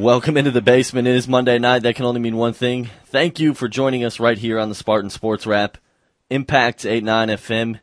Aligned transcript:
Welcome 0.00 0.36
into 0.38 0.50
the 0.50 0.62
basement. 0.62 1.06
It 1.06 1.14
is 1.14 1.28
Monday 1.28 1.58
night. 1.58 1.82
That 1.82 1.94
can 1.94 2.06
only 2.06 2.22
mean 2.22 2.38
one 2.38 2.54
thing. 2.54 2.88
Thank 3.04 3.38
you 3.38 3.52
for 3.52 3.68
joining 3.68 4.02
us 4.02 4.18
right 4.18 4.38
here 4.38 4.58
on 4.58 4.70
the 4.70 4.74
Spartan 4.74 5.10
Sports 5.10 5.46
Wrap. 5.46 5.76
Impact 6.30 6.86
89 6.86 7.28
FM. 7.28 7.80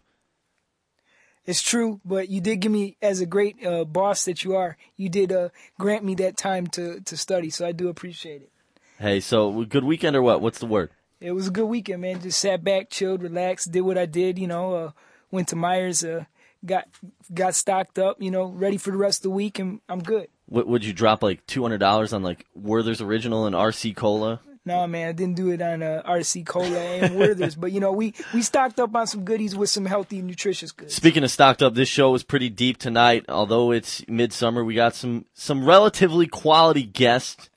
It's 1.47 1.63
true, 1.63 2.01
but 2.05 2.29
you 2.29 2.39
did 2.39 2.57
give 2.57 2.71
me, 2.71 2.97
as 3.01 3.19
a 3.19 3.25
great 3.25 3.65
uh, 3.65 3.83
boss 3.83 4.25
that 4.25 4.43
you 4.43 4.55
are, 4.55 4.77
you 4.95 5.09
did 5.09 5.33
grant 5.79 6.05
me 6.05 6.13
that 6.15 6.37
time 6.37 6.67
to 6.67 7.01
to 7.01 7.17
study, 7.17 7.49
so 7.49 7.65
I 7.65 7.71
do 7.71 7.89
appreciate 7.89 8.43
it. 8.43 8.51
Hey, 8.99 9.21
so 9.21 9.65
good 9.65 9.83
weekend 9.83 10.15
or 10.15 10.21
what? 10.21 10.39
What's 10.39 10.59
the 10.59 10.67
word? 10.67 10.91
It 11.21 11.31
was 11.31 11.47
a 11.47 11.51
good 11.51 11.65
weekend, 11.65 12.01
man. 12.01 12.21
Just 12.21 12.39
sat 12.39 12.63
back, 12.63 12.89
chilled, 12.89 13.21
relaxed, 13.21 13.71
did 13.71 13.81
what 13.81 13.97
I 13.97 14.05
did, 14.05 14.39
you 14.39 14.47
know 14.47 14.93
went 15.31 15.47
to 15.49 15.55
Meijers, 15.55 16.07
uh, 16.07 16.25
got 16.65 16.87
got 17.33 17.55
stocked 17.55 17.99
up, 17.99 18.21
you 18.21 18.31
know, 18.31 18.45
ready 18.45 18.77
for 18.77 18.91
the 18.91 18.97
rest 18.97 19.19
of 19.19 19.23
the 19.23 19.29
week, 19.31 19.59
and 19.59 19.81
I'm 19.89 20.01
good. 20.01 20.27
What, 20.47 20.67
would 20.67 20.83
you 20.83 20.93
drop 20.93 21.21
like 21.23 21.45
two 21.45 21.61
hundred 21.61 21.79
dollars 21.79 22.13
on 22.13 22.23
like 22.23 22.45
Werther's 22.55 23.01
Original 23.01 23.45
and 23.45 23.55
RC 23.55 23.95
Cola? 23.95 24.41
No, 24.65 24.85
man, 24.85 25.07
I 25.07 25.11
didn't 25.13 25.35
do 25.35 25.49
it 25.49 25.61
on 25.61 25.81
uh, 25.81 26.03
RC 26.05 26.45
Cola 26.45 26.77
and 26.77 27.15
Werther's, 27.17 27.55
but 27.55 27.71
you 27.71 27.79
know, 27.79 27.91
we 27.91 28.13
we 28.33 28.41
stocked 28.41 28.79
up 28.79 28.95
on 28.95 29.07
some 29.07 29.23
goodies 29.23 29.55
with 29.55 29.69
some 29.69 29.85
healthy, 29.85 30.21
nutritious 30.21 30.71
goods. 30.71 30.93
Speaking 30.93 31.23
of 31.23 31.31
stocked 31.31 31.63
up, 31.63 31.75
this 31.75 31.89
show 31.89 32.11
was 32.11 32.23
pretty 32.23 32.49
deep 32.49 32.77
tonight. 32.77 33.25
Although 33.29 33.71
it's 33.71 34.07
midsummer, 34.07 34.63
we 34.63 34.75
got 34.75 34.95
some 34.95 35.25
some 35.33 35.65
relatively 35.65 36.27
quality 36.27 36.83
guests. 36.83 37.49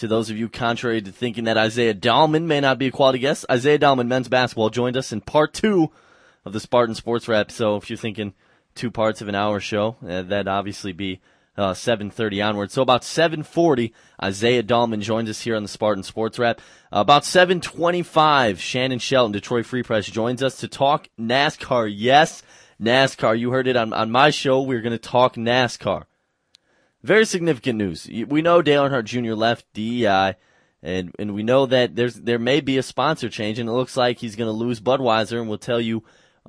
To 0.00 0.08
those 0.08 0.30
of 0.30 0.38
you 0.38 0.48
contrary 0.48 1.02
to 1.02 1.12
thinking 1.12 1.44
that 1.44 1.58
Isaiah 1.58 1.92
Dahlman 1.92 2.44
may 2.44 2.58
not 2.58 2.78
be 2.78 2.86
a 2.86 2.90
quality 2.90 3.18
guest, 3.18 3.44
Isaiah 3.50 3.78
Dahlman, 3.78 4.06
men's 4.06 4.30
basketball, 4.30 4.70
joined 4.70 4.96
us 4.96 5.12
in 5.12 5.20
part 5.20 5.52
two 5.52 5.90
of 6.46 6.54
the 6.54 6.60
Spartan 6.60 6.94
Sports 6.94 7.28
Wrap. 7.28 7.50
So 7.50 7.76
if 7.76 7.90
you're 7.90 7.98
thinking 7.98 8.32
two 8.74 8.90
parts 8.90 9.20
of 9.20 9.28
an 9.28 9.34
hour 9.34 9.60
show, 9.60 9.98
uh, 10.02 10.22
that'd 10.22 10.48
obviously 10.48 10.94
be 10.94 11.20
uh, 11.54 11.74
7.30 11.74 12.42
onward. 12.42 12.70
So 12.70 12.80
about 12.80 13.02
7.40, 13.02 13.92
Isaiah 14.24 14.62
Dahlman 14.62 15.02
joins 15.02 15.28
us 15.28 15.42
here 15.42 15.54
on 15.54 15.64
the 15.64 15.68
Spartan 15.68 16.02
Sports 16.02 16.38
Wrap. 16.38 16.62
Uh, 16.90 17.00
about 17.00 17.24
7.25, 17.24 18.56
Shannon 18.56 19.00
Shelton, 19.00 19.32
Detroit 19.32 19.66
Free 19.66 19.82
Press, 19.82 20.06
joins 20.06 20.42
us 20.42 20.56
to 20.60 20.68
talk 20.68 21.10
NASCAR. 21.20 21.92
Yes, 21.94 22.42
NASCAR. 22.80 23.38
You 23.38 23.50
heard 23.50 23.68
it 23.68 23.76
on, 23.76 23.92
on 23.92 24.10
my 24.10 24.30
show. 24.30 24.62
We're 24.62 24.80
going 24.80 24.92
to 24.92 24.98
talk 24.98 25.34
NASCAR. 25.34 26.04
Very 27.02 27.24
significant 27.24 27.78
news. 27.78 28.08
We 28.28 28.42
know 28.42 28.62
Dale 28.62 28.88
Earnhardt 28.88 29.04
Jr. 29.04 29.34
left 29.34 29.72
DEI. 29.72 30.34
And 30.82 31.14
and 31.18 31.34
we 31.34 31.42
know 31.42 31.66
that 31.66 31.94
there's 31.94 32.14
there 32.14 32.38
may 32.38 32.60
be 32.62 32.78
a 32.78 32.82
sponsor 32.82 33.28
change, 33.28 33.58
and 33.58 33.68
it 33.68 33.72
looks 33.72 33.98
like 33.98 34.16
he's 34.16 34.34
going 34.34 34.48
to 34.48 34.52
lose 34.52 34.80
Budweiser, 34.80 35.38
and 35.38 35.46
we'll 35.46 35.58
tell 35.58 35.78
you 35.78 36.02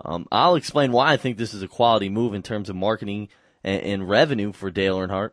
um, 0.04 0.28
I'll 0.32 0.56
explain 0.56 0.92
why 0.92 1.12
I 1.12 1.18
think 1.18 1.38
this 1.38 1.54
is 1.54 1.62
a 1.62 1.68
quality 1.68 2.10
move 2.10 2.34
in 2.34 2.42
terms 2.42 2.70
of 2.70 2.76
marketing 2.76 3.30
and, 3.64 3.82
and 3.82 4.10
revenue 4.10 4.52
for 4.52 4.72
Dale 4.72 4.98
Earnhardt. 4.98 5.32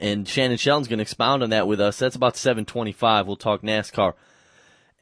And 0.00 0.28
Shannon 0.28 0.58
Shelton's 0.58 0.88
going 0.88 0.98
to 0.98 1.02
expound 1.02 1.42
on 1.42 1.50
that 1.50 1.66
with 1.66 1.80
us. 1.80 1.98
That's 1.98 2.16
about 2.16 2.36
725. 2.36 3.26
We'll 3.26 3.36
talk 3.36 3.62
NASCAR. 3.62 4.14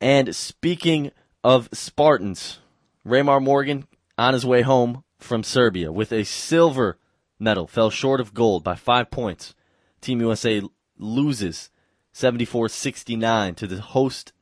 And 0.01 0.35
speaking 0.35 1.11
of 1.45 1.69
Spartans, 1.73 2.61
Raymar 3.07 3.43
Morgan 3.43 3.87
on 4.17 4.35
his 4.35 4.47
way 4.47 4.63
home 4.63 5.05
from 5.19 5.43
Serbia 5.43 5.93
with 5.93 6.13
a 6.13 6.25
silver 6.25 6.99
medal, 7.39 7.67
fell 7.67 7.91
short 7.91 8.21
of 8.21 8.35
gold 8.35 8.65
by 8.65 8.75
five 8.75 9.11
points. 9.11 9.55
Team 10.01 10.21
USA 10.21 10.63
loses 10.99 11.71
74-69 12.15 13.57
to 13.57 13.67
the 13.67 13.81
host 13.81 14.33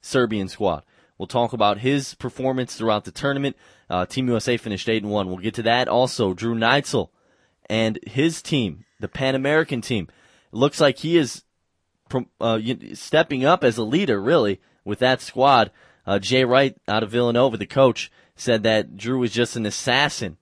Serbian 0.00 0.48
squad. 0.48 0.84
We'll 1.16 1.26
talk 1.26 1.52
about 1.52 1.78
his 1.78 2.14
performance 2.14 2.76
throughout 2.76 3.04
the 3.04 3.10
tournament. 3.10 3.56
Uh, 3.90 4.06
team 4.06 4.28
USA 4.28 4.56
finished 4.56 4.88
8 4.88 5.02
and 5.02 5.12
1. 5.12 5.26
We'll 5.26 5.38
get 5.38 5.54
to 5.54 5.62
that 5.62 5.88
also. 5.88 6.32
Drew 6.32 6.54
Neitzel 6.54 7.10
and 7.68 7.98
his 8.06 8.40
team, 8.40 8.84
the 9.00 9.08
Pan 9.08 9.34
American 9.34 9.80
team. 9.80 10.08
Looks 10.52 10.80
like 10.80 10.98
he 10.98 11.16
is 11.16 11.42
uh, 12.40 12.60
stepping 12.94 13.44
up 13.44 13.64
as 13.64 13.76
a 13.76 13.82
leader, 13.82 14.20
really, 14.20 14.60
with 14.84 15.00
that 15.00 15.20
squad. 15.20 15.70
Uh, 16.06 16.18
Jay 16.18 16.44
Wright 16.44 16.76
out 16.86 17.02
of 17.02 17.10
Villanova, 17.10 17.56
the 17.56 17.66
coach, 17.66 18.10
said 18.34 18.62
that 18.62 18.96
Drew 18.96 19.18
was 19.18 19.32
just 19.32 19.56
an 19.56 19.66
assassin 19.66 20.38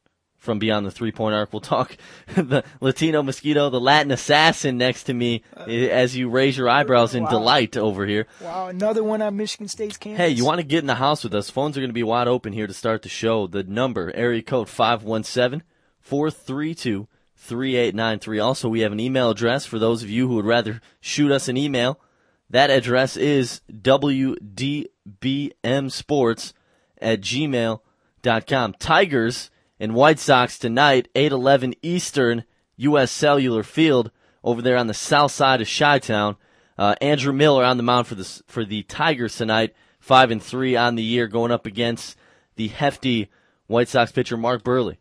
from 0.46 0.58
beyond 0.58 0.86
the 0.86 0.90
three 0.90 1.12
point 1.12 1.34
arc. 1.34 1.52
We'll 1.52 1.60
talk 1.60 1.98
the 2.34 2.64
Latino 2.80 3.22
mosquito, 3.22 3.68
the 3.68 3.78
Latin 3.78 4.10
assassin 4.10 4.78
next 4.78 5.04
to 5.04 5.12
me 5.12 5.42
eh, 5.66 5.88
as 5.88 6.16
you 6.16 6.30
raise 6.30 6.56
your 6.56 6.70
eyebrows 6.70 7.14
in 7.14 7.24
wow. 7.24 7.30
delight 7.30 7.76
over 7.76 8.06
here. 8.06 8.26
Wow, 8.40 8.68
another 8.68 9.04
one 9.04 9.20
on 9.20 9.36
Michigan 9.36 9.68
State's 9.68 9.98
campus. 9.98 10.18
Hey, 10.18 10.30
you 10.30 10.46
want 10.46 10.60
to 10.60 10.66
get 10.66 10.78
in 10.78 10.86
the 10.86 10.94
house 10.94 11.22
with 11.22 11.34
us? 11.34 11.50
Phones 11.50 11.76
are 11.76 11.80
going 11.80 11.90
to 11.90 11.94
be 11.94 12.02
wide 12.02 12.28
open 12.28 12.54
here 12.54 12.66
to 12.66 12.72
start 12.72 13.02
the 13.02 13.10
show. 13.10 13.46
The 13.46 13.64
number, 13.64 14.10
area 14.14 14.40
code 14.40 14.70
517 14.70 15.62
432 16.00 17.08
3893. 17.36 18.38
Also, 18.38 18.68
we 18.68 18.80
have 18.80 18.92
an 18.92 19.00
email 19.00 19.30
address 19.30 19.66
for 19.66 19.78
those 19.78 20.02
of 20.02 20.08
you 20.08 20.28
who 20.28 20.36
would 20.36 20.46
rather 20.46 20.80
shoot 21.00 21.30
us 21.30 21.48
an 21.48 21.58
email. 21.58 22.00
That 22.48 22.70
address 22.70 23.16
is 23.16 23.60
WDBMsports 23.72 26.52
at 27.00 27.20
gmail.com. 27.20 28.74
Tigers 28.78 29.50
and 29.78 29.94
White 29.94 30.18
Sox 30.18 30.58
tonight, 30.58 31.08
8:11 31.14 31.74
Eastern, 31.82 32.44
U.S. 32.76 33.10
Cellular 33.10 33.62
Field 33.62 34.10
over 34.42 34.62
there 34.62 34.76
on 34.76 34.86
the 34.86 34.94
south 34.94 35.32
side 35.32 35.60
of 35.60 35.68
Chi-Town. 35.68 36.36
Uh, 36.78 36.94
Andrew 37.00 37.32
Miller 37.32 37.64
on 37.64 37.78
the 37.78 37.82
mound 37.82 38.06
for 38.06 38.14
the 38.14 38.42
for 38.46 38.64
the 38.64 38.82
Tigers 38.84 39.36
tonight, 39.36 39.74
five 39.98 40.30
and 40.30 40.42
three 40.42 40.76
on 40.76 40.94
the 40.94 41.02
year, 41.02 41.26
going 41.26 41.50
up 41.50 41.64
against 41.64 42.16
the 42.56 42.68
hefty 42.68 43.30
White 43.66 43.88
Sox 43.88 44.12
pitcher 44.12 44.36
Mark 44.36 44.62
Buehrle, 44.62 44.98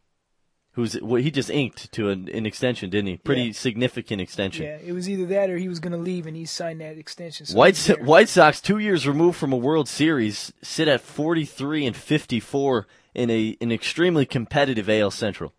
who's 0.71 0.99
well, 1.01 1.21
he 1.21 1.31
just 1.31 1.49
inked 1.49 1.91
to 1.91 2.09
an, 2.09 2.29
an 2.29 2.45
extension, 2.45 2.89
didn't 2.89 3.07
he? 3.07 3.17
Pretty 3.17 3.43
yeah. 3.43 3.53
significant 3.53 4.21
extension. 4.21 4.65
Yeah, 4.65 4.77
it 4.77 4.93
was 4.93 5.09
either 5.09 5.25
that 5.27 5.49
or 5.49 5.57
he 5.57 5.67
was 5.67 5.79
going 5.79 5.91
to 5.91 5.97
leave, 5.97 6.27
and 6.27 6.35
he 6.35 6.45
signed 6.45 6.79
that 6.79 6.97
extension. 6.97 7.45
So 7.45 7.57
White 7.57 7.77
White 8.01 8.29
Sox, 8.29 8.61
two 8.61 8.77
years 8.77 9.05
removed 9.05 9.37
from 9.37 9.51
a 9.51 9.57
World 9.57 9.89
Series, 9.89 10.53
sit 10.61 10.87
at 10.87 11.01
43 11.01 11.87
and 11.87 11.95
54 11.95 12.87
in 13.15 13.29
a 13.29 13.57
an 13.61 13.71
extremely 13.71 14.25
competitive 14.25 14.90
AL 14.90 15.11
Central. 15.11 15.53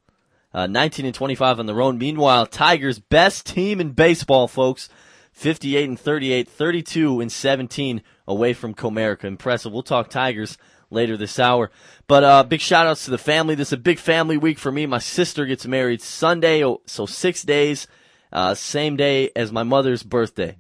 Uh, 0.55 0.67
19 0.67 1.05
and 1.05 1.15
25 1.15 1.59
on 1.59 1.67
the 1.67 1.75
road. 1.75 1.99
Meanwhile, 1.99 2.47
Tigers 2.47 2.99
best 2.99 3.47
team 3.47 3.81
in 3.81 3.91
baseball, 3.91 4.49
folks. 4.49 4.89
58 5.33 5.89
and 5.89 6.01
38, 6.01 6.49
32 6.49 7.21
and 7.21 7.31
17 7.31 8.03
away 8.27 8.55
from 8.55 8.75
Comerica. 8.75 9.25
Impressive. 9.25 9.71
We'll 9.71 9.83
talk 9.83 10.09
Tigers 10.09 10.57
later 10.89 11.19
this 11.19 11.39
hour. 11.39 11.71
But 12.07 12.25
uh, 12.25 12.43
big 12.45 12.61
shout 12.61 12.87
outs 12.87 13.05
to 13.05 13.11
the 13.11 13.19
family. 13.19 13.55
This 13.55 13.69
is 13.69 13.75
a 13.75 13.79
big 13.79 13.99
family 13.99 14.39
week 14.39 14.59
for 14.59 14.73
me. 14.73 14.87
My 14.87 14.99
sister 14.99 15.45
gets 15.45 15.67
married 15.67 16.01
Sunday, 16.01 16.65
oh, 16.65 16.81
so 16.87 17.05
six 17.05 17.43
days, 17.43 17.87
uh, 18.33 18.55
same 18.55 18.97
day 18.97 19.31
as 19.37 19.53
my 19.53 19.63
mother's 19.63 20.03
birthday. 20.03 20.57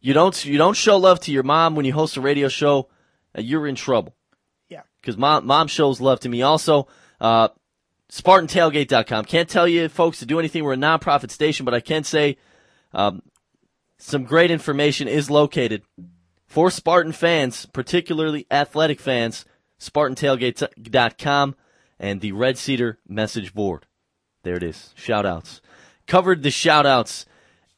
You 0.00 0.14
don't 0.14 0.44
you 0.44 0.58
don't 0.58 0.76
show 0.76 0.96
love 0.96 1.18
to 1.20 1.32
your 1.32 1.42
mom 1.42 1.74
when 1.74 1.84
you 1.84 1.92
host 1.92 2.16
a 2.16 2.20
radio 2.20 2.46
show. 2.48 2.88
Uh, 3.36 3.40
you're 3.40 3.66
in 3.66 3.74
trouble 3.74 4.14
because 5.02 5.18
mom, 5.18 5.46
mom 5.46 5.66
shows 5.66 6.00
love 6.00 6.20
to 6.20 6.28
me. 6.28 6.40
Also, 6.40 6.88
uh, 7.20 7.48
SpartanTailgate.com. 8.10 9.24
Can't 9.26 9.48
tell 9.48 9.68
you 9.68 9.88
folks 9.88 10.20
to 10.20 10.26
do 10.26 10.38
anything. 10.38 10.64
We're 10.64 10.74
a 10.74 10.76
nonprofit 10.76 11.30
station, 11.30 11.64
but 11.64 11.74
I 11.74 11.80
can 11.80 12.04
say 12.04 12.38
um, 12.94 13.22
some 13.98 14.24
great 14.24 14.50
information 14.50 15.08
is 15.08 15.30
located 15.30 15.82
for 16.46 16.70
Spartan 16.70 17.12
fans, 17.12 17.66
particularly 17.66 18.46
athletic 18.50 19.00
fans. 19.00 19.44
SpartanTailgate.com 19.80 21.56
and 21.98 22.20
the 22.20 22.32
Red 22.32 22.56
Cedar 22.56 22.98
message 23.08 23.52
board. 23.52 23.86
There 24.44 24.56
it 24.56 24.62
is. 24.62 24.92
Shout 24.94 25.26
outs. 25.26 25.60
Covered 26.06 26.42
the 26.42 26.50
shout 26.50 26.86
outs. 26.86 27.26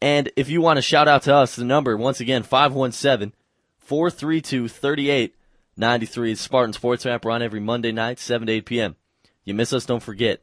And 0.02 0.30
if 0.36 0.50
you 0.50 0.60
want 0.60 0.76
to 0.76 0.82
shout 0.82 1.08
out 1.08 1.22
to 1.22 1.34
us, 1.34 1.56
the 1.56 1.64
number, 1.64 1.96
once 1.96 2.20
again, 2.20 2.42
517 2.42 3.32
432 3.78 4.68
38. 4.68 5.34
93's 5.78 6.40
Spartan 6.40 6.72
Sports 6.72 7.04
Wrap. 7.04 7.24
We're 7.24 7.32
on 7.32 7.42
every 7.42 7.60
Monday 7.60 7.92
night, 7.92 8.18
7 8.18 8.46
to 8.46 8.52
8 8.52 8.66
p.m. 8.66 8.96
You 9.44 9.54
miss 9.54 9.72
us, 9.72 9.86
don't 9.86 10.02
forget. 10.02 10.42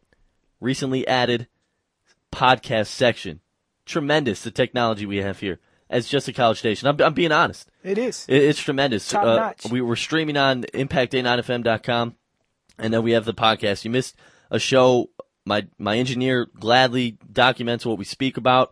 Recently 0.59 1.07
added 1.07 1.47
podcast 2.31 2.87
section. 2.87 3.41
Tremendous 3.85 4.43
the 4.43 4.51
technology 4.51 5.05
we 5.05 5.17
have 5.17 5.39
here 5.39 5.59
as 5.89 6.07
just 6.07 6.27
a 6.27 6.33
college 6.33 6.59
station. 6.59 6.87
I'm, 6.87 6.99
I'm 7.01 7.13
being 7.13 7.31
honest. 7.31 7.69
It 7.83 7.97
is. 7.97 8.25
It, 8.27 8.43
it's 8.43 8.61
tremendous. 8.61 9.07
Top 9.07 9.25
uh, 9.25 9.35
notch. 9.35 9.65
We 9.69 9.81
were 9.81 9.95
streaming 9.95 10.37
on 10.37 10.63
impact89fm.com, 10.63 12.15
and 12.79 12.93
then 12.93 13.03
we 13.03 13.11
have 13.11 13.25
the 13.25 13.33
podcast. 13.33 13.83
You 13.83 13.91
missed 13.91 14.15
a 14.49 14.59
show. 14.59 15.09
My 15.45 15.67
my 15.79 15.97
engineer 15.97 16.47
gladly 16.59 17.17
documents 17.31 17.85
what 17.85 17.97
we 17.97 18.05
speak 18.05 18.37
about 18.37 18.71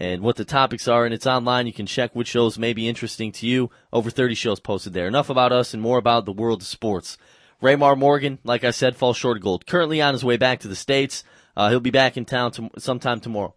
and 0.00 0.22
what 0.22 0.36
the 0.36 0.44
topics 0.44 0.86
are, 0.86 1.04
and 1.04 1.12
it's 1.12 1.26
online. 1.26 1.66
You 1.66 1.72
can 1.72 1.86
check 1.86 2.14
which 2.14 2.28
shows 2.28 2.56
may 2.56 2.72
be 2.72 2.88
interesting 2.88 3.32
to 3.32 3.46
you. 3.46 3.68
Over 3.92 4.10
30 4.10 4.36
shows 4.36 4.60
posted 4.60 4.92
there. 4.92 5.08
Enough 5.08 5.28
about 5.28 5.52
us 5.52 5.74
and 5.74 5.82
more 5.82 5.98
about 5.98 6.24
the 6.24 6.32
world 6.32 6.62
of 6.62 6.68
sports. 6.68 7.18
Raymar 7.60 7.98
Morgan, 7.98 8.38
like 8.44 8.62
I 8.62 8.70
said, 8.70 8.96
falls 8.96 9.16
short 9.16 9.36
of 9.36 9.42
gold. 9.42 9.66
Currently 9.66 10.00
on 10.00 10.14
his 10.14 10.24
way 10.24 10.36
back 10.36 10.60
to 10.60 10.68
the 10.68 10.76
States. 10.76 11.24
Uh, 11.56 11.70
he'll 11.70 11.80
be 11.80 11.90
back 11.90 12.16
in 12.16 12.24
town 12.24 12.52
to, 12.52 12.70
sometime 12.78 13.18
tomorrow. 13.18 13.56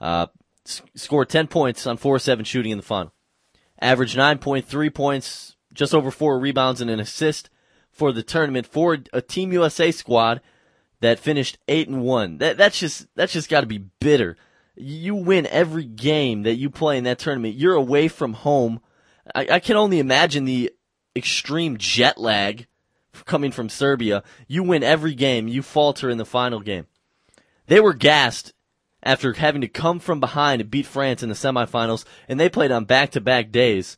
Uh, 0.00 0.26
s- 0.66 0.82
scored 0.96 1.28
10 1.28 1.46
points 1.46 1.86
on 1.86 1.96
4-7 1.96 2.44
shooting 2.44 2.72
in 2.72 2.78
the 2.78 2.82
final. 2.82 3.12
Averaged 3.80 4.18
9.3 4.18 4.92
points, 4.92 5.54
just 5.72 5.94
over 5.94 6.10
four 6.10 6.40
rebounds 6.40 6.80
and 6.80 6.90
an 6.90 6.98
assist 6.98 7.48
for 7.92 8.10
the 8.10 8.24
tournament 8.24 8.66
for 8.66 8.98
a 9.12 9.22
Team 9.22 9.52
USA 9.52 9.92
squad 9.92 10.40
that 10.98 11.20
finished 11.20 11.58
8 11.68 11.88
and 11.88 12.02
1. 12.02 12.38
That, 12.38 12.56
that's 12.56 12.80
just, 12.80 13.06
that's 13.14 13.32
just 13.32 13.48
gotta 13.48 13.68
be 13.68 13.78
bitter. 13.78 14.36
You 14.80 15.14
win 15.14 15.46
every 15.46 15.84
game 15.84 16.42
that 16.42 16.56
you 16.56 16.70
play 16.70 16.98
in 16.98 17.04
that 17.04 17.18
tournament. 17.18 17.56
You're 17.56 17.74
away 17.74 18.08
from 18.08 18.32
home. 18.32 18.80
I, 19.34 19.46
I 19.52 19.60
can 19.60 19.76
only 19.76 19.98
imagine 19.98 20.44
the 20.44 20.72
extreme 21.14 21.76
jet 21.76 22.18
lag 22.18 22.66
coming 23.26 23.52
from 23.52 23.68
Serbia. 23.68 24.22
You 24.48 24.62
win 24.62 24.82
every 24.82 25.14
game. 25.14 25.48
You 25.48 25.62
falter 25.62 26.08
in 26.08 26.18
the 26.18 26.24
final 26.24 26.60
game. 26.60 26.86
They 27.66 27.80
were 27.80 27.94
gassed 27.94 28.52
after 29.02 29.32
having 29.32 29.60
to 29.62 29.68
come 29.68 29.98
from 29.98 30.20
behind 30.20 30.60
and 30.60 30.70
beat 30.70 30.86
France 30.86 31.22
in 31.22 31.28
the 31.28 31.34
semifinals, 31.34 32.04
and 32.28 32.38
they 32.38 32.48
played 32.48 32.70
on 32.70 32.84
back-to-back 32.84 33.50
days. 33.50 33.96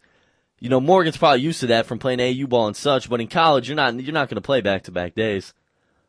You 0.61 0.69
know, 0.69 0.81
Morgan's 0.81 1.17
probably 1.17 1.41
used 1.41 1.61
to 1.61 1.67
that 1.69 1.87
from 1.87 1.99
playing 1.99 2.21
AU 2.21 2.47
ball 2.47 2.69
and 2.69 2.77
such, 2.77 3.11
but 3.11 3.21
in 3.21 3.29
college, 3.29 3.69
you're 3.69 3.77
not 3.77 4.01
you're 4.01 4.13
not 4.13 4.29
going 4.29 4.37
to 4.37 4.41
play 4.41 4.61
back-to-back 4.61 5.15
days 5.15 5.55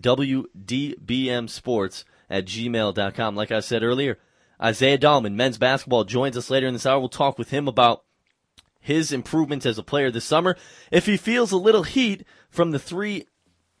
WDBMsports 0.00 2.04
at 2.30 2.46
gmail.com. 2.46 3.36
Like 3.36 3.52
I 3.52 3.60
said 3.60 3.82
earlier, 3.82 4.18
Isaiah 4.60 4.98
Dahlman, 4.98 5.34
men's 5.34 5.58
basketball, 5.58 6.04
joins 6.04 6.36
us 6.36 6.50
later 6.50 6.66
in 6.66 6.74
this 6.74 6.86
hour. 6.86 6.98
We'll 6.98 7.08
talk 7.08 7.38
with 7.38 7.50
him 7.50 7.68
about 7.68 8.04
his 8.80 9.12
improvements 9.12 9.66
as 9.66 9.78
a 9.78 9.82
player 9.82 10.10
this 10.10 10.24
summer. 10.24 10.56
If 10.90 11.06
he 11.06 11.16
feels 11.16 11.52
a 11.52 11.56
little 11.56 11.84
heat 11.84 12.26
from 12.50 12.70
the 12.70 12.78
three, 12.78 13.26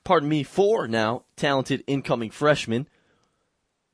pardon 0.02 0.28
me, 0.28 0.42
four 0.42 0.88
now 0.88 1.24
talented 1.36 1.84
incoming 1.86 2.30
freshmen, 2.30 2.88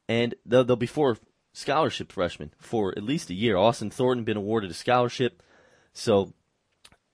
and 0.08 0.34
there'll, 0.46 0.64
there'll 0.64 0.76
be 0.76 0.86
four 0.86 1.18
scholarship 1.52 2.12
freshmen 2.12 2.52
for 2.58 2.96
at 2.96 3.02
least 3.02 3.30
a 3.30 3.34
year. 3.34 3.56
Austin 3.56 3.90
Thornton 3.90 4.24
been 4.24 4.36
awarded 4.36 4.70
a 4.70 4.74
scholarship, 4.74 5.42
so 5.92 6.32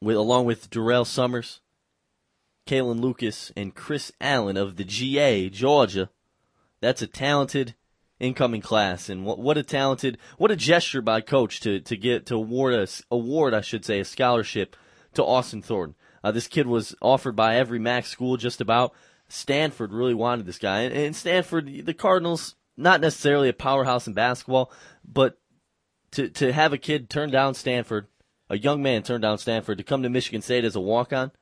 with 0.00 0.16
along 0.16 0.44
with 0.44 0.70
Durrell 0.70 1.04
Summers, 1.04 1.60
Kalin 2.66 3.00
Lucas, 3.00 3.52
and 3.56 3.74
Chris 3.74 4.12
Allen 4.20 4.56
of 4.56 4.76
the 4.76 4.84
GA 4.84 5.48
Georgia, 5.48 6.10
that's 6.80 7.02
a 7.02 7.06
talented 7.06 7.74
incoming 8.18 8.60
class, 8.60 9.08
and 9.08 9.24
what, 9.24 9.38
what 9.38 9.58
a 9.58 9.62
talented, 9.62 10.18
what 10.38 10.50
a 10.50 10.56
gesture 10.56 11.02
by 11.02 11.20
coach 11.20 11.60
to 11.60 11.80
to 11.80 11.96
get 11.96 12.26
to 12.26 12.34
award 12.34 12.74
us 12.74 13.02
award 13.10 13.54
I 13.54 13.60
should 13.60 13.84
say 13.84 14.00
a 14.00 14.04
scholarship 14.04 14.76
to 15.14 15.24
Austin 15.24 15.62
Thornton. 15.62 15.96
Uh, 16.22 16.32
this 16.32 16.48
kid 16.48 16.66
was 16.66 16.94
offered 17.00 17.36
by 17.36 17.56
every 17.56 17.78
MAC 17.78 18.06
school 18.06 18.36
just 18.36 18.60
about. 18.60 18.92
Stanford 19.28 19.92
really 19.92 20.14
wanted 20.14 20.46
this 20.46 20.58
guy, 20.58 20.82
and, 20.82 20.94
and 20.94 21.16
Stanford, 21.16 21.84
the 21.84 21.94
Cardinals, 21.94 22.54
not 22.76 23.00
necessarily 23.00 23.48
a 23.48 23.52
powerhouse 23.52 24.06
in 24.06 24.12
basketball, 24.12 24.70
but 25.04 25.38
to 26.12 26.28
to 26.28 26.52
have 26.52 26.72
a 26.72 26.78
kid 26.78 27.10
turn 27.10 27.30
down 27.30 27.54
Stanford, 27.54 28.06
a 28.48 28.56
young 28.56 28.82
man 28.82 29.02
turn 29.02 29.20
down 29.20 29.38
Stanford 29.38 29.78
to 29.78 29.84
come 29.84 30.02
to 30.02 30.08
Michigan 30.08 30.42
State 30.42 30.64
as 30.64 30.76
a 30.76 30.80
walk 30.80 31.12
on, 31.12 31.32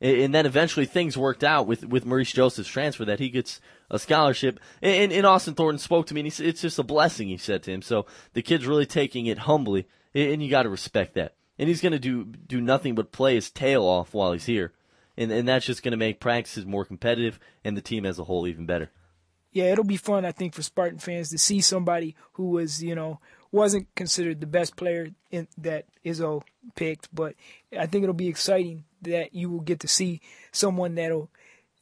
and, 0.00 0.34
then 0.34 0.46
eventually 0.46 0.86
things 0.86 1.16
worked 1.16 1.44
out 1.44 1.66
with 1.66 1.84
with 1.84 2.06
Maurice 2.06 2.32
Joseph's 2.32 2.68
transfer 2.68 3.04
that 3.04 3.18
he 3.18 3.28
gets 3.28 3.60
a 3.90 3.98
scholarship. 3.98 4.58
And, 4.80 5.12
and 5.12 5.26
Austin 5.26 5.54
Thornton 5.54 5.78
spoke 5.78 6.06
to 6.06 6.14
me, 6.14 6.20
and 6.20 6.32
he 6.32 6.44
it's 6.44 6.62
just 6.62 6.78
a 6.78 6.82
blessing. 6.82 7.28
He 7.28 7.36
said 7.36 7.62
to 7.64 7.72
him, 7.72 7.82
so 7.82 8.06
the 8.32 8.42
kid's 8.42 8.66
really 8.66 8.86
taking 8.86 9.26
it 9.26 9.38
humbly, 9.38 9.86
and, 10.14 10.32
and 10.32 10.42
you 10.42 10.48
got 10.48 10.62
to 10.62 10.70
respect 10.70 11.14
that. 11.14 11.34
And 11.58 11.68
he's 11.68 11.82
going 11.82 11.92
to 11.92 11.98
do 11.98 12.24
do 12.24 12.60
nothing 12.60 12.94
but 12.94 13.12
play 13.12 13.34
his 13.34 13.50
tail 13.50 13.84
off 13.84 14.14
while 14.14 14.32
he's 14.32 14.46
here, 14.46 14.72
and 15.16 15.30
and 15.30 15.46
that's 15.46 15.66
just 15.66 15.82
going 15.82 15.92
to 15.92 15.98
make 15.98 16.20
practices 16.20 16.64
more 16.64 16.86
competitive 16.86 17.38
and 17.64 17.76
the 17.76 17.82
team 17.82 18.06
as 18.06 18.18
a 18.18 18.24
whole 18.24 18.46
even 18.46 18.64
better. 18.64 18.90
yeah, 19.52 19.64
it'll 19.64 19.84
be 19.84 19.96
fun, 19.96 20.24
I 20.24 20.32
think, 20.32 20.54
for 20.54 20.62
Spartan 20.62 20.98
fans 20.98 21.30
to 21.30 21.38
see 21.38 21.60
somebody 21.60 22.14
who 22.34 22.50
was, 22.50 22.82
you 22.82 22.94
know, 22.94 23.20
wasn't 23.52 23.92
considered 23.94 24.40
the 24.40 24.46
best 24.46 24.76
player 24.76 25.08
in, 25.30 25.48
that 25.58 25.86
Izzo 26.04 26.42
picked, 26.74 27.12
but 27.14 27.34
I 27.76 27.86
think 27.86 28.02
it'll 28.02 28.14
be 28.14 28.28
exciting 28.28 28.84
that 29.02 29.34
you 29.34 29.50
will 29.50 29.60
get 29.60 29.80
to 29.80 29.88
see 29.88 30.20
someone 30.52 30.94
that'll 30.94 31.30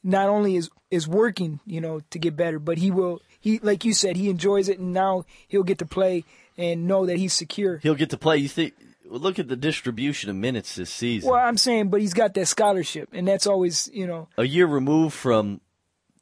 not 0.03 0.29
only 0.29 0.55
is 0.55 0.69
is 0.89 1.07
working, 1.07 1.59
you 1.65 1.81
know, 1.81 2.01
to 2.09 2.19
get 2.19 2.35
better, 2.35 2.59
but 2.59 2.77
he 2.77 2.91
will 2.91 3.21
he 3.39 3.59
like 3.59 3.85
you 3.85 3.93
said, 3.93 4.15
he 4.15 4.29
enjoys 4.29 4.69
it 4.69 4.79
and 4.79 4.93
now 4.93 5.25
he'll 5.47 5.63
get 5.63 5.77
to 5.79 5.85
play 5.85 6.23
and 6.57 6.87
know 6.87 7.05
that 7.05 7.17
he's 7.17 7.33
secure. 7.33 7.77
He'll 7.77 7.95
get 7.95 8.09
to 8.11 8.17
play. 8.17 8.37
You 8.37 8.49
think? 8.49 8.73
Look 9.05 9.39
at 9.39 9.47
the 9.47 9.55
distribution 9.55 10.29
of 10.29 10.35
minutes 10.35 10.75
this 10.75 10.91
season. 10.91 11.31
Well, 11.31 11.39
I'm 11.39 11.57
saying, 11.57 11.89
but 11.89 11.99
he's 11.99 12.13
got 12.13 12.35
that 12.35 12.47
scholarship, 12.47 13.09
and 13.11 13.27
that's 13.27 13.47
always, 13.47 13.89
you 13.91 14.05
know, 14.05 14.27
a 14.37 14.43
year 14.43 14.67
removed 14.67 15.15
from 15.15 15.61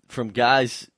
from 0.07 0.29
guys, 0.29 0.89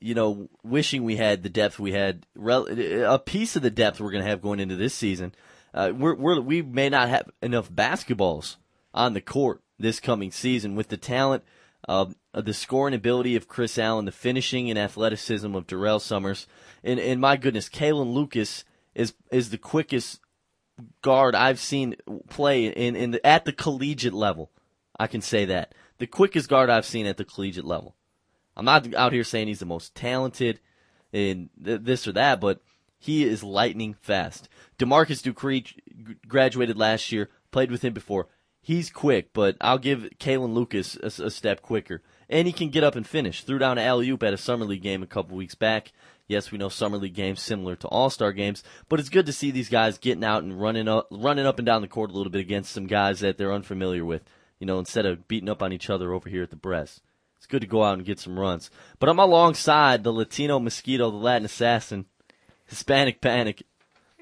you 0.00 0.14
know, 0.14 0.48
wishing 0.62 1.04
we 1.04 1.16
had 1.16 1.42
the 1.42 1.48
depth 1.48 1.78
we 1.78 1.92
had. 1.92 2.26
A 2.36 3.18
piece 3.18 3.56
of 3.56 3.62
the 3.62 3.70
depth 3.70 4.00
we're 4.00 4.12
going 4.12 4.24
to 4.24 4.30
have 4.30 4.42
going 4.42 4.60
into 4.60 4.76
this 4.76 4.94
season. 4.94 5.34
Uh, 5.72 5.92
we're, 5.94 6.14
we're 6.14 6.40
we 6.40 6.62
may 6.62 6.88
not 6.88 7.08
have 7.08 7.30
enough 7.42 7.70
basketballs 7.70 8.56
on 8.94 9.14
the 9.14 9.20
court 9.20 9.62
this 9.78 10.00
coming 10.00 10.30
season 10.30 10.74
with 10.74 10.88
the 10.88 10.96
talent 10.96 11.42
uh, 11.88 12.06
the 12.32 12.54
scoring 12.54 12.94
ability 12.94 13.36
of 13.36 13.48
Chris 13.48 13.78
Allen, 13.78 14.04
the 14.04 14.12
finishing 14.12 14.70
and 14.70 14.78
athleticism 14.78 15.54
of 15.54 15.66
Durrell 15.66 16.00
Summers, 16.00 16.46
and 16.82 16.98
and 16.98 17.20
my 17.20 17.36
goodness, 17.36 17.68
Kalin 17.68 18.12
Lucas 18.12 18.64
is 18.94 19.14
is 19.30 19.50
the 19.50 19.58
quickest 19.58 20.20
guard 21.02 21.34
I've 21.34 21.60
seen 21.60 21.96
play 22.28 22.66
in 22.66 22.96
in 22.96 23.12
the, 23.12 23.26
at 23.26 23.44
the 23.44 23.52
collegiate 23.52 24.14
level. 24.14 24.50
I 24.98 25.06
can 25.06 25.20
say 25.20 25.44
that 25.46 25.74
the 25.98 26.06
quickest 26.06 26.48
guard 26.48 26.70
I've 26.70 26.86
seen 26.86 27.06
at 27.06 27.16
the 27.16 27.24
collegiate 27.24 27.64
level. 27.64 27.94
I'm 28.56 28.64
not 28.64 28.94
out 28.94 29.12
here 29.12 29.24
saying 29.24 29.48
he's 29.48 29.60
the 29.60 29.66
most 29.66 29.94
talented 29.94 30.60
in 31.12 31.50
th- 31.62 31.82
this 31.82 32.08
or 32.08 32.12
that, 32.12 32.40
but 32.40 32.60
he 32.98 33.24
is 33.24 33.44
lightning 33.44 33.94
fast. 34.00 34.48
Demarcus 34.78 35.22
Dupree 35.22 35.64
graduated 36.26 36.78
last 36.78 37.12
year, 37.12 37.30
played 37.50 37.70
with 37.70 37.82
him 37.82 37.92
before. 37.92 38.28
He's 38.60 38.90
quick, 38.90 39.32
but 39.32 39.56
I'll 39.60 39.78
give 39.78 40.08
Kalin 40.18 40.54
Lucas 40.54 40.96
a, 40.96 41.26
a, 41.26 41.30
step 41.30 41.62
quicker. 41.62 42.02
And 42.28 42.48
he 42.48 42.52
can 42.52 42.70
get 42.70 42.82
up 42.82 42.96
and 42.96 43.06
finish. 43.06 43.44
Threw 43.44 43.58
down 43.60 43.78
an 43.78 43.86
alley 43.86 44.10
oop 44.10 44.24
at 44.24 44.34
a 44.34 44.38
summer 44.38 44.64
league 44.64 44.82
game 44.82 45.04
a 45.04 45.06
couple 45.06 45.36
weeks 45.36 45.54
back. 45.54 45.92
Yes, 46.26 46.50
we 46.50 46.58
know 46.58 46.68
summer 46.68 46.98
league 46.98 47.14
games 47.14 47.40
similar 47.40 47.76
to 47.76 47.86
all 47.86 48.10
star 48.10 48.32
games, 48.32 48.64
but 48.88 48.98
it's 48.98 49.08
good 49.08 49.26
to 49.26 49.32
see 49.32 49.52
these 49.52 49.68
guys 49.68 49.98
getting 49.98 50.24
out 50.24 50.42
and 50.42 50.60
running 50.60 50.88
up, 50.88 51.06
running 51.12 51.46
up 51.46 51.60
and 51.60 51.66
down 51.66 51.82
the 51.82 51.86
court 51.86 52.10
a 52.10 52.14
little 52.14 52.32
bit 52.32 52.40
against 52.40 52.72
some 52.72 52.88
guys 52.88 53.20
that 53.20 53.38
they're 53.38 53.52
unfamiliar 53.52 54.04
with. 54.04 54.22
You 54.58 54.66
know, 54.66 54.80
instead 54.80 55.06
of 55.06 55.28
beating 55.28 55.48
up 55.48 55.62
on 55.62 55.72
each 55.72 55.88
other 55.88 56.12
over 56.12 56.28
here 56.28 56.42
at 56.42 56.50
the 56.50 56.56
Breslin. 56.56 57.04
It's 57.38 57.46
good 57.46 57.60
to 57.60 57.66
go 57.66 57.84
out 57.84 57.98
and 57.98 58.06
get 58.06 58.18
some 58.18 58.38
runs. 58.38 58.70
But 58.98 59.08
I'm 59.08 59.18
alongside 59.18 60.02
the 60.02 60.12
Latino 60.12 60.58
mosquito, 60.58 61.10
the 61.10 61.16
Latin 61.16 61.44
assassin, 61.44 62.06
Hispanic 62.66 63.20
panic. 63.20 63.62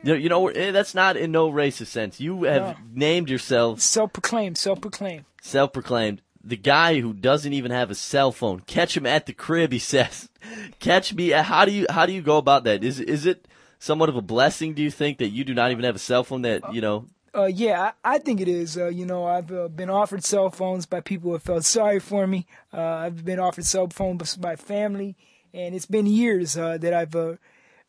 You 0.02 0.12
know, 0.12 0.18
you 0.18 0.28
know 0.28 0.48
eh, 0.48 0.70
that's 0.70 0.94
not 0.94 1.16
in 1.16 1.32
no 1.32 1.50
racist 1.50 1.86
sense. 1.86 2.20
You 2.20 2.44
have 2.44 2.62
no. 2.62 2.76
named 2.92 3.30
yourself 3.30 3.80
self-proclaimed, 3.80 4.58
self-proclaimed, 4.58 5.24
self-proclaimed. 5.40 6.20
The 6.42 6.58
guy 6.58 7.00
who 7.00 7.14
doesn't 7.14 7.54
even 7.54 7.70
have 7.70 7.90
a 7.90 7.94
cell 7.94 8.30
phone. 8.30 8.60
Catch 8.60 8.98
him 8.98 9.06
at 9.06 9.24
the 9.24 9.32
crib, 9.32 9.72
he 9.72 9.78
says. 9.78 10.28
Catch 10.78 11.14
me. 11.14 11.30
How 11.30 11.64
do 11.64 11.72
you 11.72 11.86
how 11.88 12.04
do 12.04 12.12
you 12.12 12.20
go 12.20 12.36
about 12.36 12.64
that? 12.64 12.84
Is 12.84 13.00
is 13.00 13.24
it 13.24 13.48
somewhat 13.78 14.10
of 14.10 14.16
a 14.16 14.22
blessing? 14.22 14.74
Do 14.74 14.82
you 14.82 14.90
think 14.90 15.18
that 15.18 15.30
you 15.30 15.44
do 15.44 15.54
not 15.54 15.70
even 15.70 15.84
have 15.84 15.96
a 15.96 16.00
cell 16.00 16.24
phone 16.24 16.42
that 16.42 16.74
you 16.74 16.82
know 16.82 17.06
uh, 17.34 17.44
yeah, 17.46 17.92
I, 18.04 18.14
I, 18.14 18.18
think 18.18 18.40
it 18.40 18.48
is. 18.48 18.76
Uh, 18.78 18.86
you 18.88 19.06
know, 19.06 19.26
I've 19.26 19.50
uh, 19.50 19.68
been 19.68 19.90
offered 19.90 20.24
cell 20.24 20.50
phones 20.50 20.86
by 20.86 21.00
people 21.00 21.30
who 21.30 21.34
have 21.34 21.42
felt 21.42 21.64
sorry 21.64 21.98
for 21.98 22.26
me. 22.26 22.46
Uh, 22.72 22.80
I've 22.80 23.24
been 23.24 23.38
offered 23.38 23.64
cell 23.64 23.88
phones 23.88 24.36
by 24.36 24.56
family, 24.56 25.16
and 25.52 25.74
it's 25.74 25.86
been 25.86 26.06
years 26.06 26.56
uh, 26.56 26.78
that 26.78 26.94
I've 26.94 27.14
uh, 27.14 27.34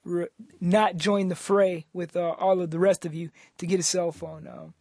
re- 0.04 0.28
not 0.60 0.98
joined 0.98 1.30
the 1.30 1.36
fray 1.36 1.86
with 1.94 2.16
all 2.16 2.60
of 2.60 2.72
the 2.72 2.80
rest 2.80 3.06
of 3.06 3.14
you 3.14 3.30
to 3.58 3.68
get 3.68 3.80
a 3.80 3.84
cell 3.84 4.12
phone. 4.12 4.48
Um, 4.48 4.74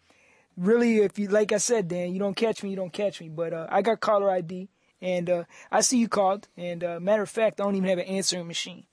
really, 0.57 0.99
if 0.99 1.19
you 1.19 1.29
like 1.29 1.53
I 1.53 1.59
said, 1.59 1.89
Dan, 1.89 2.13
you 2.13 2.19
don't 2.19 2.37
catch 2.37 2.63
me, 2.63 2.71
you 2.71 2.77
don't 2.77 2.93
catch 2.93 3.21
me. 3.21 3.29
But 3.29 3.53
I 3.53 3.83
got 3.83 4.01
caller 4.01 4.31
ID, 4.31 4.69
and 5.03 5.45
I 5.71 5.81
see 5.83 5.99
you 5.99 6.09
called. 6.09 6.49
And 6.57 6.83
matter 7.03 7.23
of 7.23 7.31
fact, 7.31 7.61
I 7.61 7.65
don't 7.65 7.77
even 7.77 7.89
have 7.89 7.99
an 7.99 8.07
answering 8.07 8.47
machine. 8.47 8.85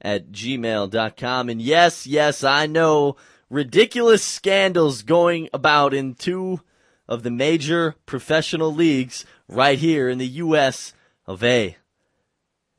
at 0.00 0.30
gmail.com. 0.30 1.48
And 1.48 1.62
yes, 1.62 2.06
yes, 2.06 2.44
I 2.44 2.66
know 2.66 3.16
ridiculous 3.50 4.22
scandals 4.22 5.02
going 5.02 5.48
about 5.52 5.92
in 5.94 6.14
two 6.14 6.60
of 7.08 7.22
the 7.22 7.30
major 7.30 7.94
professional 8.04 8.74
leagues 8.74 9.24
right 9.48 9.78
here 9.78 10.08
in 10.08 10.18
the 10.18 10.26
U.S. 10.26 10.92
of 11.26 11.42
A. 11.42 11.76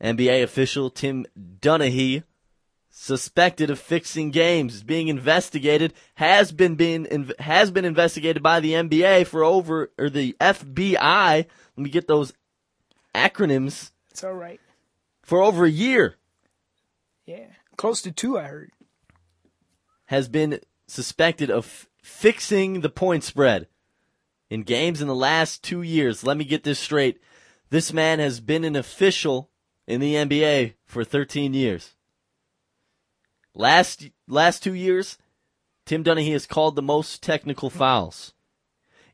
NBA 0.02 0.42
official 0.42 0.90
Tim 0.90 1.26
Donaghy, 1.60 2.22
suspected 2.90 3.70
of 3.70 3.78
fixing 3.78 4.30
games, 4.30 4.76
is 4.76 4.82
being 4.82 5.08
investigated, 5.08 5.92
has 6.14 6.52
been 6.52 6.76
being 6.76 7.32
has 7.38 7.70
been 7.70 7.84
investigated 7.84 8.42
by 8.42 8.60
the 8.60 8.72
NBA 8.72 9.26
for 9.26 9.42
over 9.42 9.90
or 9.98 10.08
the 10.08 10.36
FBI. 10.40 11.46
Let 11.46 11.48
me 11.76 11.90
get 11.90 12.08
those 12.08 12.32
acronyms. 13.14 13.90
It's 14.10 14.24
all 14.24 14.34
right. 14.34 14.60
For 15.22 15.42
over 15.42 15.64
a 15.64 15.70
year. 15.70 16.16
Yeah, 17.26 17.46
close 17.76 18.00
to 18.02 18.12
two. 18.12 18.38
I 18.38 18.44
heard. 18.44 18.70
Has 20.06 20.28
been 20.28 20.60
suspected 20.86 21.50
of 21.50 21.66
f- 21.66 21.86
fixing 22.02 22.80
the 22.80 22.88
point 22.88 23.22
spread 23.24 23.66
in 24.48 24.62
games 24.62 25.02
in 25.02 25.08
the 25.08 25.14
last 25.14 25.62
two 25.62 25.82
years. 25.82 26.24
Let 26.24 26.36
me 26.36 26.44
get 26.44 26.64
this 26.64 26.78
straight. 26.78 27.20
This 27.70 27.92
man 27.92 28.18
has 28.18 28.40
been 28.40 28.64
an 28.64 28.76
official 28.76 29.50
in 29.88 30.00
the 30.00 30.14
NBA 30.14 30.74
for 30.84 31.02
13 31.02 31.54
years. 31.54 31.94
Last 33.54 34.10
last 34.28 34.62
two 34.62 34.74
years, 34.74 35.18
Tim 35.86 36.04
Donaghy 36.04 36.30
has 36.32 36.46
called 36.46 36.76
the 36.76 36.82
most 36.82 37.22
technical 37.22 37.70
fouls. 37.70 38.34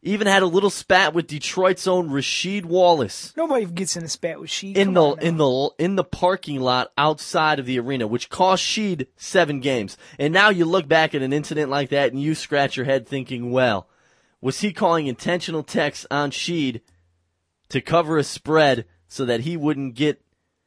Even 0.02 0.26
had 0.26 0.42
a 0.42 0.46
little 0.46 0.68
spat 0.68 1.14
with 1.14 1.28
Detroit's 1.28 1.86
own 1.86 2.10
Rasheed 2.10 2.66
Wallace. 2.66 3.32
Nobody 3.38 3.64
gets 3.64 3.96
in 3.96 4.04
a 4.04 4.08
spat 4.08 4.38
with 4.38 4.50
Sheed. 4.50 4.76
In 4.76 4.92
Come 4.92 4.94
the 4.94 5.26
in 5.26 5.36
the 5.38 5.70
in 5.78 5.96
the 5.96 6.04
parking 6.04 6.60
lot 6.60 6.92
outside 6.98 7.58
of 7.58 7.64
the 7.64 7.78
arena, 7.78 8.06
which 8.06 8.28
cost 8.28 8.62
Sheed 8.62 9.06
seven 9.16 9.60
games. 9.60 9.96
And 10.18 10.34
now 10.34 10.50
you 10.50 10.66
look 10.66 10.88
back 10.88 11.14
at 11.14 11.22
an 11.22 11.32
incident 11.32 11.70
like 11.70 11.88
that 11.90 12.12
and 12.12 12.20
you 12.20 12.34
scratch 12.34 12.76
your 12.76 12.84
head 12.84 13.06
thinking, 13.06 13.50
well, 13.50 13.88
was 14.42 14.60
he 14.60 14.72
calling 14.72 15.06
intentional 15.06 15.62
techs 15.62 16.04
on 16.10 16.32
Sheed 16.32 16.82
to 17.70 17.80
cover 17.80 18.18
a 18.18 18.24
spread 18.24 18.84
so 19.08 19.24
that 19.24 19.40
he 19.40 19.56
wouldn't 19.56 19.94
get 19.94 20.23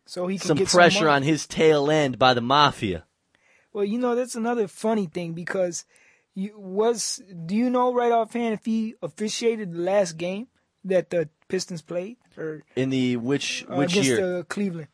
so 0.08 0.28
he 0.28 0.38
some 0.38 0.58
pressure 0.58 1.00
some 1.00 1.08
on 1.10 1.24
his 1.24 1.46
tail 1.46 1.92
end 1.92 2.18
by 2.18 2.34
the 2.34 2.42
mafia. 2.42 3.04
Well, 3.74 3.84
you 3.84 4.00
know 4.00 4.16
that's 4.16 4.36
another 4.36 4.68
funny 4.68 5.06
thing 5.06 5.34
because 5.34 5.86
you 6.34 6.58
was 6.58 7.22
do 7.46 7.56
you 7.56 7.70
know 7.70 7.94
right 7.94 8.12
offhand 8.12 8.54
if 8.54 8.66
he 8.66 8.96
officiated 9.02 9.74
the 9.74 9.80
last 9.80 10.14
game 10.14 10.48
that 10.86 11.10
the 11.10 11.30
Pistons 11.48 11.82
played 11.82 12.18
or 12.38 12.64
in 12.76 12.90
the 12.90 13.18
which 13.18 13.66
uh, 13.70 13.76
which 13.76 13.94
against, 13.94 14.10
year? 14.10 14.40
Uh, 14.40 14.44
Cleveland. 14.44 14.88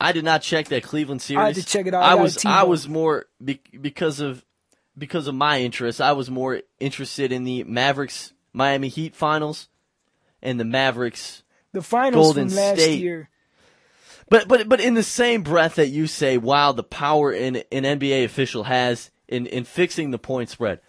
I 0.00 0.12
did 0.12 0.24
not 0.24 0.42
check 0.42 0.68
that 0.68 0.82
Cleveland 0.82 1.22
series. 1.22 1.42
I 1.42 1.46
had 1.46 1.54
to 1.56 1.66
check 1.66 1.86
it 1.86 1.94
out. 1.94 2.02
I, 2.02 2.12
I 2.12 2.14
was 2.14 2.44
I 2.44 2.62
was 2.62 2.88
more 2.88 3.26
be, 3.44 3.60
because 3.80 4.20
of 4.20 4.44
because 4.96 5.26
of 5.26 5.34
my 5.34 5.60
interest. 5.60 6.00
I 6.00 6.12
was 6.12 6.30
more 6.30 6.62
interested 6.78 7.32
in 7.32 7.44
the 7.44 7.64
Mavericks 7.64 8.32
Miami 8.52 8.88
Heat 8.88 9.16
finals 9.16 9.68
and 10.42 10.60
the 10.60 10.64
Mavericks 10.64 11.42
the 11.72 11.82
finals 11.82 12.26
Golden 12.26 12.48
from 12.48 12.56
last 12.56 12.80
State 12.80 13.00
year 13.00 13.28
but 14.28 14.48
but 14.48 14.68
but 14.68 14.80
in 14.80 14.94
the 14.94 15.02
same 15.02 15.42
breath 15.42 15.76
that 15.76 15.88
you 15.88 16.06
say, 16.06 16.38
wow, 16.38 16.72
the 16.72 16.82
power 16.82 17.30
an 17.30 17.56
an 17.70 17.84
NBA 17.84 18.24
official 18.24 18.64
has 18.64 19.10
in 19.28 19.46
in 19.46 19.64
fixing 19.64 20.10
the 20.10 20.18
point 20.18 20.50
spread, 20.50 20.80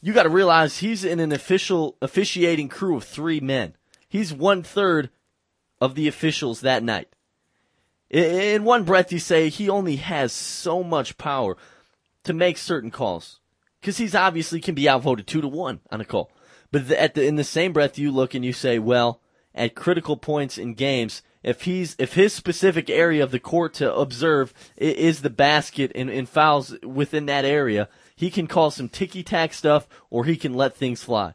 you 0.00 0.12
got 0.12 0.24
to 0.24 0.28
realize 0.28 0.78
he's 0.78 1.04
in 1.04 1.20
an 1.20 1.32
official 1.32 1.96
officiating 2.00 2.68
crew 2.68 2.96
of 2.96 3.04
three 3.04 3.40
men. 3.40 3.74
He's 4.08 4.32
one 4.32 4.62
third 4.62 5.10
of 5.80 5.94
the 5.94 6.08
officials 6.08 6.60
that 6.62 6.82
night. 6.82 7.08
In 8.10 8.64
one 8.64 8.84
breath, 8.84 9.12
you 9.12 9.18
say 9.18 9.48
he 9.48 9.68
only 9.68 9.96
has 9.96 10.32
so 10.32 10.82
much 10.82 11.18
power 11.18 11.56
to 12.24 12.32
make 12.32 12.56
certain 12.56 12.90
calls 12.90 13.40
because 13.80 13.98
he's 13.98 14.14
obviously 14.14 14.60
can 14.60 14.74
be 14.74 14.88
outvoted 14.88 15.26
two 15.26 15.42
to 15.42 15.48
one 15.48 15.80
on 15.90 16.00
a 16.00 16.04
call. 16.04 16.30
But 16.70 16.90
at 16.90 17.14
the, 17.14 17.26
in 17.26 17.36
the 17.36 17.44
same 17.44 17.72
breath, 17.72 17.98
you 17.98 18.10
look 18.10 18.34
and 18.34 18.44
you 18.44 18.52
say, 18.52 18.78
well, 18.78 19.20
at 19.54 19.74
critical 19.74 20.16
points 20.16 20.56
in 20.58 20.74
games, 20.74 21.22
if 21.42 21.62
he's 21.62 21.94
if 21.98 22.14
his 22.14 22.32
specific 22.32 22.90
area 22.90 23.22
of 23.22 23.30
the 23.30 23.38
court 23.38 23.74
to 23.74 23.94
observe 23.94 24.52
is 24.76 25.22
the 25.22 25.30
basket 25.30 25.92
and, 25.94 26.10
and 26.10 26.28
fouls 26.28 26.76
within 26.82 27.26
that 27.26 27.44
area, 27.44 27.88
he 28.16 28.30
can 28.30 28.46
call 28.46 28.70
some 28.70 28.88
ticky 28.88 29.22
tack 29.22 29.52
stuff 29.52 29.88
or 30.10 30.24
he 30.24 30.36
can 30.36 30.54
let 30.54 30.76
things 30.76 31.02
fly. 31.02 31.34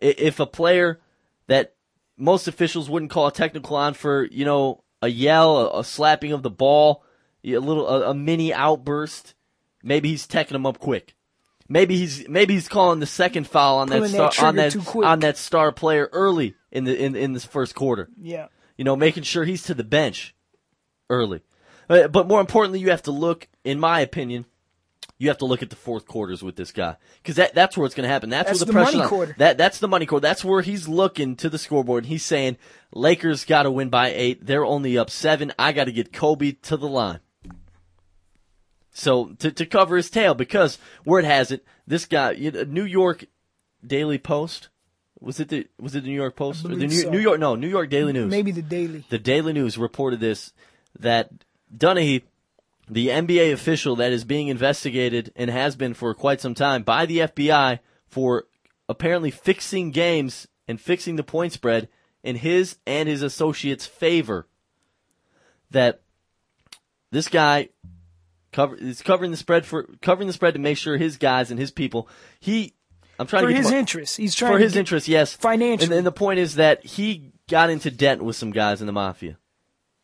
If 0.00 0.40
a 0.40 0.46
player 0.46 1.00
that 1.46 1.74
most 2.16 2.48
officials 2.48 2.90
wouldn't 2.90 3.12
call 3.12 3.28
a 3.28 3.32
technical 3.32 3.76
on 3.76 3.94
for, 3.94 4.24
you 4.24 4.44
know, 4.44 4.82
a 5.00 5.08
yell, 5.08 5.58
a, 5.58 5.80
a 5.80 5.84
slapping 5.84 6.32
of 6.32 6.42
the 6.42 6.50
ball, 6.50 7.04
a 7.44 7.58
little 7.58 7.86
a, 7.86 8.10
a 8.10 8.14
mini 8.14 8.52
outburst, 8.52 9.34
maybe 9.84 10.08
he's 10.08 10.26
teching 10.26 10.50
them 10.50 10.66
up 10.66 10.78
quick. 10.78 11.14
Maybe 11.68 11.96
he's 11.96 12.28
maybe 12.28 12.54
he's 12.54 12.68
calling 12.68 12.98
the 12.98 13.06
second 13.06 13.46
foul 13.46 13.78
on 13.78 13.88
that 13.90 14.08
star 14.08 14.30
that 14.30 14.42
on 14.42 14.56
that 14.56 14.76
on 14.96 15.20
that 15.20 15.38
star 15.38 15.70
player 15.70 16.08
early 16.12 16.56
in 16.72 16.84
the 16.84 17.00
in 17.00 17.14
in 17.14 17.32
this 17.32 17.44
first 17.44 17.76
quarter. 17.76 18.10
Yeah 18.20 18.48
you 18.76 18.84
know, 18.84 18.96
making 18.96 19.22
sure 19.22 19.44
he's 19.44 19.62
to 19.64 19.74
the 19.74 19.84
bench 19.84 20.34
early. 21.10 21.42
Uh, 21.88 22.08
but 22.08 22.28
more 22.28 22.40
importantly, 22.40 22.80
you 22.80 22.90
have 22.90 23.02
to 23.02 23.10
look, 23.10 23.48
in 23.64 23.78
my 23.78 24.00
opinion, 24.00 24.46
you 25.18 25.28
have 25.28 25.38
to 25.38 25.44
look 25.44 25.62
at 25.62 25.70
the 25.70 25.76
fourth 25.76 26.06
quarters 26.06 26.42
with 26.42 26.56
this 26.56 26.72
guy 26.72 26.96
because 27.22 27.36
that, 27.36 27.54
that's 27.54 27.76
where 27.76 27.86
it's 27.86 27.94
going 27.94 28.08
to 28.08 28.12
happen. 28.12 28.30
That's, 28.30 28.48
that's 28.48 28.60
where 28.60 28.66
the, 28.66 28.72
the 28.72 28.78
pressure 28.78 28.96
money 28.96 29.08
quarter. 29.08 29.34
That 29.38 29.56
that's 29.56 29.78
the 29.78 29.86
money 29.86 30.04
quarter. 30.04 30.22
That's 30.22 30.44
where 30.44 30.62
he's 30.62 30.88
looking 30.88 31.36
to 31.36 31.48
the 31.48 31.58
scoreboard. 31.58 32.06
He's 32.06 32.24
saying 32.24 32.56
Lakers 32.92 33.44
got 33.44 33.62
to 33.62 33.70
win 33.70 33.88
by 33.88 34.08
eight. 34.08 34.44
They're 34.44 34.64
only 34.64 34.98
up 34.98 35.10
seven. 35.10 35.52
I 35.58 35.72
got 35.72 35.84
to 35.84 35.92
get 35.92 36.12
Kobe 36.12 36.52
to 36.62 36.76
the 36.76 36.88
line. 36.88 37.20
So 38.90 39.26
to 39.38 39.52
to 39.52 39.64
cover 39.64 39.96
his 39.96 40.10
tail, 40.10 40.34
because 40.34 40.78
word 41.04 41.24
has 41.24 41.52
it, 41.52 41.64
this 41.86 42.04
guy, 42.04 42.34
New 42.34 42.84
York 42.84 43.24
Daily 43.86 44.18
Post, 44.18 44.70
was 45.22 45.40
it 45.40 45.48
the 45.48 45.66
was 45.80 45.94
it 45.94 46.02
the 46.02 46.08
New 46.08 46.16
York 46.16 46.36
Post 46.36 46.64
or 46.64 46.68
the 46.68 46.76
New, 46.76 46.90
so. 46.90 47.10
New 47.10 47.18
York? 47.18 47.38
No, 47.38 47.54
New 47.54 47.68
York 47.68 47.88
Daily 47.88 48.12
News. 48.12 48.30
Maybe 48.30 48.50
the 48.50 48.62
Daily. 48.62 49.04
The 49.08 49.18
Daily 49.18 49.52
News 49.52 49.78
reported 49.78 50.20
this 50.20 50.52
that 50.98 51.30
Donaghy, 51.74 52.22
the 52.88 53.08
NBA 53.08 53.52
official 53.52 53.96
that 53.96 54.12
is 54.12 54.24
being 54.24 54.48
investigated 54.48 55.32
and 55.36 55.50
has 55.50 55.76
been 55.76 55.94
for 55.94 56.14
quite 56.14 56.40
some 56.40 56.54
time 56.54 56.82
by 56.82 57.06
the 57.06 57.18
FBI 57.18 57.78
for 58.06 58.44
apparently 58.88 59.30
fixing 59.30 59.90
games 59.90 60.48
and 60.68 60.80
fixing 60.80 61.16
the 61.16 61.22
point 61.22 61.52
spread 61.52 61.88
in 62.22 62.36
his 62.36 62.76
and 62.86 63.08
his 63.08 63.22
associates' 63.22 63.86
favor. 63.86 64.46
That 65.70 66.02
this 67.10 67.28
guy 67.28 67.70
cover 68.52 68.76
is 68.76 69.02
covering 69.02 69.30
the 69.30 69.36
spread 69.36 69.64
for 69.64 69.88
covering 70.02 70.26
the 70.26 70.32
spread 70.32 70.54
to 70.54 70.60
make 70.60 70.76
sure 70.76 70.96
his 70.96 71.16
guys 71.16 71.50
and 71.50 71.58
his 71.58 71.70
people. 71.70 72.08
He, 72.38 72.74
I'm 73.18 73.26
trying 73.26 73.42
For 73.44 73.48
to 73.48 73.54
get 73.54 73.62
his 73.62 73.70
my- 73.70 73.78
interests. 73.78 74.16
He's 74.16 74.34
trying 74.34 74.52
for 74.52 74.58
to 74.58 74.64
his 74.64 74.72
get- 74.74 74.80
interest, 74.80 75.08
yes, 75.08 75.32
financially. 75.34 75.86
And, 75.86 75.94
and 75.98 76.06
the 76.06 76.12
point 76.12 76.38
is 76.38 76.56
that 76.56 76.84
he 76.84 77.32
got 77.48 77.70
into 77.70 77.90
debt 77.90 78.22
with 78.22 78.36
some 78.36 78.50
guys 78.50 78.80
in 78.80 78.86
the 78.86 78.92
mafia, 78.92 79.36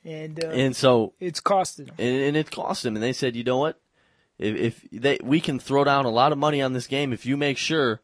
And, 0.05 0.43
uh, 0.45 0.49
and 0.49 0.77
so 0.77 1.15
it's 1.21 1.41
costed 1.41 1.89
him. 1.89 1.95
and, 1.99 2.23
and 2.23 2.37
it 2.37 2.51
cost 2.51 2.85
him. 2.85 2.95
And 2.97 3.03
they 3.03 3.13
said, 3.13 3.35
you 3.37 3.45
know 3.45 3.59
what? 3.59 3.81
If, 4.39 4.57
if 4.57 4.89
they 4.93 5.19
we 5.23 5.41
can 5.41 5.59
throw 5.59 5.83
down 5.85 6.05
a 6.05 6.11
lot 6.11 6.31
of 6.33 6.39
money 6.39 6.63
on 6.63 6.73
this 6.73 6.87
game 6.87 7.13
if 7.13 7.27
you 7.27 7.37
make 7.37 7.59
sure 7.59 8.01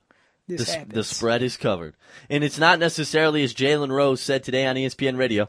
This 0.49 0.75
the, 0.75 0.85
the 0.87 1.05
spread 1.05 1.43
is 1.43 1.57
covered. 1.57 1.95
And 2.29 2.43
it's 2.43 2.59
not 2.59 2.79
necessarily, 2.81 3.45
as 3.45 3.55
Jalen 3.55 3.91
Rose 3.91 4.21
said 4.21 4.43
today 4.43 4.67
on 4.67 4.75
ESPN 4.77 5.17
Radio, 5.17 5.49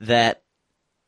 that 0.00 0.42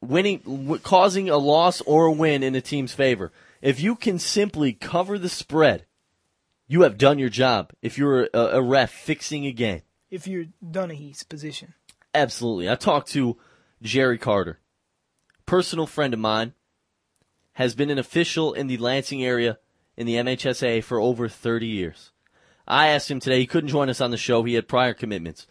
winning, 0.02 0.38
w- 0.40 0.78
causing 0.78 1.30
a 1.30 1.38
loss 1.38 1.80
or 1.82 2.06
a 2.06 2.12
win 2.12 2.42
in 2.42 2.54
a 2.54 2.60
team's 2.60 2.92
favor. 2.92 3.32
If 3.62 3.80
you 3.80 3.96
can 3.96 4.18
simply 4.18 4.72
cover 4.74 5.18
the 5.18 5.28
spread, 5.30 5.84
you 6.68 6.82
have 6.82 6.98
done 6.98 7.18
your 7.18 7.28
job. 7.30 7.72
If 7.82 7.98
you're 7.98 8.28
a, 8.32 8.38
a 8.38 8.62
ref 8.62 8.90
fixing 8.92 9.46
a 9.46 9.52
game, 9.52 9.82
If 10.10 10.26
you're 10.28 10.46
Donaghy's 10.64 11.24
position. 11.24 11.74
absolutely. 12.14 12.70
I 12.70 12.74
talked 12.76 13.08
to 13.12 13.36
Jerry 13.82 14.18
Carter, 14.18 14.60
personal 15.46 15.86
friend 15.86 16.14
of 16.14 16.20
mine, 16.20 16.52
has 17.54 17.74
been 17.74 17.90
an 17.90 17.98
official 17.98 18.52
in 18.52 18.68
the 18.68 18.76
Lansing 18.76 19.24
area 19.24 19.58
in 19.96 20.06
the 20.06 20.14
MHSA 20.14 20.84
for 20.84 21.00
over 21.00 21.28
30 21.28 21.66
years. 21.66 22.12
I 22.68 22.88
asked 22.88 23.10
him 23.10 23.18
today, 23.18 23.38
he 23.40 23.46
couldn't 23.46 23.70
join 23.70 23.88
us 23.88 24.00
on 24.00 24.10
the 24.10 24.16
show, 24.16 24.42
he 24.44 24.54
had 24.54 24.68
prior 24.68 24.94
commitments. 24.94 25.46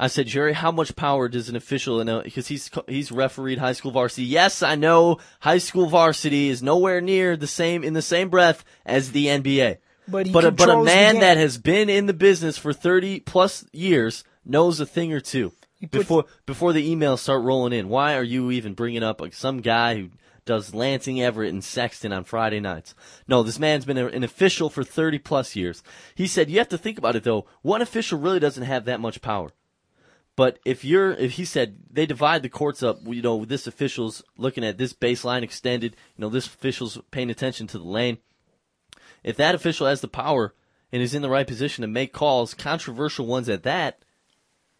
I 0.00 0.08
said, 0.08 0.26
Jerry, 0.26 0.54
how 0.54 0.72
much 0.72 0.96
power 0.96 1.28
does 1.28 1.48
an 1.48 1.54
official 1.54 2.00
in 2.00 2.08
a, 2.08 2.22
because 2.22 2.48
he's, 2.48 2.68
he's 2.88 3.12
refereed 3.12 3.58
high 3.58 3.74
school 3.74 3.92
varsity. 3.92 4.24
Yes, 4.24 4.60
I 4.62 4.74
know 4.74 5.18
high 5.40 5.58
school 5.58 5.86
varsity 5.86 6.48
is 6.48 6.62
nowhere 6.62 7.00
near 7.00 7.36
the 7.36 7.46
same, 7.46 7.84
in 7.84 7.92
the 7.92 8.02
same 8.02 8.28
breath 8.28 8.64
as 8.84 9.12
the 9.12 9.26
NBA. 9.26 9.76
But 10.06 10.32
but 10.32 10.44
a, 10.44 10.50
but 10.50 10.68
a 10.68 10.82
man 10.82 11.20
that 11.20 11.36
has 11.36 11.58
been 11.58 11.88
in 11.88 12.06
the 12.06 12.12
business 12.12 12.58
for 12.58 12.72
30 12.72 13.20
plus 13.20 13.64
years 13.72 14.24
knows 14.44 14.78
a 14.80 14.86
thing 14.86 15.12
or 15.12 15.20
two 15.20 15.52
puts- 15.80 15.90
before, 15.90 16.24
before 16.46 16.72
the 16.72 16.94
emails 16.94 17.20
start 17.20 17.42
rolling 17.42 17.72
in. 17.72 17.88
Why 17.88 18.16
are 18.16 18.22
you 18.22 18.50
even 18.50 18.74
bringing 18.74 19.02
up 19.02 19.20
like 19.20 19.34
some 19.34 19.60
guy 19.60 19.96
who 19.96 20.10
does 20.44 20.74
Lansing, 20.74 21.22
Everett, 21.22 21.52
and 21.52 21.64
Sexton 21.64 22.12
on 22.12 22.24
Friday 22.24 22.60
nights? 22.60 22.94
No, 23.26 23.42
this 23.42 23.58
man's 23.58 23.84
been 23.84 23.98
a, 23.98 24.06
an 24.06 24.24
official 24.24 24.68
for 24.68 24.84
30 24.84 25.18
plus 25.18 25.56
years. 25.56 25.82
He 26.14 26.26
said, 26.26 26.50
you 26.50 26.58
have 26.58 26.68
to 26.68 26.78
think 26.78 26.98
about 26.98 27.16
it 27.16 27.24
though. 27.24 27.46
One 27.62 27.82
official 27.82 28.18
really 28.18 28.40
doesn't 28.40 28.64
have 28.64 28.84
that 28.84 29.00
much 29.00 29.22
power. 29.22 29.50
But 30.36 30.58
if 30.64 30.84
you're, 30.84 31.12
if 31.12 31.32
he 31.32 31.44
said 31.44 31.76
they 31.90 32.06
divide 32.06 32.42
the 32.42 32.48
courts 32.48 32.82
up, 32.82 32.98
you 33.06 33.22
know, 33.22 33.44
this 33.44 33.66
official's 33.66 34.22
looking 34.36 34.64
at 34.64 34.78
this 34.78 34.92
baseline 34.92 35.42
extended, 35.42 35.96
you 36.16 36.22
know, 36.22 36.28
this 36.28 36.46
official's 36.46 36.98
paying 37.10 37.30
attention 37.30 37.68
to 37.68 37.78
the 37.78 37.84
lane. 37.84 38.18
If 39.24 39.36
that 39.38 39.54
official 39.54 39.86
has 39.86 40.02
the 40.02 40.08
power 40.08 40.54
and 40.92 41.02
is 41.02 41.14
in 41.14 41.22
the 41.22 41.30
right 41.30 41.46
position 41.46 41.82
to 41.82 41.88
make 41.88 42.12
calls, 42.12 42.54
controversial 42.54 43.26
ones 43.26 43.48
at 43.48 43.64
that, 43.64 44.04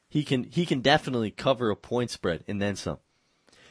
he 0.09 0.23
can 0.23 0.45
he 0.45 0.67
can 0.67 0.81
definitely 0.81 1.33
cover 1.33 1.71
a 1.71 1.77
point 1.77 2.11
spread 2.11 2.45
and 2.47 2.63
then 2.63 2.77
some. 2.77 2.99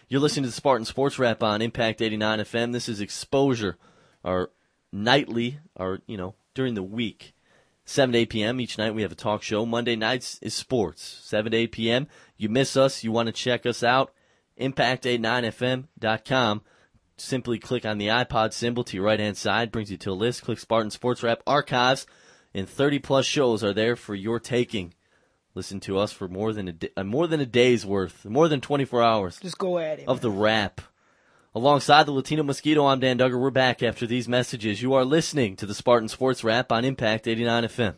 You're 0.10 0.20
listening 0.20 0.44
to 0.44 0.50
the 0.50 0.56
Spartan 0.56 0.86
Sports 0.86 1.18
Wrap 1.18 1.42
on 1.42 1.62
Impact 1.62 2.02
89 2.02 2.40
FM. 2.40 2.74
This 2.74 2.90
is 2.90 3.00
Exposure, 3.00 3.78
our 4.26 4.50
nightly, 4.92 5.60
our 5.78 6.00
you 6.06 6.18
know 6.18 6.36
during 6.54 6.74
the 6.74 6.84
week, 6.84 7.34
7 7.86 8.14
to 8.14 8.20
8 8.20 8.30
p.m. 8.30 8.60
each 8.60 8.78
night. 8.78 8.94
We 8.94 9.04
have 9.04 9.12
a 9.12 9.16
talk 9.16 9.42
show. 9.42 9.66
Monday 9.66 9.96
nights 9.96 10.40
is 10.42 10.54
sports, 10.54 11.04
7 11.24 11.52
to 11.52 11.58
8 11.58 11.72
p.m. 11.72 12.08
You 12.36 12.50
miss 12.50 12.76
us, 12.76 13.04
you 13.04 13.12
want 13.12 13.28
to 13.28 13.34
check 13.34 13.66
us 13.66 13.84
out, 13.84 14.12
impact89fm.com. 14.60 16.62
Simply 17.24 17.58
click 17.58 17.86
on 17.86 18.00
the 18.00 18.08
iPod 18.08 18.52
symbol 18.52 18.84
to 18.84 18.98
your 18.98 19.06
right 19.06 19.20
hand 19.20 19.38
side, 19.38 19.72
brings 19.72 19.90
you 19.90 19.96
to 19.96 20.12
a 20.12 20.14
list. 20.14 20.44
Click 20.44 20.60
Spartan 20.60 20.92
Sports 20.92 21.24
Wrap 21.24 21.42
archives, 21.48 22.06
and 22.54 22.68
30 22.68 23.00
plus 23.00 23.26
shows 23.26 23.64
are 23.64 23.72
there 23.74 23.96
for 23.96 24.14
your 24.14 24.42
taking. 24.42 24.94
Listen 25.56 25.80
to 25.80 25.98
us 25.98 26.12
for 26.12 26.28
more 26.28 26.52
than 26.52 26.68
a 26.68 26.74
day, 26.74 26.90
uh, 26.98 27.04
more 27.06 27.28
than 27.28 27.40
a 27.40 27.46
day's 27.46 27.86
worth, 27.86 28.26
more 28.26 28.50
than 28.50 28.60
24 28.60 29.02
hours 29.02 29.40
Just 29.40 29.58
go 29.58 29.78
at 29.78 30.00
it. 30.00 30.08
of 30.08 30.20
the 30.20 30.30
rap. 30.30 30.82
Alongside 31.56 32.08
the 32.08 32.12
Latino 32.12 32.44
Mosquito, 32.44 32.86
I'm 32.88 33.00
Dan 33.00 33.18
Duggar. 33.18 33.40
We're 33.40 33.52
back 33.52 33.82
after 33.82 34.06
these 34.06 34.28
messages. 34.28 34.82
You 34.82 34.94
are 34.94 35.06
listening 35.06 35.56
to 35.56 35.66
the 35.66 35.74
Spartan 35.76 36.10
Sports 36.10 36.44
Wrap 36.44 36.74
on 36.74 36.84
Impact 36.84 37.26
89 37.26 37.64
FM. 37.64 37.96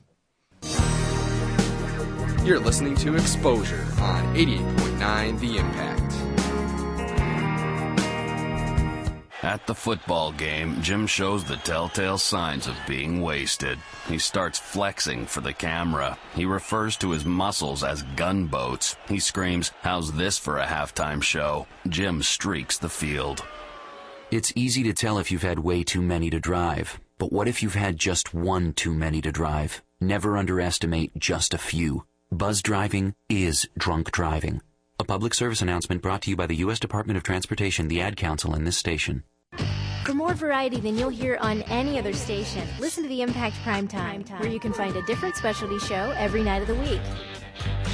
You're 2.45 2.59
listening 2.59 2.95
to 2.97 3.15
Exposure 3.15 3.87
on 4.01 4.35
88.9 4.35 5.39
The 5.39 5.57
Impact. 5.57 6.04
At 9.45 9.67
the 9.67 9.75
football 9.75 10.31
game, 10.31 10.81
Jim 10.81 11.05
shows 11.05 11.43
the 11.43 11.57
telltale 11.57 12.17
signs 12.17 12.65
of 12.65 12.75
being 12.87 13.21
wasted. 13.21 13.77
He 14.07 14.17
starts 14.17 14.57
flexing 14.57 15.27
for 15.27 15.41
the 15.41 15.53
camera. 15.53 16.17
He 16.33 16.45
refers 16.45 16.97
to 16.97 17.11
his 17.11 17.25
muscles 17.25 17.83
as 17.83 18.01
gunboats. 18.15 18.95
He 19.07 19.19
screams, 19.19 19.71
How's 19.83 20.11
this 20.13 20.39
for 20.39 20.57
a 20.57 20.65
halftime 20.65 21.21
show? 21.21 21.67
Jim 21.87 22.23
streaks 22.23 22.79
the 22.79 22.89
field. 22.89 23.45
It's 24.31 24.51
easy 24.55 24.81
to 24.81 24.93
tell 24.93 25.19
if 25.19 25.31
you've 25.31 25.43
had 25.43 25.59
way 25.59 25.83
too 25.83 26.01
many 26.01 26.31
to 26.31 26.39
drive. 26.39 26.99
But 27.19 27.31
what 27.31 27.47
if 27.47 27.61
you've 27.61 27.75
had 27.75 27.99
just 27.99 28.33
one 28.33 28.73
too 28.73 28.95
many 28.95 29.21
to 29.21 29.31
drive? 29.31 29.83
Never 30.01 30.37
underestimate 30.37 31.19
just 31.19 31.53
a 31.53 31.59
few. 31.59 32.07
Buzz 32.31 32.63
driving 32.63 33.13
is 33.29 33.69
drunk 33.77 34.11
driving. 34.11 34.61
A 34.97 35.03
public 35.03 35.35
service 35.35 35.61
announcement 35.61 36.01
brought 36.01 36.23
to 36.23 36.31
you 36.31 36.35
by 36.35 36.47
the 36.47 36.63
U.S. 36.65 36.79
Department 36.79 37.17
of 37.17 37.21
Transportation, 37.23 37.89
the 37.89 38.01
Ad 38.01 38.17
Council, 38.17 38.55
and 38.55 38.65
this 38.65 38.77
station. 38.77 39.23
For 40.05 40.13
more 40.13 40.35
variety 40.35 40.79
than 40.79 40.99
you'll 40.99 41.09
hear 41.09 41.39
on 41.41 41.63
any 41.63 41.97
other 41.97 42.13
station, 42.13 42.61
listen 42.79 43.01
to 43.01 43.09
the 43.09 43.23
Impact 43.23 43.55
Prime 43.63 43.87
Time, 43.87 44.23
where 44.37 44.51
you 44.51 44.59
can 44.59 44.71
find 44.71 44.95
a 44.95 45.01
different 45.07 45.35
specialty 45.35 45.79
show 45.79 46.13
every 46.15 46.43
night 46.43 46.61
of 46.61 46.67
the 46.67 46.75
week. 46.75 47.01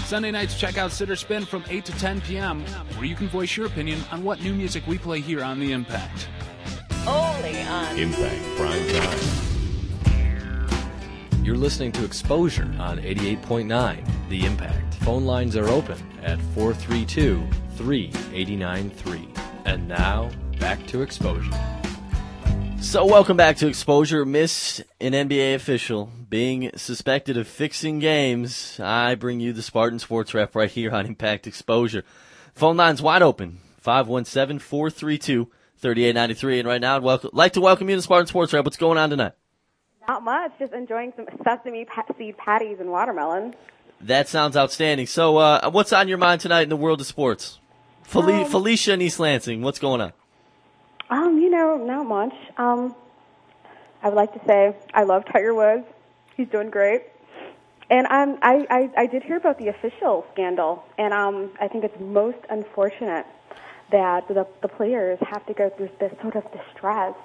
Sunday 0.04 0.30
nights, 0.30 0.60
check 0.60 0.78
out 0.78 0.91
Sitter 0.91 1.15
Spin 1.15 1.45
from 1.45 1.63
8 1.69 1.86
to 1.86 1.93
10 1.93 2.19
p.m., 2.19 2.65
where 2.97 3.06
you 3.06 3.15
can 3.15 3.30
voice 3.30 3.56
your 3.56 3.65
opinion 3.65 4.04
on 4.12 4.26
what 4.26 4.41
new 4.41 4.54
music 4.54 4.86
we 4.88 4.97
play 4.97 5.21
here 5.21 5.41
on 5.41 5.58
The 5.62 5.71
Impact. 5.71 6.28
Only 7.08 7.62
on 7.62 7.97
Impact 7.97 8.43
Prime 8.58 8.88
Time. 8.89 9.19
You're 11.45 11.56
listening 11.56 11.93
to 11.93 12.04
Exposure 12.04 12.76
on 12.78 13.00
88.9 13.00 14.28
The 14.28 14.45
Impact. 14.45 14.95
Phone 14.95 15.24
lines 15.24 15.56
are 15.56 15.69
open 15.69 15.97
at 16.24 16.41
432 16.56 17.41
3893. 17.78 19.30
And 19.63 19.88
now, 19.88 20.30
back 20.60 20.86
to 20.88 21.04
Exposure. 21.04 21.80
So, 22.81 23.05
welcome 23.05 23.37
back 23.37 23.55
to 23.57 23.67
Exposure. 23.67 24.25
Missed 24.25 24.81
an 24.99 25.13
NBA 25.13 25.55
official 25.55 26.11
being 26.29 26.71
suspected 26.75 27.37
of 27.37 27.47
fixing 27.47 27.99
games. 27.99 28.79
I 28.81 29.15
bring 29.15 29.39
you 29.39 29.53
the 29.53 29.61
Spartan 29.61 29.99
Sports 29.99 30.33
Wrap 30.33 30.55
right 30.55 30.69
here 30.69 30.91
on 30.91 31.05
Impact 31.05 31.47
Exposure. 31.47 32.03
Phone 32.53 32.75
lines 32.75 33.01
wide 33.01 33.21
open 33.21 33.59
517 33.77 34.59
432 34.59 35.49
3893. 35.77 36.59
And 36.59 36.67
right 36.67 36.81
now, 36.81 36.97
I'd 36.97 37.03
welcome, 37.03 37.29
like 37.33 37.53
to 37.53 37.61
welcome 37.61 37.89
you 37.89 37.95
to 37.95 38.01
Spartan 38.01 38.27
Sports 38.27 38.51
Wrap. 38.51 38.65
What's 38.65 38.77
going 38.77 38.97
on 38.97 39.09
tonight? 39.09 39.33
Not 40.07 40.23
much, 40.23 40.51
just 40.59 40.73
enjoying 40.73 41.13
some 41.15 41.27
sesame 41.45 41.87
seed 42.17 42.37
patties 42.37 42.77
and 42.81 42.89
watermelon. 42.89 43.55
That 44.01 44.27
sounds 44.27 44.57
outstanding. 44.57 45.07
So, 45.07 45.37
uh, 45.37 45.69
what's 45.69 45.93
on 45.93 46.09
your 46.09 46.17
mind 46.17 46.41
tonight 46.41 46.63
in 46.63 46.69
the 46.69 46.75
world 46.75 46.99
of 46.99 47.07
sports? 47.07 47.59
Fel- 48.03 48.29
Um, 48.29 48.45
Felicia 48.49 48.93
and 48.93 49.01
East 49.01 49.19
Lansing, 49.19 49.61
what's 49.61 49.79
going 49.79 50.01
on? 50.01 50.11
Um, 51.12 51.38
you 51.38 51.50
know, 51.50 51.78
not 51.78 52.08
much. 52.08 52.34
Um, 52.58 52.95
I 54.02 54.08
would 54.08 54.15
like 54.15 54.34
to 54.34 54.41
say 54.47 54.76
I 54.93 55.04
love 55.04 55.26
Tiger 55.32 55.54
Woods. 55.54 55.86
He's 56.38 56.47
doing 56.47 56.69
great. 56.69 57.04
And 57.89 58.08
um, 58.08 58.39
I, 58.41 58.65
I, 58.69 58.89
I 59.02 59.06
did 59.08 59.21
hear 59.21 59.36
about 59.36 59.60
the 59.60 59.67
official 59.67 60.26
scandal, 60.32 60.82
and 60.97 61.13
um, 61.13 61.52
I 61.60 61.67
think 61.67 61.84
it's 61.84 62.00
most 62.00 62.38
unfortunate 62.50 63.26
that 63.91 64.30
the, 64.30 64.47
the 64.62 64.69
players 64.69 65.19
have 65.30 65.45
to 65.47 65.54
go 65.54 65.69
through 65.69 65.89
this 66.00 66.13
sort 66.21 66.38
of 66.38 66.45
distress 66.54 67.15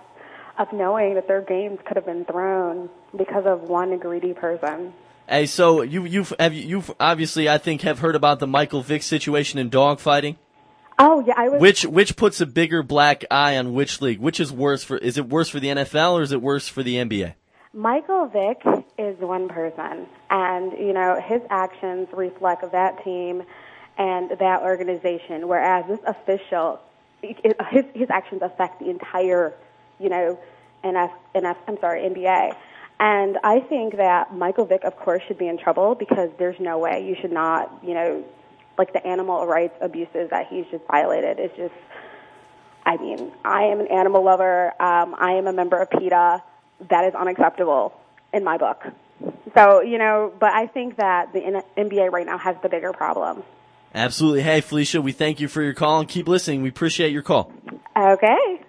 of 0.58 0.72
knowing 0.72 1.14
that 1.14 1.28
their 1.28 1.40
games 1.40 1.78
could 1.86 1.96
have 1.96 2.06
been 2.06 2.24
thrown 2.24 2.90
because 3.16 3.44
of 3.46 3.62
one 3.62 3.96
greedy 3.98 4.32
person. 4.32 4.92
Hey, 5.28 5.46
so 5.46 5.82
you 5.82 6.04
you've 6.04 6.32
have 6.40 6.52
you, 6.52 6.62
you've 6.62 6.92
obviously 6.98 7.48
I 7.48 7.58
think 7.58 7.82
have 7.82 8.00
heard 8.00 8.16
about 8.16 8.40
the 8.40 8.46
Michael 8.48 8.82
Vick 8.82 9.02
situation 9.04 9.60
in 9.60 9.70
dogfighting. 9.70 10.36
Oh 10.98 11.22
yeah, 11.26 11.34
I 11.36 11.48
was. 11.48 11.60
Which 11.60 11.84
which 11.84 12.16
puts 12.16 12.40
a 12.40 12.46
bigger 12.46 12.82
black 12.82 13.24
eye 13.30 13.56
on 13.56 13.74
which 13.74 14.00
league? 14.00 14.18
Which 14.18 14.40
is 14.40 14.52
worse 14.52 14.82
for? 14.82 14.96
Is 14.96 15.18
it 15.18 15.28
worse 15.28 15.48
for 15.48 15.60
the 15.60 15.68
NFL 15.68 16.14
or 16.14 16.22
is 16.22 16.32
it 16.32 16.40
worse 16.40 16.68
for 16.68 16.82
the 16.82 16.96
NBA? 16.96 17.34
Michael 17.72 18.26
Vick 18.26 18.62
is 18.96 19.18
one 19.18 19.48
person, 19.48 20.06
and 20.30 20.72
you 20.72 20.94
know 20.94 21.20
his 21.20 21.42
actions 21.50 22.08
reflect 22.12 22.72
that 22.72 23.04
team 23.04 23.42
and 23.98 24.30
that 24.38 24.62
organization. 24.62 25.48
Whereas 25.48 25.84
this 25.86 26.00
official, 26.06 26.80
his 27.22 27.84
his 27.94 28.08
actions 28.08 28.40
affect 28.42 28.80
the 28.80 28.88
entire, 28.88 29.52
you 29.98 30.08
know, 30.08 30.38
NF, 30.84 31.12
NF 31.34 31.56
I'm 31.68 31.78
sorry, 31.80 32.08
NBA. 32.08 32.56
And 32.98 33.36
I 33.44 33.60
think 33.60 33.96
that 33.96 34.34
Michael 34.34 34.64
Vick, 34.64 34.84
of 34.84 34.96
course, 34.96 35.22
should 35.28 35.36
be 35.36 35.48
in 35.48 35.58
trouble 35.58 35.94
because 35.94 36.30
there's 36.38 36.58
no 36.58 36.78
way 36.78 37.06
you 37.06 37.14
should 37.20 37.32
not, 37.32 37.80
you 37.84 37.92
know, 37.92 38.24
like 38.78 38.92
the 38.92 39.04
animal 39.06 39.46
rights 39.46 39.74
abuses 39.80 40.30
that 40.30 40.46
he's 40.48 40.64
just 40.70 40.84
violated. 40.86 41.38
It's 41.38 41.56
just, 41.56 41.74
I 42.84 42.96
mean, 42.96 43.32
I 43.44 43.64
am 43.64 43.80
an 43.80 43.88
animal 43.88 44.24
lover. 44.24 44.68
Um, 44.80 45.14
I 45.18 45.32
am 45.32 45.46
a 45.46 45.52
member 45.52 45.80
of 45.80 45.90
PETA. 45.90 46.42
That 46.90 47.04
is 47.04 47.14
unacceptable 47.14 47.94
in 48.32 48.44
my 48.44 48.58
book. 48.58 48.82
So, 49.54 49.80
you 49.80 49.98
know, 49.98 50.32
but 50.38 50.52
I 50.52 50.66
think 50.66 50.96
that 50.96 51.32
the 51.32 51.42
N- 51.42 51.62
NBA 51.76 52.12
right 52.12 52.26
now 52.26 52.36
has 52.38 52.56
the 52.62 52.68
bigger 52.68 52.92
problem. 52.92 53.42
Absolutely. 53.94 54.42
Hey, 54.42 54.60
Felicia, 54.60 55.00
we 55.00 55.12
thank 55.12 55.40
you 55.40 55.48
for 55.48 55.62
your 55.62 55.72
call 55.72 56.00
and 56.00 56.08
keep 56.08 56.28
listening. 56.28 56.60
We 56.60 56.68
appreciate 56.68 57.12
your 57.12 57.22
call. 57.22 57.50
Okay. 57.96 58.60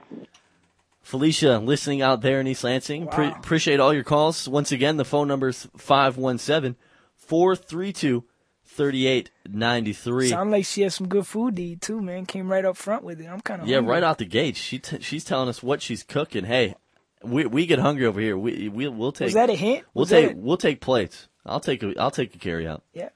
Felicia, 1.01 1.59
listening 1.59 2.01
out 2.01 2.21
there 2.21 2.39
in 2.39 2.47
East 2.47 2.63
Lansing. 2.63 3.07
Pre- 3.07 3.27
appreciate 3.31 3.79
all 3.79 3.93
your 3.93 4.03
calls. 4.03 4.47
Once 4.47 4.71
again, 4.71 4.97
the 4.97 5.05
phone 5.05 5.27
number 5.27 5.49
is 5.49 5.67
517 5.77 6.75
432 7.15 8.23
3893. 8.77 10.29
Sound 10.29 10.51
like 10.51 10.65
she 10.65 10.81
has 10.83 10.95
some 10.95 11.07
good 11.07 11.25
food 11.27 11.55
to 11.57 11.61
eat 11.63 11.81
too, 11.81 12.01
man. 12.01 12.25
Came 12.25 12.49
right 12.51 12.63
up 12.63 12.77
front 12.77 13.03
with 13.03 13.19
it. 13.19 13.27
I'm 13.27 13.41
kind 13.41 13.61
of 13.61 13.67
Yeah, 13.67 13.79
right 13.83 14.03
out 14.03 14.17
the 14.19 14.25
gate. 14.25 14.55
She 14.55 14.79
t- 14.79 15.01
she's 15.01 15.23
telling 15.25 15.49
us 15.49 15.61
what 15.63 15.81
she's 15.81 16.03
cooking. 16.03 16.45
Hey, 16.45 16.75
we 17.23 17.45
we 17.45 17.65
get 17.65 17.79
hungry 17.79 18.05
over 18.05 18.19
here. 18.21 18.37
We 18.37 18.69
we 18.69 18.87
we'll 18.87 19.11
take. 19.11 19.25
Was 19.25 19.33
that 19.33 19.49
a 19.49 19.55
hint? 19.55 19.83
We'll 19.93 20.03
Was 20.03 20.09
take 20.09 20.31
a- 20.31 20.35
we'll 20.35 20.57
take 20.57 20.79
plates. 20.81 21.27
I'll 21.45 21.59
take 21.59 21.83
a 21.83 21.93
I'll 21.99 22.11
take 22.11 22.33
a 22.35 22.37
carry 22.37 22.67
out. 22.67 22.83
Yeah. 22.93 23.09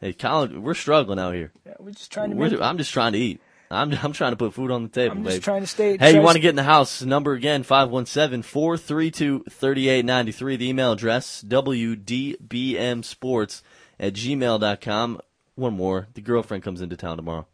Hey, 0.00 0.12
Colin, 0.12 0.62
we're 0.62 0.74
struggling 0.74 1.18
out 1.18 1.34
here. 1.34 1.52
Yeah, 1.64 1.74
we're 1.78 1.92
just 1.92 2.12
trying 2.12 2.30
to 2.30 2.36
We're- 2.36 2.50
make. 2.50 2.60
I'm 2.60 2.76
just 2.78 2.92
trying 2.92 3.12
to 3.12 3.18
eat. 3.18 3.40
I'm 3.70 3.92
I'm 4.02 4.12
trying 4.12 4.32
to 4.32 4.36
put 4.36 4.52
food 4.54 4.70
on 4.70 4.82
the 4.82 4.88
table, 4.88 5.16
I'm 5.16 5.24
just 5.24 5.36
baby. 5.36 5.42
trying 5.42 5.60
to 5.62 5.66
stay- 5.66 5.96
Hey, 5.96 6.14
you 6.14 6.20
want 6.20 6.34
to 6.34 6.40
get 6.40 6.50
in 6.50 6.56
the 6.56 6.62
house? 6.64 7.00
Number 7.02 7.32
again 7.32 7.64
517-432-3893. 7.64 10.58
The 10.58 10.68
email 10.68 10.92
address 10.92 11.42
wdbmsports 11.46 13.62
at 13.98 14.14
gmail.com. 14.14 15.20
One 15.54 15.74
more. 15.74 16.08
The 16.14 16.20
girlfriend 16.20 16.64
comes 16.64 16.80
into 16.80 16.96
town 16.96 17.16
tomorrow. 17.16 17.46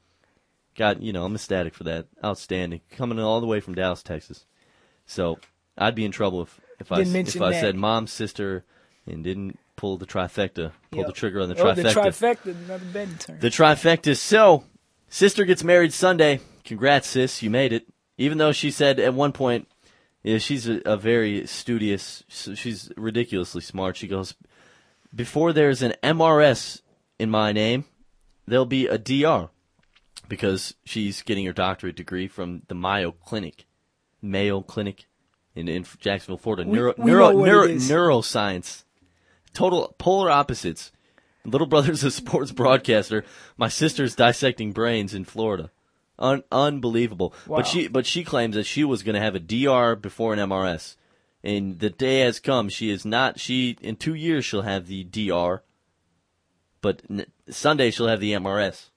God, 0.77 1.03
you 1.03 1.13
know, 1.13 1.25
I'm 1.25 1.35
ecstatic 1.35 1.75
for 1.75 1.85
that. 1.85 2.07
Outstanding. 2.25 2.81
Coming 2.91 3.19
all 3.19 3.41
the 3.41 3.47
way 3.47 3.61
from 3.61 3.75
Dallas, 3.75 4.03
Texas. 4.03 4.47
So 5.05 5.39
I'd 5.77 5.95
be 5.95 6.05
in 6.05 6.13
trouble 6.13 6.43
if 6.43 6.61
if 6.79 6.91
I 6.93 7.01
if 7.01 7.41
I 7.41 7.53
said 7.53 7.77
mom, 7.77 8.07
sister, 8.07 8.65
and 9.07 9.23
didn't 9.23 9.59
pull 9.77 9.99
the 9.99 10.07
trifecta, 10.07 10.73
pull 10.91 11.01
Yep. 11.01 11.07
the 11.07 11.13
trigger 11.13 11.41
on 11.41 11.49
the 11.49 11.61
oh, 11.61 11.65
trifecta. 11.65 11.83
the 11.83 12.01
trifecta, 12.01 12.65
another 12.65 12.85
betting 12.87 13.19
turn. 13.19 13.41
The 13.41 13.49
trifecta. 13.49 14.17
So, 14.17 14.65
sister 15.09 15.45
gets 15.45 15.65
married 15.65 15.93
Sunday. 15.93 16.41
Congrats, 16.65 17.09
sis. 17.09 17.43
You 17.43 17.51
made 17.51 17.73
it. 17.73 17.87
Even 18.17 18.39
though 18.39 18.53
she 18.53 18.71
said 18.71 19.01
at 19.01 19.15
one 19.15 19.33
point, 19.33 19.69
yeah, 20.23 20.39
she's 20.39 20.69
a, 20.69 20.83
a 20.85 20.97
very 20.97 21.47
studious, 21.47 22.23
she's 22.29 22.93
ridiculously 22.97 23.63
smart. 23.63 23.97
She 23.97 24.07
goes, 24.07 24.35
before 25.15 25.53
there's 25.53 25.83
an 25.83 25.95
MRS 26.03 26.83
in 27.19 27.31
my 27.31 27.53
name, 27.53 27.85
there'll 28.47 28.67
be 28.67 28.87
a 28.87 28.99
DR 28.99 29.49
because 30.29 30.75
she's 30.85 31.23
getting 31.23 31.45
her 31.47 31.53
doctorate 31.53 31.97
degree 31.97 32.29
from 32.29 32.63
the 32.69 32.75
Mayo 32.75 33.13
Clinic, 33.13 33.67
Mayo 34.23 34.61
Clinic 34.61 35.07
in, 35.55 35.69
in 35.69 35.85
Jacksonville, 35.99 36.39
Florida. 36.39 36.69
We- 36.69 36.77
Neuro, 36.77 36.95
we 36.97 37.11
neuro, 37.11 37.31
know 37.31 37.37
what 37.37 37.47
neuro, 37.47 37.65
it 37.65 37.71
is. 37.73 37.91
neuroscience. 37.91 38.85
Total 39.53 39.95
polar 39.99 40.31
opposites. 40.31 40.93
Little 41.45 41.67
brother's 41.67 42.05
a 42.05 42.11
sports 42.11 42.53
broadcaster. 42.53 43.25
My 43.57 43.69
sister's 43.69 44.15
dissecting 44.15 44.73
brains 44.73 45.15
in 45.15 45.25
Florida. 45.25 45.71
Un- 46.19 46.45
unbelievable. 46.53 47.35
Wow. 47.47 47.59
But 47.59 47.67
she 47.67 47.89
but 47.89 48.07
she 48.07 48.23
claims 48.25 48.55
that 48.55 48.67
she 48.67 48.85
was 48.85 49.03
going 49.03 49.15
to 49.15 49.21
have 49.21 49.35
a 49.35 49.41
DR 49.41 49.97
before 49.97 50.33
an 50.35 50.39
MRS. 50.39 50.97
And 51.43 51.79
the 51.79 51.91
day 51.91 52.21
has 52.21 52.39
come. 52.39 52.69
She 52.69 52.91
is 52.91 53.05
not. 53.05 53.41
She 53.41 53.77
in 53.81 53.97
two 53.97 54.15
years 54.15 54.45
she'll 54.45 54.63
have 54.63 54.87
the 54.87 55.05
DR, 55.05 55.63
but 56.83 57.03
n- 57.09 57.27
Sunday 57.49 57.91
she'll 57.91 58.09
have 58.09 58.21
the 58.21 58.33
MRS. 58.33 58.91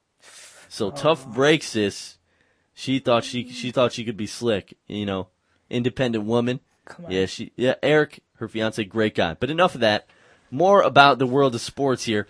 So 0.67 0.87
oh, 0.87 0.91
tough 0.91 1.25
breaks 1.27 1.73
this. 1.73 2.17
She 2.73 2.99
thought 2.99 3.23
she 3.23 3.49
she 3.49 3.71
thought 3.71 3.93
she 3.93 4.03
could 4.03 4.17
be 4.17 4.27
slick. 4.27 4.77
You 4.87 5.05
know, 5.05 5.27
independent 5.69 6.25
woman. 6.25 6.59
Come 6.85 7.05
on. 7.05 7.11
Yeah, 7.11 7.27
she 7.27 7.51
yeah 7.55 7.75
Eric, 7.81 8.23
her 8.37 8.47
fiance, 8.47 8.83
great 8.85 9.15
guy. 9.15 9.35
But 9.39 9.49
enough 9.49 9.75
of 9.75 9.81
that. 9.81 10.07
More 10.51 10.81
about 10.81 11.17
the 11.17 11.25
world 11.25 11.55
of 11.55 11.61
sports 11.61 12.03
here. 12.03 12.27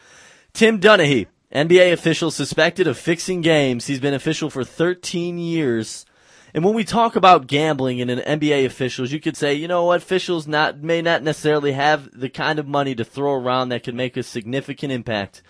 Tim 0.54 0.80
Donaghy, 0.80 1.28
NBA 1.54 1.91
official 1.91 2.32
suspected 2.32 2.88
of 2.88 2.97
fixing 2.97 3.41
games. 3.41 3.88
He's 3.88 3.99
been 3.99 4.13
official 4.13 4.49
for 4.49 4.63
13 4.63 5.38
years. 5.38 6.06
And 6.54 6.63
when 6.63 6.76
we 6.76 6.84
talk 6.84 7.16
about 7.16 7.48
gambling 7.48 8.00
and 8.00 8.12
an 8.12 8.39
NBA 8.39 8.66
officials, 8.66 9.12
you 9.12 9.20
could 9.20 9.36
say, 9.36 9.56
you 9.56 9.68
know 9.68 9.86
what, 9.86 10.02
officials 10.02 10.48
not 10.48 10.84
may 10.84 11.02
not 11.02 11.24
necessarily 11.24 11.72
have 11.72 12.10
the 12.18 12.30
kind 12.30 12.60
of 12.60 12.68
money 12.68 12.94
to 12.96 13.04
throw 13.04 13.34
around 13.34 13.70
that 13.70 13.84
could 13.84 13.96
make 13.96 14.16
a 14.16 14.24
significant 14.24 14.92
impact. 14.92 15.42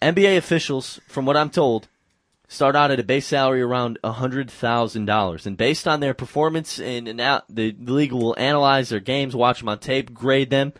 NBA 0.00 0.36
officials, 0.36 0.98
from 1.06 1.24
what 1.24 1.36
I'm 1.36 1.50
told, 1.50 1.86
start 2.48 2.74
out 2.74 2.90
at 2.90 2.98
a 2.98 3.04
base 3.04 3.26
salary 3.28 3.62
around 3.62 3.98
hundred 4.04 4.50
thousand 4.50 5.04
dollars, 5.04 5.46
and 5.46 5.56
based 5.56 5.86
on 5.86 6.00
their 6.00 6.14
performance, 6.14 6.80
and, 6.80 7.06
and 7.06 7.20
out, 7.20 7.44
the 7.48 7.76
league 7.78 8.12
will 8.12 8.34
analyze 8.36 8.88
their 8.88 8.98
games, 8.98 9.36
watch 9.36 9.60
them 9.60 9.68
on 9.68 9.78
tape, 9.78 10.12
grade 10.12 10.50
them, 10.50 10.72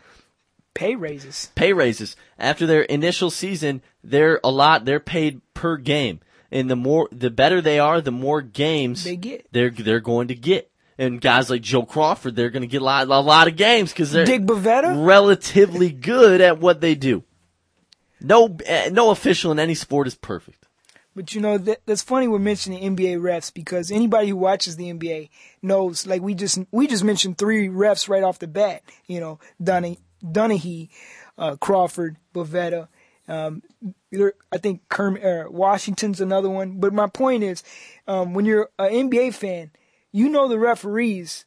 Pay 0.73 0.95
raises. 0.95 1.51
pay 1.55 1.71
raises 1.71 2.15
after 2.39 2.65
their 2.65 2.81
initial 2.81 3.29
season. 3.29 3.81
They're 4.03 4.39
a 4.43 4.51
lot. 4.51 4.85
They're 4.85 4.99
paid 4.99 5.41
per 5.53 5.77
game, 5.77 6.19
and 6.53 6.69
the 6.69 6.75
more, 6.75 7.09
the 7.11 7.31
better 7.31 7.61
they 7.61 7.79
are, 7.79 7.99
the 7.99 8.11
more 8.11 8.41
games 8.41 9.03
They 9.03 9.15
get. 9.15 9.47
They're 9.51 9.71
they're 9.71 9.99
going 9.99 10.27
to 10.27 10.35
get. 10.35 10.69
And 10.99 11.19
guys 11.19 11.49
like 11.49 11.63
Joe 11.63 11.83
Crawford, 11.83 12.35
they're 12.35 12.51
going 12.51 12.61
to 12.61 12.67
get 12.67 12.83
a 12.83 12.85
lot, 12.85 13.07
a 13.07 13.19
lot 13.19 13.47
of 13.47 13.55
games 13.55 13.91
because 13.91 14.11
they're 14.11 14.25
Dick 14.25 14.43
Bavetta? 14.43 15.05
relatively 15.05 15.91
good 15.91 16.39
at 16.39 16.59
what 16.59 16.79
they 16.79 16.93
do. 16.93 17.23
No, 18.21 18.55
eh, 18.65 18.89
no 18.93 19.09
official 19.09 19.51
in 19.51 19.57
any 19.57 19.73
sport 19.73 20.05
is 20.05 20.13
perfect. 20.13 20.67
But 21.15 21.33
you 21.33 21.41
know 21.41 21.57
that, 21.57 21.81
that's 21.85 22.03
funny 22.03 22.27
we're 22.27 22.39
mentioning 22.39 22.95
NBA 22.95 23.17
refs 23.19 23.51
because 23.51 23.91
anybody 23.91 24.29
who 24.29 24.35
watches 24.35 24.77
the 24.77 24.93
NBA 24.93 25.29
knows. 25.63 26.05
Like 26.05 26.21
we 26.21 26.35
just 26.35 26.59
we 26.71 26.85
just 26.85 27.03
mentioned 27.03 27.39
three 27.39 27.67
refs 27.67 28.07
right 28.07 28.23
off 28.23 28.37
the 28.37 28.47
bat. 28.47 28.83
You 29.07 29.19
know, 29.19 29.39
Dunny, 29.61 29.99
Donaghy, 30.23 30.89
uh, 31.37 31.55
Crawford, 31.55 32.17
Bavetta. 32.33 32.87
Um, 33.27 33.63
I 34.51 34.57
think 34.57 34.87
Kermit, 34.89 35.23
uh, 35.23 35.49
Washington's 35.49 36.19
another 36.21 36.49
one. 36.49 36.79
But 36.79 36.93
my 36.93 37.07
point 37.07 37.43
is, 37.43 37.63
um, 38.07 38.33
when 38.33 38.45
you're 38.45 38.69
an 38.77 39.09
NBA 39.09 39.33
fan, 39.33 39.71
you 40.11 40.29
know 40.29 40.47
the 40.47 40.59
referees. 40.59 41.45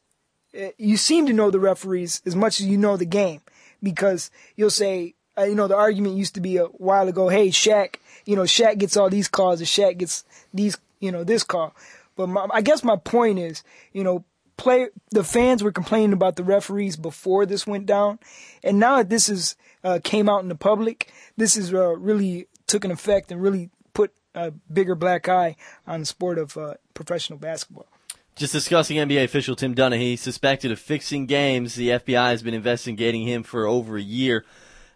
Uh, 0.57 0.69
You 0.77 0.97
seem 0.97 1.25
to 1.27 1.33
know 1.33 1.51
the 1.51 1.59
referees 1.59 2.21
as 2.25 2.35
much 2.35 2.59
as 2.59 2.65
you 2.65 2.77
know 2.77 2.97
the 2.97 3.05
game 3.05 3.41
because 3.83 4.31
you'll 4.55 4.69
say, 4.69 5.15
uh, 5.37 5.43
you 5.43 5.55
know, 5.55 5.67
the 5.67 5.75
argument 5.75 6.17
used 6.17 6.33
to 6.35 6.41
be 6.41 6.57
a 6.57 6.65
while 6.65 7.07
ago. 7.07 7.29
Hey, 7.29 7.49
Shaq, 7.49 7.97
you 8.25 8.35
know, 8.35 8.41
Shaq 8.43 8.77
gets 8.79 8.97
all 8.97 9.09
these 9.09 9.27
calls, 9.27 9.59
and 9.59 9.67
Shaq 9.67 9.97
gets 9.97 10.23
these, 10.53 10.77
you 10.99 11.11
know, 11.11 11.23
this 11.23 11.43
call. 11.43 11.75
But 12.15 12.27
my, 12.27 12.47
I 12.51 12.61
guess 12.61 12.83
my 12.83 12.95
point 12.95 13.37
is, 13.37 13.63
you 13.93 14.03
know, 14.03 14.25
play 14.57 14.89
the 15.11 15.23
fans 15.23 15.63
were 15.63 15.71
complaining 15.71 16.13
about 16.13 16.35
the 16.35 16.43
referees 16.43 16.95
before 16.95 17.45
this 17.45 17.65
went 17.65 17.85
down, 17.85 18.19
and 18.63 18.79
now 18.79 18.97
that 18.97 19.09
this 19.09 19.29
is 19.29 19.55
uh, 19.83 19.99
came 20.03 20.27
out 20.27 20.41
in 20.41 20.49
the 20.49 20.55
public, 20.55 21.11
this 21.37 21.55
is 21.55 21.73
uh, 21.73 21.95
really 21.95 22.47
took 22.65 22.83
an 22.83 22.91
effect 22.91 23.31
and 23.31 23.41
really 23.41 23.69
put 23.93 24.13
a 24.35 24.51
bigger 24.71 24.95
black 24.95 25.29
eye 25.29 25.55
on 25.85 26.01
the 26.01 26.05
sport 26.05 26.37
of 26.37 26.57
uh, 26.57 26.73
professional 26.93 27.39
basketball. 27.39 27.87
Just 28.35 28.53
discussing 28.53 28.97
NBA 28.97 29.23
official 29.23 29.55
Tim 29.55 29.73
Donaghy, 29.73 30.17
suspected 30.17 30.71
of 30.71 30.79
fixing 30.79 31.25
games. 31.25 31.75
The 31.75 31.89
FBI 31.89 32.29
has 32.29 32.43
been 32.43 32.53
investigating 32.53 33.23
him 33.23 33.41
for 33.41 33.65
over 33.65 33.97
a 33.97 34.01
year. 34.01 34.45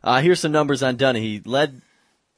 Uh, 0.03 0.21
here's 0.21 0.39
some 0.39 0.51
numbers 0.51 0.83
on 0.83 0.97
Donaghy. 0.97 1.41
Led 1.45 1.81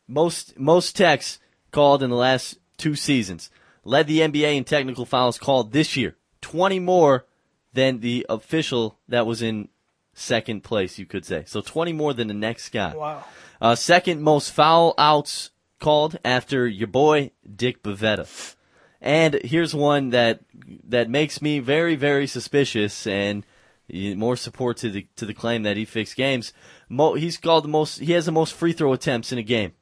most 0.08 0.58
most 0.58 0.96
techs 0.96 1.40
called 1.72 2.04
in 2.04 2.10
the 2.10 2.16
last 2.16 2.58
two 2.78 2.96
seasons. 2.96 3.50
Led 3.84 4.08
the 4.08 4.20
NBA 4.20 4.56
in 4.56 4.64
technical 4.64 5.06
fouls 5.06 5.38
called 5.38 5.74
this 5.74 5.98
year. 5.98 6.16
20 6.44 6.80
more 6.80 7.26
than 7.74 8.02
the 8.02 8.26
official 8.30 9.00
that 9.08 9.26
was 9.26 9.42
in 9.42 9.70
second 10.14 10.64
place, 10.64 11.00
you 11.00 11.08
could 11.08 11.26
say. 11.26 11.44
So 11.48 11.62
20 11.62 11.94
more 11.94 12.14
than 12.14 12.28
the 12.28 12.34
next 12.36 12.70
guy. 12.70 12.94
Wow. 12.96 13.24
Uh, 13.60 13.76
second 13.76 14.22
most 14.22 14.52
foul 14.52 14.94
outs 14.98 15.50
called 15.80 16.18
after 16.24 16.68
your 16.68 16.88
boy 16.88 17.32
Dick 17.56 17.82
Bavetta. 17.82 18.56
And 19.02 19.36
here's 19.44 19.76
one 19.76 20.12
that 20.12 20.42
that 20.88 21.10
makes 21.10 21.42
me 21.42 21.60
very 21.60 21.96
very 21.96 22.26
suspicious 22.26 23.06
and 23.06 23.46
more 23.90 24.38
support 24.38 24.78
to 24.78 24.90
the 24.90 25.08
to 25.18 25.26
the 25.26 25.34
claim 25.34 25.64
that 25.64 25.76
he 25.76 25.84
fixed 25.84 26.16
games. 26.16 26.54
Mo, 26.88 27.16
he's 27.16 27.38
called 27.38 27.66
the 27.66 27.70
most 27.70 28.00
he 28.00 28.14
has 28.14 28.26
the 28.26 28.32
most 28.32 28.54
free 28.54 28.72
throw 28.72 28.94
attempts 28.94 29.32
in 29.34 29.38
a 29.38 29.44
game. 29.44 29.74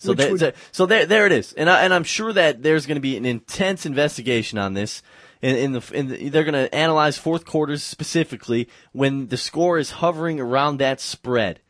So 0.00 0.14
there, 0.14 0.30
would- 0.32 0.54
so 0.72 0.86
there, 0.86 1.06
there 1.06 1.26
it 1.26 1.32
is, 1.32 1.52
and 1.52 1.68
I, 1.68 1.82
and 1.82 1.92
I'm 1.92 2.04
sure 2.04 2.32
that 2.32 2.62
there's 2.62 2.86
going 2.86 2.96
to 2.96 3.02
be 3.02 3.16
an 3.16 3.26
intense 3.26 3.84
investigation 3.84 4.58
on 4.58 4.74
this. 4.74 5.02
In, 5.42 5.56
in 5.56 5.72
the, 5.72 5.90
in 5.94 6.08
the, 6.08 6.28
they're 6.28 6.44
going 6.44 6.52
to 6.52 6.74
analyze 6.74 7.16
fourth 7.16 7.46
quarters 7.46 7.82
specifically 7.82 8.68
when 8.92 9.28
the 9.28 9.36
score 9.38 9.78
is 9.78 9.92
hovering 9.92 10.38
around 10.38 10.78
that 10.78 11.00
spread. 11.00 11.60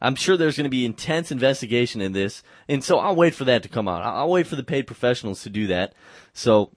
I'm 0.00 0.14
sure 0.14 0.36
there's 0.36 0.56
going 0.58 0.64
to 0.64 0.70
be 0.70 0.84
intense 0.84 1.30
investigation 1.30 2.02
in 2.02 2.12
this, 2.12 2.42
and 2.68 2.84
so 2.84 2.98
I'll 2.98 3.16
wait 3.16 3.34
for 3.34 3.44
that 3.44 3.62
to 3.62 3.68
come 3.70 3.88
out. 3.88 4.02
I'll, 4.02 4.28
wait 4.28 4.46
for 4.46 4.56
the 4.56 4.62
paid 4.62 4.86
professionals 4.86 5.42
to 5.42 5.50
do 5.50 5.66
that. 5.68 5.94
So, 6.34 6.72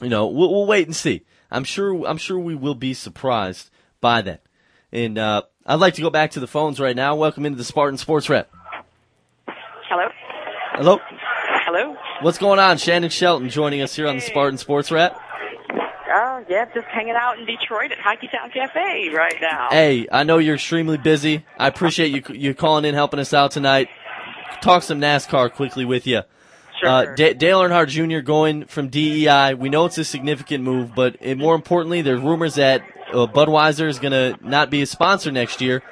you 0.00 0.08
know, 0.08 0.26
we'll, 0.28 0.52
we'll 0.52 0.66
wait 0.66 0.86
and 0.86 0.94
see. 0.94 1.22
I'm 1.50 1.64
sure. 1.64 2.06
I'm 2.06 2.18
sure 2.18 2.38
we 2.38 2.54
will 2.54 2.76
be 2.76 2.94
surprised 2.94 3.70
by 4.00 4.22
that. 4.22 4.42
And 4.92 5.18
uh, 5.18 5.42
I'd 5.66 5.80
like 5.80 5.94
to 5.94 6.02
go 6.02 6.10
back 6.10 6.32
to 6.32 6.40
the 6.40 6.46
phones 6.46 6.78
right 6.78 6.94
now. 6.94 7.16
Welcome 7.16 7.46
into 7.46 7.58
the 7.58 7.64
Spartan 7.64 7.98
Sports 7.98 8.28
Wrap. 8.28 8.48
Hello? 10.72 10.98
Hello. 11.66 11.96
What's 12.22 12.38
going 12.38 12.58
on? 12.58 12.78
Shannon 12.78 13.10
Shelton 13.10 13.48
joining 13.50 13.82
us 13.82 13.94
here 13.94 14.06
on 14.06 14.16
the 14.16 14.20
Spartan 14.22 14.58
Sports 14.58 14.90
Wrap. 14.90 15.20
Oh, 16.12 16.44
yeah, 16.48 16.64
just 16.74 16.86
hanging 16.88 17.14
out 17.14 17.38
in 17.38 17.46
Detroit 17.46 17.92
at 17.92 17.98
Hockey 17.98 18.28
Town 18.28 18.50
Cafe 18.50 19.10
right 19.10 19.34
now. 19.40 19.68
Hey, 19.70 20.06
I 20.10 20.24
know 20.24 20.38
you're 20.38 20.56
extremely 20.56 20.96
busy. 20.96 21.44
I 21.58 21.68
appreciate 21.68 22.10
you 22.10 22.34
you 22.34 22.54
calling 22.54 22.84
in, 22.84 22.94
helping 22.94 23.20
us 23.20 23.32
out 23.32 23.50
tonight. 23.52 23.88
Talk 24.60 24.82
some 24.82 25.00
NASCAR 25.00 25.52
quickly 25.52 25.84
with 25.84 26.06
you. 26.06 26.22
Uh, 26.82 27.14
D- 27.14 27.34
Dale 27.34 27.60
Earnhardt 27.60 27.88
Jr. 27.88 28.20
going 28.20 28.64
from 28.64 28.88
DEI. 28.88 29.54
We 29.54 29.68
know 29.68 29.84
it's 29.84 29.98
a 29.98 30.04
significant 30.04 30.64
move, 30.64 30.94
but 30.94 31.16
uh, 31.24 31.34
more 31.34 31.54
importantly, 31.54 32.00
there's 32.02 32.20
rumors 32.20 32.54
that 32.54 32.82
uh, 33.12 33.26
Budweiser 33.26 33.88
is 33.88 33.98
going 33.98 34.12
to 34.12 34.36
not 34.46 34.70
be 34.70 34.82
a 34.82 34.86
sponsor 34.86 35.30
next 35.30 35.60
year. 35.60 35.82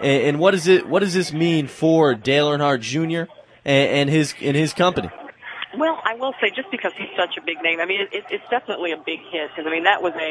And, 0.00 0.22
and 0.22 0.38
what 0.40 0.52
does 0.52 0.66
it? 0.66 0.88
What 0.88 1.00
does 1.00 1.14
this 1.14 1.32
mean 1.32 1.66
for 1.68 2.14
Dale 2.14 2.48
Earnhardt 2.50 2.80
Jr. 2.80 3.30
and, 3.64 3.90
and 3.90 4.10
his 4.10 4.34
and 4.40 4.56
his 4.56 4.72
company? 4.72 5.10
Well, 5.78 6.02
I 6.02 6.14
will 6.18 6.34
say, 6.42 6.50
just 6.50 6.68
because 6.72 6.90
he's 6.98 7.14
such 7.14 7.38
a 7.38 7.42
big 7.46 7.62
name, 7.62 7.78
I 7.78 7.86
mean, 7.86 8.00
it, 8.02 8.10
it, 8.10 8.24
it's 8.28 8.44
definitely 8.50 8.90
a 8.90 8.96
big 8.98 9.22
hit. 9.30 9.54
Because 9.54 9.66
I 9.66 9.70
mean, 9.70 9.84
that 9.84 10.02
was 10.02 10.12
a, 10.18 10.30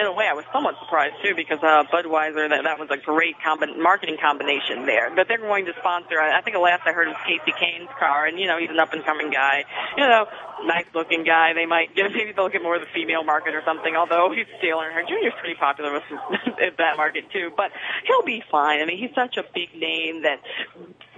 in 0.00 0.06
a 0.06 0.12
way, 0.12 0.24
I 0.24 0.32
was 0.32 0.48
somewhat 0.50 0.80
surprised 0.80 1.20
too, 1.22 1.36
because 1.36 1.60
uh, 1.60 1.84
Budweiser, 1.92 2.48
that 2.48 2.64
that 2.64 2.80
was 2.80 2.88
a 2.88 2.96
great 2.96 3.36
combi- 3.44 3.76
marketing 3.76 4.16
combination 4.16 4.86
there. 4.86 5.12
But 5.14 5.28
they're 5.28 5.44
going 5.44 5.66
to 5.66 5.74
sponsor. 5.78 6.16
I 6.18 6.40
think 6.40 6.56
the 6.56 6.64
last 6.64 6.88
I 6.88 6.96
heard 6.96 7.08
was 7.08 7.20
Kasey 7.28 7.52
Kahne's 7.52 7.92
car, 8.00 8.24
and 8.24 8.40
you 8.40 8.46
know, 8.46 8.56
he's 8.56 8.70
an 8.70 8.80
up 8.80 8.94
and 8.94 9.04
coming 9.04 9.28
guy. 9.28 9.64
You 9.98 10.08
know, 10.08 10.24
nice 10.64 10.86
looking 10.94 11.24
guy. 11.24 11.52
They 11.54 11.66
might, 11.66 11.94
know, 11.96 12.08
maybe 12.08 12.32
they'll 12.32 12.48
get 12.48 12.62
more 12.62 12.76
of 12.76 12.82
the 12.82 12.92
female 12.94 13.24
market 13.24 13.54
or 13.54 13.62
something. 13.64 13.94
Although 13.96 14.32
he's 14.34 14.46
Dale 14.60 14.78
Earnhardt 14.78 15.08
Jr. 15.08 15.28
is 15.28 15.38
pretty 15.40 15.58
popular 15.58 15.92
with 15.92 16.02
that 16.78 16.96
market 16.96 17.30
too. 17.32 17.50
But 17.56 17.70
he'll 18.06 18.24
be 18.24 18.42
fine. 18.50 18.80
I 18.80 18.86
mean, 18.86 18.98
he's 18.98 19.14
such 19.14 19.36
a 19.36 19.44
big 19.54 19.74
name 19.74 20.22
that 20.22 20.40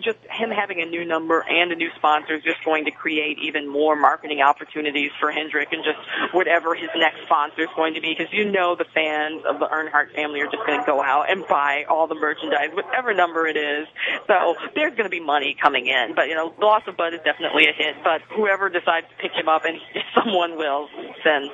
just 0.02 0.18
him 0.30 0.50
having 0.50 0.80
a 0.80 0.86
new 0.86 1.04
number 1.04 1.44
and 1.46 1.72
a 1.72 1.76
new 1.76 1.90
sponsor 1.96 2.34
is 2.34 2.42
just 2.42 2.64
going 2.64 2.84
to 2.84 2.90
create 2.90 3.38
even 3.42 3.68
more 3.68 3.94
marketing 3.96 4.40
opportunities 4.40 5.10
for 5.20 5.30
Hendrick 5.30 5.68
and 5.72 5.84
just 5.84 6.00
whatever 6.32 6.74
his 6.74 6.88
next 6.96 7.22
sponsor 7.24 7.62
is 7.62 7.72
going 7.76 7.94
to 7.94 8.00
be 8.00 8.16
because 8.16 8.32
you 8.32 8.50
know 8.50 8.74
the 8.74 8.88
fans 8.94 9.42
of 9.48 9.60
the 9.60 9.68
Earnhardt 9.68 10.14
family 10.14 10.40
are 10.40 10.48
just 10.48 10.64
going 10.66 10.80
to 10.80 10.86
go 10.86 11.02
out 11.02 11.30
and 11.30 11.44
buy 11.46 11.84
all 11.88 12.06
the 12.06 12.14
merchandise, 12.14 12.72
whatever 12.72 13.14
number 13.14 13.46
it 13.46 13.56
is. 13.56 13.86
So 14.26 14.56
there's 14.74 14.96
going 14.96 15.04
to 15.04 15.12
be 15.12 15.20
money 15.20 15.56
coming 15.60 15.86
in. 15.86 16.14
But, 16.14 16.28
you 16.28 16.34
know, 16.34 16.52
loss 16.60 16.82
of 16.86 16.96
Bud 16.96 17.14
is 17.14 17.20
definitely 17.24 17.68
a 17.68 17.74
hit, 17.76 17.96
but 18.02 18.22
whoever 18.34 18.68
decides 18.68 19.06
to 19.08 19.16
pick 19.20 19.29
him 19.34 19.48
up, 19.48 19.64
and 19.64 19.76
if 19.94 20.02
someone 20.14 20.56
will, 20.56 20.88
then 21.24 21.48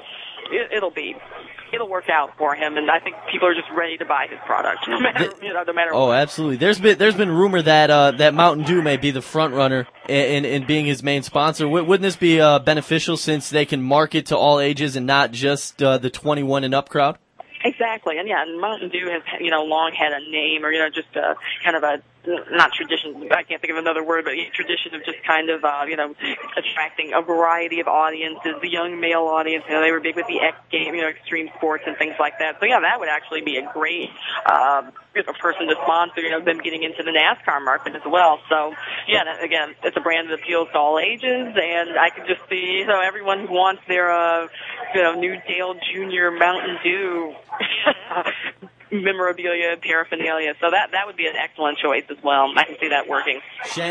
it, 0.51 0.73
it'll 0.73 0.91
be 0.91 1.17
it'll 1.73 1.89
work 1.89 2.09
out 2.09 2.37
for 2.39 2.55
him, 2.55 2.77
and 2.77 2.91
I 2.91 3.01
think 3.01 3.17
people 3.31 3.49
are 3.49 3.55
just 3.55 3.71
ready 3.77 3.97
to 3.99 4.05
buy 4.05 4.27
his 4.31 4.39
product, 4.47 4.87
no 4.89 5.01
matter 5.01 5.31
you 5.43 5.53
know, 5.53 5.63
no 5.63 5.73
matter 5.73 5.91
Oh, 5.93 6.13
absolutely. 6.13 6.57
There's 6.57 6.79
been 6.79 6.99
there's 6.99 7.15
been 7.15 7.31
rumor 7.31 7.63
that 7.63 7.91
uh, 7.91 8.13
that 8.13 8.35
Mountain 8.35 8.67
Dew 8.67 8.83
may 8.83 8.97
be 8.97 9.11
the 9.11 9.23
front 9.23 9.55
runner 9.55 9.87
in, 10.09 10.45
in, 10.45 10.45
in 10.45 10.67
being 10.67 10.87
his 10.87 11.03
main 11.03 11.23
sponsor. 11.23 11.65
W- 11.65 11.85
wouldn't 11.85 12.03
this 12.03 12.17
be 12.17 12.41
uh, 12.41 12.59
beneficial 12.61 13.17
since 13.17 13.51
they 13.51 13.65
can 13.67 13.83
market 13.83 14.27
to 14.27 14.37
all 14.37 14.61
ages 14.61 14.97
and 14.97 15.07
not 15.07 15.33
just 15.33 15.83
uh, 15.83 15.99
the 15.99 16.11
21 16.11 16.65
and 16.65 16.75
up 16.75 16.89
crowd? 16.89 17.19
Exactly, 17.65 18.19
and 18.19 18.29
yeah, 18.29 18.43
and 18.43 18.61
Mountain 18.61 18.91
Dew 18.91 19.09
has 19.11 19.23
you 19.41 19.51
know 19.51 19.65
long 19.65 19.93
had 19.93 20.13
a 20.13 20.31
name, 20.31 20.65
or 20.65 20.71
you 20.71 20.79
know 20.79 20.89
just 20.89 21.15
a 21.17 21.35
kind 21.65 21.77
of 21.77 21.83
a 21.83 22.01
not 22.27 22.73
tradition. 22.73 23.29
I 23.31 23.43
can't 23.43 23.61
think 23.61 23.73
of 23.73 23.79
another 23.79 24.05
word, 24.05 24.25
but 24.25 24.35
tradition 24.55 24.95
of 24.95 25.05
just 25.05 25.23
kind 25.27 25.51
of 25.51 25.65
uh, 25.65 25.85
you 25.89 25.97
know 25.97 26.15
attracting 26.57 27.13
a 27.15 27.23
variety 27.23 27.81
of 27.81 27.89
audiences. 27.89 28.55
The 28.61 28.69
young 28.69 29.01
male 29.01 29.27
audience, 29.27 29.65
you 29.69 29.75
know, 29.75 29.83
they 29.83 29.93
were 29.93 30.01
big 30.01 30.17
with 30.17 30.27
the 30.27 30.41
X 30.41 30.57
game, 30.71 30.95
you 30.95 31.03
know, 31.03 31.09
extreme 31.09 31.49
sports 31.57 31.85
and 31.87 31.97
things 31.97 32.15
like 32.19 32.39
that. 32.39 32.59
So 32.61 32.67
yeah, 32.67 32.81
that 32.81 32.99
would 32.99 33.09
actually 33.09 33.43
be 33.43 33.57
a 33.57 33.67
great 33.73 34.11
know, 35.25 35.33
person 35.41 35.67
to 35.69 35.75
sponsor. 35.83 36.21
You 36.21 36.31
know, 36.31 36.45
them 36.45 36.59
getting 36.59 36.83
into 36.83 37.03
the 37.03 37.13
NASCAR 37.13 37.65
market 37.65 37.95
as 37.95 38.03
well. 38.07 38.39
So 38.49 38.75
yeah, 39.09 39.23
and 39.27 39.45
again, 39.45 39.75
it's 39.83 39.97
a 39.97 40.01
brand 40.01 40.31
that 40.31 40.41
appeals 40.41 40.69
to 40.73 40.79
all 40.79 40.99
ages, 40.99 41.55
and 41.55 41.99
I 41.99 42.11
could 42.11 42.27
just 42.27 42.43
see 42.49 42.83
you 42.83 42.87
know 42.87 43.01
everyone 43.01 43.47
who 43.47 43.53
wants 43.55 43.83
their 43.89 44.11
uh, 44.11 44.49
you 44.95 45.03
know 45.03 45.15
new 45.15 45.37
Dale 45.47 45.75
Jr. 45.75 46.37
Mountain 46.37 46.79
Dew. 46.83 47.35
memorabilia 48.93 49.77
paraphernalia 49.83 50.55
so 50.61 50.71
that 50.71 50.91
that 50.93 51.07
would 51.07 51.17
be 51.17 51.27
an 51.27 51.35
excellent 51.37 51.77
choice 51.79 52.05
as 52.11 52.17
well 52.23 52.53
i 52.57 52.65
can 52.65 52.77
see 52.81 52.89
that 52.89 53.09
working 53.09 53.41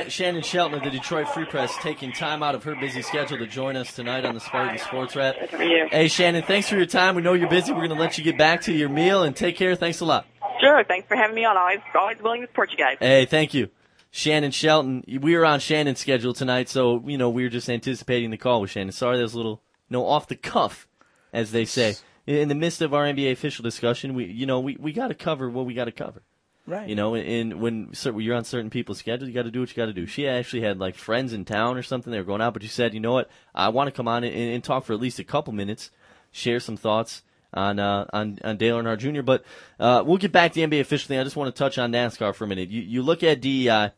Shannon 0.09 0.41
Shelton 0.41 0.77
of 0.77 0.83
the 0.83 0.89
Detroit 0.89 1.27
Free 1.29 1.45
Press 1.45 1.75
taking 1.81 2.11
time 2.11 2.41
out 2.41 2.55
of 2.55 2.63
her 2.63 2.75
busy 2.75 3.01
schedule 3.01 3.37
to 3.37 3.45
join 3.45 3.75
us 3.75 3.93
tonight 3.93 4.25
on 4.25 4.33
the 4.33 4.39
Spartan 4.39 4.77
Sports 4.77 5.15
Wrap. 5.15 5.35
for 5.49 5.61
you. 5.61 5.87
Hey, 5.91 6.07
Shannon, 6.07 6.43
thanks 6.43 6.69
for 6.69 6.77
your 6.77 6.85
time. 6.85 7.15
We 7.15 7.21
know 7.21 7.33
you're 7.33 7.49
busy. 7.49 7.71
We're 7.71 7.79
going 7.87 7.89
to 7.97 8.01
let 8.01 8.17
you 8.17 8.23
get 8.23 8.37
back 8.37 8.61
to 8.61 8.73
your 8.73 8.89
meal 8.89 9.23
and 9.23 9.35
take 9.35 9.57
care. 9.57 9.75
Thanks 9.75 9.99
a 9.99 10.05
lot. 10.05 10.25
sure 10.61 10.83
thanks 10.87 11.07
for 11.07 11.17
having 11.17 11.35
me 11.35 11.43
on 11.45 11.57
always 11.57 11.79
always 11.93 12.17
willing 12.21 12.41
to 12.41 12.47
support 12.47 12.71
you 12.71 12.77
guys 12.77 12.97
Hey, 12.99 13.25
thank 13.25 13.53
you. 13.53 13.69
Shannon 14.11 14.51
Shelton. 14.51 15.03
We 15.07 15.35
were 15.35 15.45
on 15.45 15.59
Shannon's 15.59 15.99
schedule 15.99 16.33
tonight, 16.33 16.69
so, 16.69 17.03
you 17.05 17.17
know, 17.17 17.29
we 17.29 17.43
were 17.43 17.49
just 17.49 17.69
anticipating 17.69 18.31
the 18.31 18.37
call 18.37 18.61
with 18.61 18.71
Shannon. 18.71 18.93
Sorry, 18.93 19.17
there's 19.17 19.33
a 19.33 19.37
little, 19.37 19.61
you 19.89 19.97
know, 19.97 20.05
off 20.05 20.27
the 20.27 20.37
cuff, 20.37 20.87
as 21.33 21.51
they 21.51 21.65
say. 21.65 21.95
In 22.27 22.47
the 22.47 22.55
midst 22.55 22.81
of 22.81 22.93
our 22.93 23.05
NBA 23.05 23.31
official 23.31 23.63
discussion, 23.63 24.15
we, 24.15 24.25
you 24.25 24.45
know, 24.45 24.59
we, 24.59 24.77
we 24.79 24.93
got 24.93 25.09
to 25.09 25.13
cover 25.13 25.49
what 25.49 25.65
we 25.65 25.73
got 25.73 25.85
to 25.85 25.91
cover. 25.91 26.23
Right. 26.67 26.89
You 26.89 26.95
know, 26.95 27.13
and 27.13 27.61
when 27.61 27.93
cer- 27.93 28.19
you're 28.19 28.35
on 28.35 28.43
certain 28.43 28.71
people's 28.71 28.97
schedule, 28.97 29.27
you 29.27 29.33
got 29.33 29.43
to 29.43 29.51
do 29.51 29.59
what 29.59 29.69
you 29.69 29.75
got 29.75 29.85
to 29.85 29.93
do. 29.93 30.07
She 30.07 30.27
actually 30.27 30.61
had 30.61 30.79
like 30.79 30.95
friends 30.95 31.31
in 31.31 31.45
town 31.45 31.77
or 31.77 31.83
something. 31.83 32.11
They 32.11 32.17
were 32.17 32.23
going 32.23 32.41
out, 32.41 32.53
but 32.53 32.63
she 32.63 32.69
said, 32.69 32.95
you 32.95 32.99
know 32.99 33.13
what? 33.13 33.29
I 33.53 33.69
want 33.69 33.87
to 33.87 33.91
come 33.91 34.07
on 34.07 34.23
and, 34.23 34.33
and 34.33 34.63
talk 34.63 34.83
for 34.83 34.93
at 34.93 34.99
least 34.99 35.19
a 35.19 35.23
couple 35.23 35.53
minutes, 35.53 35.91
share 36.31 36.59
some 36.59 36.75
thoughts 36.75 37.21
on 37.53 37.77
uh, 37.77 38.05
on 38.11 38.39
on 38.43 38.57
Dale 38.57 38.77
Earnhardt 38.77 38.97
Jr. 38.97 39.21
But 39.21 39.43
uh, 39.79 40.03
we'll 40.05 40.17
get 40.17 40.31
back 40.31 40.53
to 40.53 40.59
the 40.59 40.67
NBA 40.67 40.81
official 40.81 41.07
thing. 41.07 41.19
I 41.19 41.23
just 41.23 41.35
want 41.35 41.53
to 41.53 41.57
touch 41.57 41.77
on 41.77 41.91
NASCAR 41.91 42.33
for 42.33 42.45
a 42.45 42.47
minute. 42.47 42.69
You 42.69 42.81
you 42.81 43.03
look 43.03 43.21
at 43.21 43.41
DEI, 43.41 43.91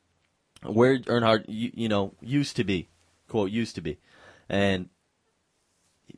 where 0.63 0.99
Earnhardt 0.99 1.45
you, 1.47 1.71
you 1.73 1.89
know 1.89 2.13
used 2.21 2.57
to 2.57 2.65
be, 2.65 2.89
quote 3.29 3.49
used 3.49 3.75
to 3.75 3.81
be, 3.81 3.97
and 4.49 4.89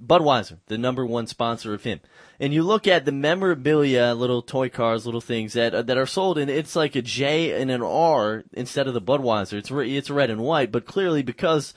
Budweiser, 0.03 0.59
the 0.67 0.77
number 0.77 1.05
one 1.05 1.27
sponsor 1.27 1.73
of 1.73 1.83
him. 1.83 1.99
And 2.39 2.53
you 2.53 2.63
look 2.63 2.87
at 2.87 3.05
the 3.05 3.11
memorabilia, 3.11 4.13
little 4.13 4.41
toy 4.41 4.69
cars, 4.69 5.05
little 5.05 5.21
things 5.21 5.53
that 5.53 5.75
uh, 5.75 5.81
that 5.81 5.97
are 5.97 6.05
sold, 6.05 6.37
and 6.37 6.49
it's 6.49 6.75
like 6.75 6.95
a 6.95 7.01
J 7.01 7.59
and 7.61 7.69
an 7.69 7.81
R 7.81 8.43
instead 8.53 8.87
of 8.87 8.93
the 8.93 9.01
Budweiser. 9.01 9.53
It's 9.53 9.71
re- 9.71 9.97
it's 9.97 10.09
red 10.09 10.29
and 10.29 10.41
white, 10.41 10.71
but 10.71 10.85
clearly 10.85 11.21
because 11.21 11.73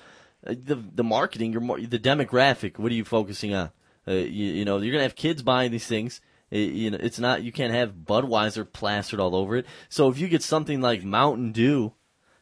uh, 0.46 0.54
the 0.56 0.76
the 0.76 1.04
marketing, 1.04 1.52
your 1.52 1.62
the 1.80 1.98
demographic, 1.98 2.78
what 2.78 2.92
are 2.92 2.96
you 2.96 3.04
focusing 3.04 3.54
on? 3.54 3.70
Uh, 4.06 4.12
you, 4.12 4.52
you 4.52 4.64
know, 4.64 4.78
you're 4.78 4.92
gonna 4.92 5.02
have 5.02 5.16
kids 5.16 5.42
buying 5.42 5.72
these 5.72 5.86
things. 5.86 6.20
Uh, 6.52 6.58
you 6.58 6.90
know, 6.90 6.98
it's 7.00 7.18
not 7.18 7.42
you 7.42 7.50
can't 7.50 7.74
have 7.74 7.92
Budweiser 7.92 8.70
plastered 8.70 9.18
all 9.18 9.34
over 9.34 9.56
it. 9.56 9.66
So 9.88 10.08
if 10.08 10.18
you 10.18 10.28
get 10.28 10.42
something 10.42 10.80
like 10.80 11.02
Mountain 11.02 11.50
Dew, 11.50 11.92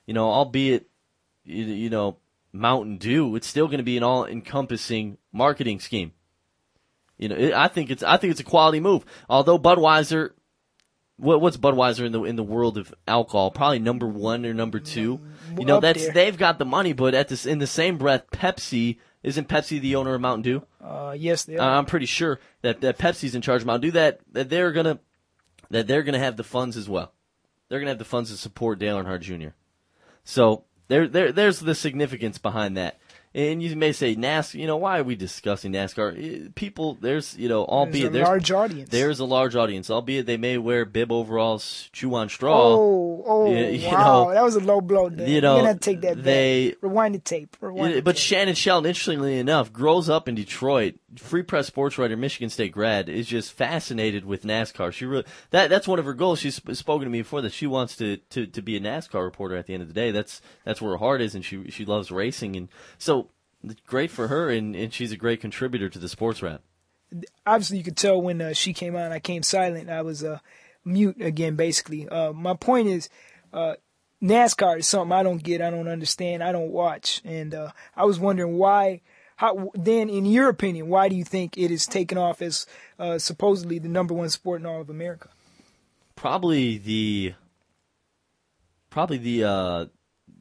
you 0.05 0.13
know, 0.13 0.29
albeit 0.29 0.89
you, 1.45 1.65
you 1.65 1.91
know 1.91 2.19
Mountain 2.53 2.99
Dew, 2.99 3.37
it's 3.37 3.47
still 3.47 3.67
going 3.67 3.79
to 3.79 3.85
be 3.85 3.97
an 3.97 4.03
all-encompassing 4.03 5.19
marketing 5.33 5.81
scheme. 5.81 6.13
You 7.19 7.29
know, 7.29 7.37
it, 7.37 7.53
I 7.53 7.69
think 7.69 7.91
it's 7.91 8.03
I 8.03 8.17
think 8.17 8.31
it's 8.31 8.41
a 8.41 8.45
quality 8.45 8.81
move. 8.81 9.05
Although 9.29 9.59
Budweiser, 9.59 10.31
what, 11.19 11.41
what's 11.43 11.59
Budweiser 11.59 12.07
in 12.07 12.13
the 12.13 12.23
in 12.25 12.37
the 12.37 12.43
world 12.43 12.79
of 12.79 12.95
alcohol? 13.07 13.51
Probably 13.51 13.79
number 13.79 14.07
one 14.07 14.47
or 14.47 14.55
number 14.55 14.81
two. 14.81 15.21
You 15.59 15.67
know, 15.67 15.77
Up 15.77 15.83
that's 15.83 16.05
there. 16.05 16.13
they've 16.15 16.39
got 16.39 16.59
the 16.59 16.65
money, 16.65 16.95
but 16.95 17.15
at 17.15 17.29
this 17.29 17.45
in 17.45 17.59
the 17.59 17.67
same 17.67 17.99
breath, 17.99 18.31
Pepsi 18.33 18.97
isn't 19.23 19.49
Pepsi 19.49 19.81
the 19.81 19.97
owner 19.97 20.15
of 20.15 20.21
Mountain 20.23 20.43
Dew? 20.43 20.63
Uh, 20.83 21.15
yes, 21.17 21.45
they 21.45 21.59
are. 21.59 21.77
I'm 21.77 21.85
pretty 21.85 22.07
sure 22.07 22.41
that, 22.63 22.81
that 22.81 22.97
Pepsi's 22.97 23.35
in 23.35 23.43
charge 23.43 23.61
of 23.61 23.67
Mountain 23.67 23.91
Dew. 23.91 23.93
That 23.93 24.21
that 24.33 24.49
they're 24.49 24.73
gonna 24.73 24.99
that 25.69 25.87
they're 25.87 26.03
gonna 26.03 26.19
have 26.19 26.39
the 26.39 26.45
funds 26.45 26.77
as 26.79 26.89
well. 26.89 27.13
They're 27.69 27.81
gonna 27.81 27.91
have 27.91 27.99
the 27.99 28.05
funds 28.07 28.31
to 28.31 28.39
support 28.39 28.79
Dale 28.79 28.97
Earnhardt 28.97 29.21
Jr. 29.21 29.51
So 30.25 30.65
there 30.91 31.07
there 31.07 31.33
there's 31.33 31.61
the 31.61 31.75
significance 31.75 32.37
behind 32.37 32.77
that. 32.77 32.99
And 33.33 33.63
you 33.63 33.77
may 33.77 33.93
say 33.93 34.17
NASCAR. 34.17 34.55
You 34.59 34.67
know 34.67 34.77
why 34.77 34.99
are 34.99 35.05
we 35.05 35.15
discussing 35.15 35.73
NASCAR? 35.73 36.47
Eh, 36.47 36.49
People, 36.57 36.99
there's 37.01 37.37
you 37.39 37.49
know, 37.49 37.65
albeit 37.65 38.13
There's 38.13 38.27
a 38.27 38.31
large 38.31 38.51
audience. 38.51 38.91
There's 38.91 39.21
a 39.21 39.25
large 39.25 39.55
audience, 39.55 39.89
albeit 39.89 40.27
they 40.27 40.37
may 40.37 40.59
wear 40.59 40.85
bib 40.85 41.13
overalls, 41.13 41.89
chew 41.93 42.13
on 42.17 42.29
straw. 42.29 42.59
Oh, 42.75 43.25
oh, 43.25 43.51
You- 43.55 43.67
you 43.67 43.87
wow, 43.89 44.25
know, 44.25 44.35
that 44.35 44.43
was 44.43 44.57
a 44.57 44.61
low 44.61 44.81
blow. 44.81 45.09
Dan. 45.11 45.29
you 45.29 45.41
know, 45.41 45.57
You're 45.59 45.67
gonna 45.67 45.79
take 45.79 46.01
that 46.01 46.25
they- 46.25 46.71
back. 46.71 46.79
Rewind 46.83 47.15
the 47.15 47.19
tape. 47.21 47.57
Rewind. 47.61 47.95
The 47.95 48.01
but 48.03 48.17
tape. 48.17 48.21
Shannon 48.23 48.55
Shelton, 48.57 48.89
interestingly 48.89 49.39
enough, 49.39 49.73
grows 49.73 50.09
up 50.09 50.29
in 50.29 50.35
Detroit. 50.35 50.97
Free 51.17 51.43
press 51.43 51.67
sports 51.69 51.99
writer, 51.99 52.17
Michigan 52.17 52.51
State 52.51 52.71
grad, 52.73 53.09
is 53.09 53.27
just 53.27 53.53
fascinated 53.53 54.25
with 54.25 54.43
NASCAR. 54.45 54.93
She 54.93 55.05
really 55.07 55.25
that 55.51 55.69
that's 55.71 55.87
one 55.89 55.99
of 56.01 56.05
her 56.05 56.15
goals. 56.15 56.39
She's 56.41 56.61
spoken 56.79 57.05
to 57.07 57.11
me 57.11 57.23
before 57.23 57.43
that 57.43 57.53
she 57.53 57.67
wants 57.67 57.97
to, 57.97 58.17
to, 58.31 58.47
to 58.47 58.63
be 58.63 58.77
a 58.77 58.81
NASCAR 58.81 59.23
reporter. 59.25 59.57
At 59.57 59.67
the 59.67 59.75
end 59.75 59.83
of 59.83 59.89
the 59.89 59.95
day, 59.95 60.11
that's 60.13 60.41
that's 60.65 60.81
where 60.81 60.93
her 60.93 60.99
heart 60.99 61.21
is, 61.21 61.35
and 61.37 61.45
she 61.45 61.69
she 61.71 61.85
loves 61.85 62.11
racing, 62.13 62.55
and 62.57 62.69
so 62.99 63.20
great 63.87 64.11
for 64.11 64.29
her, 64.29 64.51
and, 64.51 64.75
and 64.75 64.93
she's 64.93 65.13
a 65.13 65.17
great 65.17 65.41
contributor 65.41 65.89
to 65.89 65.99
the 65.99 66.09
sports 66.09 66.43
wrap. 66.43 66.63
obviously 67.47 67.79
you 67.79 67.85
could 67.85 67.97
tell 67.97 68.21
when 68.21 68.41
uh, 68.41 68.53
she 68.53 68.73
came 68.73 68.97
on, 68.97 69.13
I 69.13 69.19
came 69.19 69.43
silent. 69.43 69.91
I 69.91 70.03
was 70.03 70.25
uh, 70.25 70.39
mute 70.85 71.21
again, 71.21 71.57
basically. 71.57 72.09
Uh, 72.09 72.33
my 72.33 72.55
point 72.55 72.89
is, 72.89 73.09
uh, 73.53 73.75
NASCAR 74.23 74.79
is 74.79 74.89
something 74.89 75.13
I 75.13 75.23
don't 75.23 75.43
get, 75.43 75.63
I 75.63 75.71
don't 75.71 75.89
understand, 75.89 76.43
I 76.43 76.53
don't 76.53 76.71
watch, 76.71 77.23
and 77.25 77.55
uh, 77.55 77.73
I 77.97 78.05
was 78.05 78.19
wondering 78.19 78.57
why. 78.57 79.01
How 79.37 79.71
then, 79.75 80.11
in 80.11 80.27
your 80.27 80.51
opinion, 80.51 80.89
why 80.89 81.09
do 81.09 81.17
you 81.17 81.25
think 81.25 81.57
it 81.57 81.71
is 81.71 81.87
taken 81.87 82.19
off 82.19 82.43
as 82.43 82.67
uh, 82.99 83.19
supposedly 83.19 83.79
the 83.79 83.89
number 83.89 84.13
one 84.13 84.29
sport 84.29 84.61
in 84.61 84.67
all 84.67 84.83
of 84.83 84.91
America? 84.91 85.31
probably 86.21 86.77
the 86.77 87.33
probably 88.91 89.17
the 89.17 89.43
uh 89.43 89.87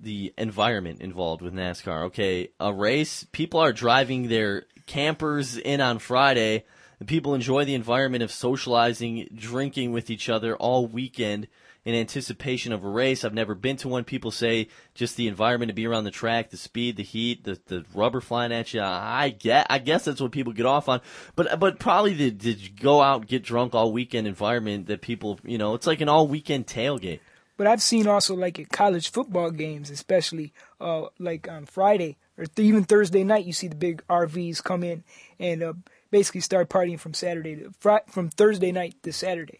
the 0.01 0.33
environment 0.37 1.01
involved 1.01 1.41
with 1.41 1.53
NASCAR. 1.53 2.05
Okay, 2.05 2.49
a 2.59 2.73
race, 2.73 3.25
people 3.31 3.59
are 3.59 3.73
driving 3.73 4.27
their 4.27 4.65
campers 4.85 5.57
in 5.57 5.81
on 5.81 5.99
Friday. 5.99 6.65
People 7.05 7.33
enjoy 7.33 7.65
the 7.65 7.75
environment 7.75 8.23
of 8.23 8.31
socializing, 8.31 9.29
drinking 9.33 9.91
with 9.91 10.09
each 10.09 10.29
other 10.29 10.55
all 10.57 10.85
weekend 10.85 11.47
in 11.85 11.95
anticipation 11.95 12.73
of 12.73 12.83
a 12.83 12.89
race. 12.89 13.23
I've 13.23 13.33
never 13.33 13.55
been 13.55 13.77
to 13.77 13.87
one. 13.87 14.03
People 14.03 14.31
say 14.31 14.67
just 14.93 15.15
the 15.15 15.27
environment 15.27 15.69
to 15.69 15.73
be 15.73 15.87
around 15.87 16.03
the 16.03 16.11
track, 16.11 16.49
the 16.49 16.57
speed, 16.57 16.97
the 16.97 17.03
heat, 17.03 17.45
the, 17.45 17.59
the 17.67 17.85
rubber 17.93 18.19
flying 18.19 18.51
at 18.51 18.73
you. 18.73 18.81
I 18.81 19.29
get, 19.29 19.67
I 19.69 19.79
guess 19.79 20.05
that's 20.05 20.19
what 20.21 20.31
people 20.31 20.53
get 20.53 20.65
off 20.65 20.89
on. 20.89 20.99
But, 21.35 21.59
but 21.59 21.79
probably 21.79 22.13
the, 22.13 22.29
the 22.31 22.69
go 22.81 23.01
out, 23.01 23.27
get 23.27 23.43
drunk 23.43 23.73
all 23.73 23.93
weekend 23.93 24.27
environment 24.27 24.87
that 24.87 25.01
people, 25.01 25.39
you 25.43 25.57
know, 25.57 25.73
it's 25.73 25.87
like 25.87 26.01
an 26.01 26.09
all 26.09 26.27
weekend 26.27 26.67
tailgate. 26.67 27.21
But 27.59 27.67
I've 27.67 27.81
seen 27.81 28.07
also 28.07 28.35
like 28.35 28.57
at 28.57 28.69
college 28.69 29.11
football 29.11 29.51
games, 29.51 29.89
especially 29.89 30.53
uh, 30.79 31.07
like 31.19 31.49
on 31.49 31.65
Friday 31.65 32.15
or 32.37 32.45
th- 32.45 32.65
even 32.65 32.85
Thursday 32.85 33.25
night, 33.25 33.43
you 33.43 33.51
see 33.51 33.67
the 33.67 33.75
big 33.75 34.01
RVs 34.07 34.63
come 34.63 34.81
in 34.81 35.03
and 35.41 35.61
uh, 35.61 35.73
basically 36.09 36.39
start 36.39 36.69
partying 36.69 36.97
from 36.97 37.13
Saturday 37.13 37.57
to 37.57 37.71
fri- 37.77 38.07
from 38.07 38.29
Thursday 38.29 38.71
night 38.71 38.95
to 39.03 39.11
Saturday. 39.11 39.59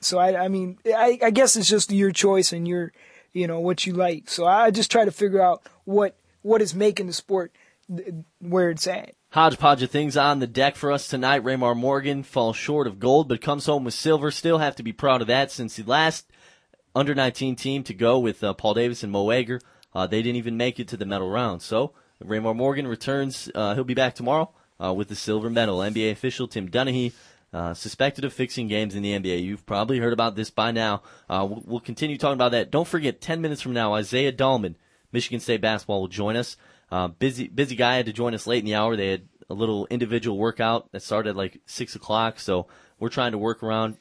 So 0.00 0.18
I, 0.18 0.44
I 0.44 0.48
mean, 0.48 0.78
I, 0.86 1.18
I 1.22 1.28
guess 1.28 1.54
it's 1.54 1.68
just 1.68 1.92
your 1.92 2.12
choice 2.12 2.54
and 2.54 2.66
your, 2.66 2.94
you 3.34 3.46
know, 3.46 3.60
what 3.60 3.84
you 3.84 3.92
like. 3.92 4.30
So 4.30 4.46
I 4.46 4.70
just 4.70 4.90
try 4.90 5.04
to 5.04 5.12
figure 5.12 5.42
out 5.42 5.60
what 5.84 6.16
what 6.40 6.62
is 6.62 6.74
making 6.74 7.08
the 7.08 7.12
sport 7.12 7.52
th- 7.94 8.08
where 8.38 8.70
it's 8.70 8.86
at. 8.86 9.12
Hodgepodge 9.32 9.82
of 9.82 9.90
things 9.90 10.16
on 10.16 10.38
the 10.38 10.46
deck 10.46 10.76
for 10.76 10.90
us 10.90 11.08
tonight. 11.08 11.44
Raymar 11.44 11.76
Morgan 11.76 12.22
falls 12.22 12.56
short 12.56 12.86
of 12.86 12.98
gold, 12.98 13.28
but 13.28 13.42
comes 13.42 13.66
home 13.66 13.84
with 13.84 13.92
silver. 13.92 14.30
Still 14.30 14.56
have 14.56 14.76
to 14.76 14.82
be 14.82 14.94
proud 14.94 15.20
of 15.20 15.26
that 15.26 15.50
since 15.50 15.76
the 15.76 15.82
last 15.82 16.24
under 16.94 17.14
19 17.14 17.56
team 17.56 17.82
to 17.84 17.94
go 17.94 18.18
with 18.18 18.42
uh, 18.42 18.54
Paul 18.54 18.74
Davis 18.74 19.02
and 19.02 19.12
Mo 19.12 19.30
Ager. 19.30 19.60
Uh, 19.94 20.06
they 20.06 20.22
didn't 20.22 20.36
even 20.36 20.56
make 20.56 20.78
it 20.78 20.88
to 20.88 20.96
the 20.96 21.06
medal 21.06 21.28
round. 21.28 21.62
So 21.62 21.92
Raymar 22.22 22.54
Morgan 22.54 22.86
returns. 22.86 23.50
Uh, 23.54 23.74
he'll 23.74 23.84
be 23.84 23.94
back 23.94 24.14
tomorrow 24.14 24.50
uh, 24.82 24.92
with 24.92 25.08
the 25.08 25.16
silver 25.16 25.50
medal. 25.50 25.78
NBA 25.78 26.12
official 26.12 26.48
Tim 26.48 26.68
Donaghy. 26.68 27.12
Uh, 27.50 27.72
suspected 27.72 28.26
of 28.26 28.32
fixing 28.32 28.68
games 28.68 28.94
in 28.94 29.02
the 29.02 29.18
NBA. 29.18 29.42
You've 29.42 29.64
probably 29.64 29.98
heard 30.00 30.12
about 30.12 30.36
this 30.36 30.50
by 30.50 30.70
now. 30.70 31.02
Uh, 31.30 31.46
we'll, 31.48 31.62
we'll 31.64 31.80
continue 31.80 32.18
talking 32.18 32.34
about 32.34 32.52
that. 32.52 32.70
Don't 32.70 32.86
forget, 32.86 33.22
10 33.22 33.40
minutes 33.40 33.62
from 33.62 33.72
now, 33.72 33.94
Isaiah 33.94 34.32
Dahlman, 34.32 34.74
Michigan 35.12 35.40
State 35.40 35.62
basketball, 35.62 36.02
will 36.02 36.08
join 36.08 36.36
us. 36.36 36.58
Busy, 37.18 37.48
busy 37.48 37.74
guy 37.74 37.96
had 37.96 38.04
to 38.04 38.12
join 38.12 38.34
us 38.34 38.46
late 38.46 38.58
in 38.58 38.66
the 38.66 38.74
hour. 38.74 38.96
They 38.96 39.12
had 39.12 39.28
a 39.48 39.54
little 39.54 39.86
individual 39.86 40.36
workout 40.36 40.92
that 40.92 41.02
started 41.02 41.30
at 41.30 41.36
like 41.36 41.62
6 41.64 41.94
o'clock. 41.94 42.38
So 42.38 42.66
we're 42.98 43.08
trying 43.08 43.32
to 43.32 43.38
work 43.38 43.62
around 43.62 43.96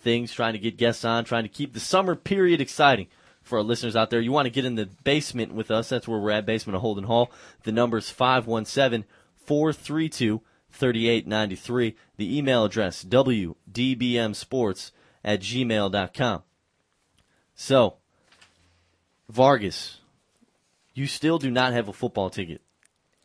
things, 0.00 0.32
trying 0.32 0.54
to 0.54 0.58
get 0.58 0.76
guests 0.76 1.04
on, 1.04 1.24
trying 1.24 1.44
to 1.44 1.48
keep 1.48 1.72
the 1.72 1.80
summer 1.80 2.14
period 2.14 2.60
exciting 2.60 3.08
for 3.42 3.58
our 3.58 3.64
listeners 3.64 3.96
out 3.96 4.10
there. 4.10 4.20
You 4.20 4.32
want 4.32 4.46
to 4.46 4.50
get 4.50 4.64
in 4.64 4.74
the 4.74 4.86
basement 5.04 5.52
with 5.52 5.70
us. 5.70 5.88
That's 5.88 6.08
where 6.08 6.18
we're 6.18 6.30
at, 6.30 6.46
basement 6.46 6.76
of 6.76 6.82
Holden 6.82 7.04
Hall. 7.04 7.30
The 7.64 7.72
number's 7.72 8.10
517 8.10 9.04
432 9.44 10.40
3893. 10.70 11.96
The 12.16 12.38
email 12.38 12.64
address, 12.64 13.04
WDBMsports 13.04 14.92
at 15.24 15.40
gmail.com. 15.40 16.42
So, 17.54 17.96
Vargas, 19.28 19.98
you 20.94 21.06
still 21.06 21.38
do 21.38 21.50
not 21.50 21.72
have 21.72 21.88
a 21.88 21.92
football 21.92 22.30
ticket. 22.30 22.62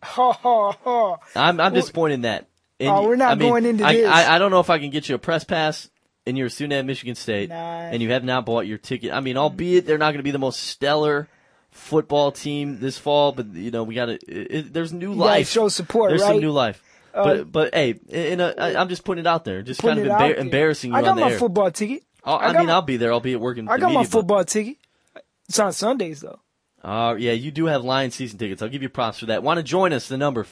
Ha 0.03 0.33
ha 0.33 0.71
ha. 0.71 1.17
I'm, 1.35 1.59
I'm 1.59 1.73
disappointed 1.73 2.15
in 2.15 2.21
that. 2.21 2.47
Oh, 2.81 3.07
we're 3.07 3.15
not 3.15 3.31
I 3.31 3.35
mean, 3.35 3.49
going 3.49 3.65
into 3.65 3.85
I, 3.85 3.93
this. 3.93 4.07
I, 4.07 4.35
I 4.35 4.39
don't 4.39 4.51
know 4.51 4.59
if 4.59 4.69
I 4.69 4.79
can 4.79 4.89
get 4.89 5.07
you 5.07 5.15
a 5.15 5.19
press 5.19 5.45
pass, 5.45 5.89
and 6.27 6.37
you're 6.37 6.47
a 6.47 6.49
student 6.49 6.73
at 6.73 6.85
Michigan 6.85 7.15
State, 7.15 7.51
and 7.51 8.01
you 8.01 8.11
have 8.11 8.23
not 8.23 8.45
bought 8.45 8.67
your 8.67 8.77
ticket. 8.77 9.11
I 9.13 9.19
mean, 9.19 9.37
albeit 9.37 9.85
they're 9.85 9.97
not 9.97 10.07
going 10.11 10.17
to 10.19 10.23
be 10.23 10.31
the 10.31 10.39
most 10.39 10.59
stellar 10.61 11.27
football 11.71 12.31
team 12.31 12.79
this 12.79 12.97
fall, 12.97 13.31
but 13.31 13.47
you 13.53 13.71
know 13.71 13.83
we 13.83 13.95
got 13.95 14.05
to. 14.05 14.63
There's 14.71 14.93
new 14.93 15.11
You 15.11 15.15
life. 15.17 15.49
show 15.49 15.67
support, 15.69 16.09
There's 16.11 16.21
right? 16.21 16.29
some 16.29 16.39
new 16.39 16.51
life. 16.51 16.81
Uh, 17.13 17.23
but 17.23 17.51
but 17.51 17.73
hey, 17.75 17.95
in 18.09 18.39
a, 18.41 18.53
I, 18.57 18.79
I'm 18.79 18.89
just 18.89 19.03
putting 19.05 19.23
it 19.23 19.27
out 19.27 19.45
there, 19.45 19.61
just 19.61 19.81
kind 19.81 19.99
of 19.99 20.05
it 20.05 20.11
out 20.11 20.19
embar- 20.19 20.27
there. 20.29 20.35
embarrassing 20.35 20.91
you 20.91 20.97
I 20.97 21.01
got 21.01 21.15
my 21.17 21.31
air. 21.31 21.37
football 21.39 21.71
ticket. 21.71 22.03
I'll- 22.23 22.37
I, 22.39 22.45
I 22.47 22.57
mean, 22.57 22.65
my- 22.67 22.73
I'll 22.73 22.81
be 22.81 22.97
there. 22.97 23.11
I'll 23.13 23.19
be 23.21 23.33
at 23.33 23.39
working. 23.39 23.67
I 23.69 23.77
got 23.77 23.87
my 23.93 23.99
media, 23.99 23.99
but- 24.03 24.11
football 24.11 24.43
ticket. 24.43 24.77
It's 25.47 25.59
on 25.59 25.71
Sundays 25.73 26.21
though. 26.21 26.39
Uh, 26.83 27.15
yeah, 27.17 27.31
you 27.31 27.49
do 27.51 27.65
have 27.67 27.83
Lions 27.83 28.13
season 28.15 28.37
tickets. 28.37 28.61
I'll 28.61 28.69
give 28.69 28.81
you 28.83 28.89
props 28.89 29.19
for 29.19 29.25
that. 29.27 29.41
Want 29.43 29.57
to 29.57 29.63
join 29.63 29.91
us? 29.93 30.07
The 30.07 30.17
number 30.17 30.43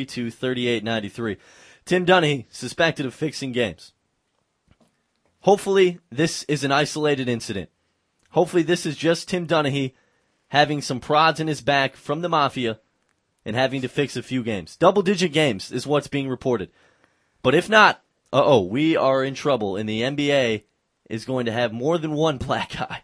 517-432-3893. 0.00 1.36
Tim 1.84 2.04
Dunny, 2.04 2.46
suspected 2.50 3.06
of 3.06 3.14
fixing 3.14 3.50
games. 3.52 3.92
Hopefully, 5.42 5.98
this 6.10 6.42
is 6.44 6.64
an 6.64 6.72
isolated 6.72 7.28
incident. 7.28 7.70
Hopefully, 8.30 8.62
this 8.62 8.86
is 8.86 8.96
just 8.96 9.28
Tim 9.28 9.46
Donaghy 9.46 9.92
having 10.48 10.80
some 10.82 11.00
prods 11.00 11.40
in 11.40 11.46
his 11.46 11.60
back 11.60 11.96
from 11.96 12.20
the 12.20 12.28
Mafia 12.28 12.80
and 13.44 13.56
having 13.56 13.82
to 13.82 13.88
fix 13.88 14.16
a 14.16 14.22
few 14.22 14.42
games. 14.42 14.76
Double 14.76 15.02
digit 15.02 15.32
games 15.32 15.70
is 15.72 15.86
what's 15.86 16.08
being 16.08 16.28
reported. 16.28 16.70
But 17.42 17.54
if 17.54 17.68
not, 17.68 18.02
uh 18.32 18.42
oh, 18.44 18.60
we 18.62 18.96
are 18.96 19.22
in 19.24 19.34
trouble, 19.34 19.76
and 19.76 19.88
the 19.88 20.02
NBA 20.02 20.62
is 21.10 21.24
going 21.24 21.46
to 21.46 21.52
have 21.52 21.72
more 21.72 21.98
than 21.98 22.12
one 22.12 22.38
black 22.38 22.80
eye 22.80 23.02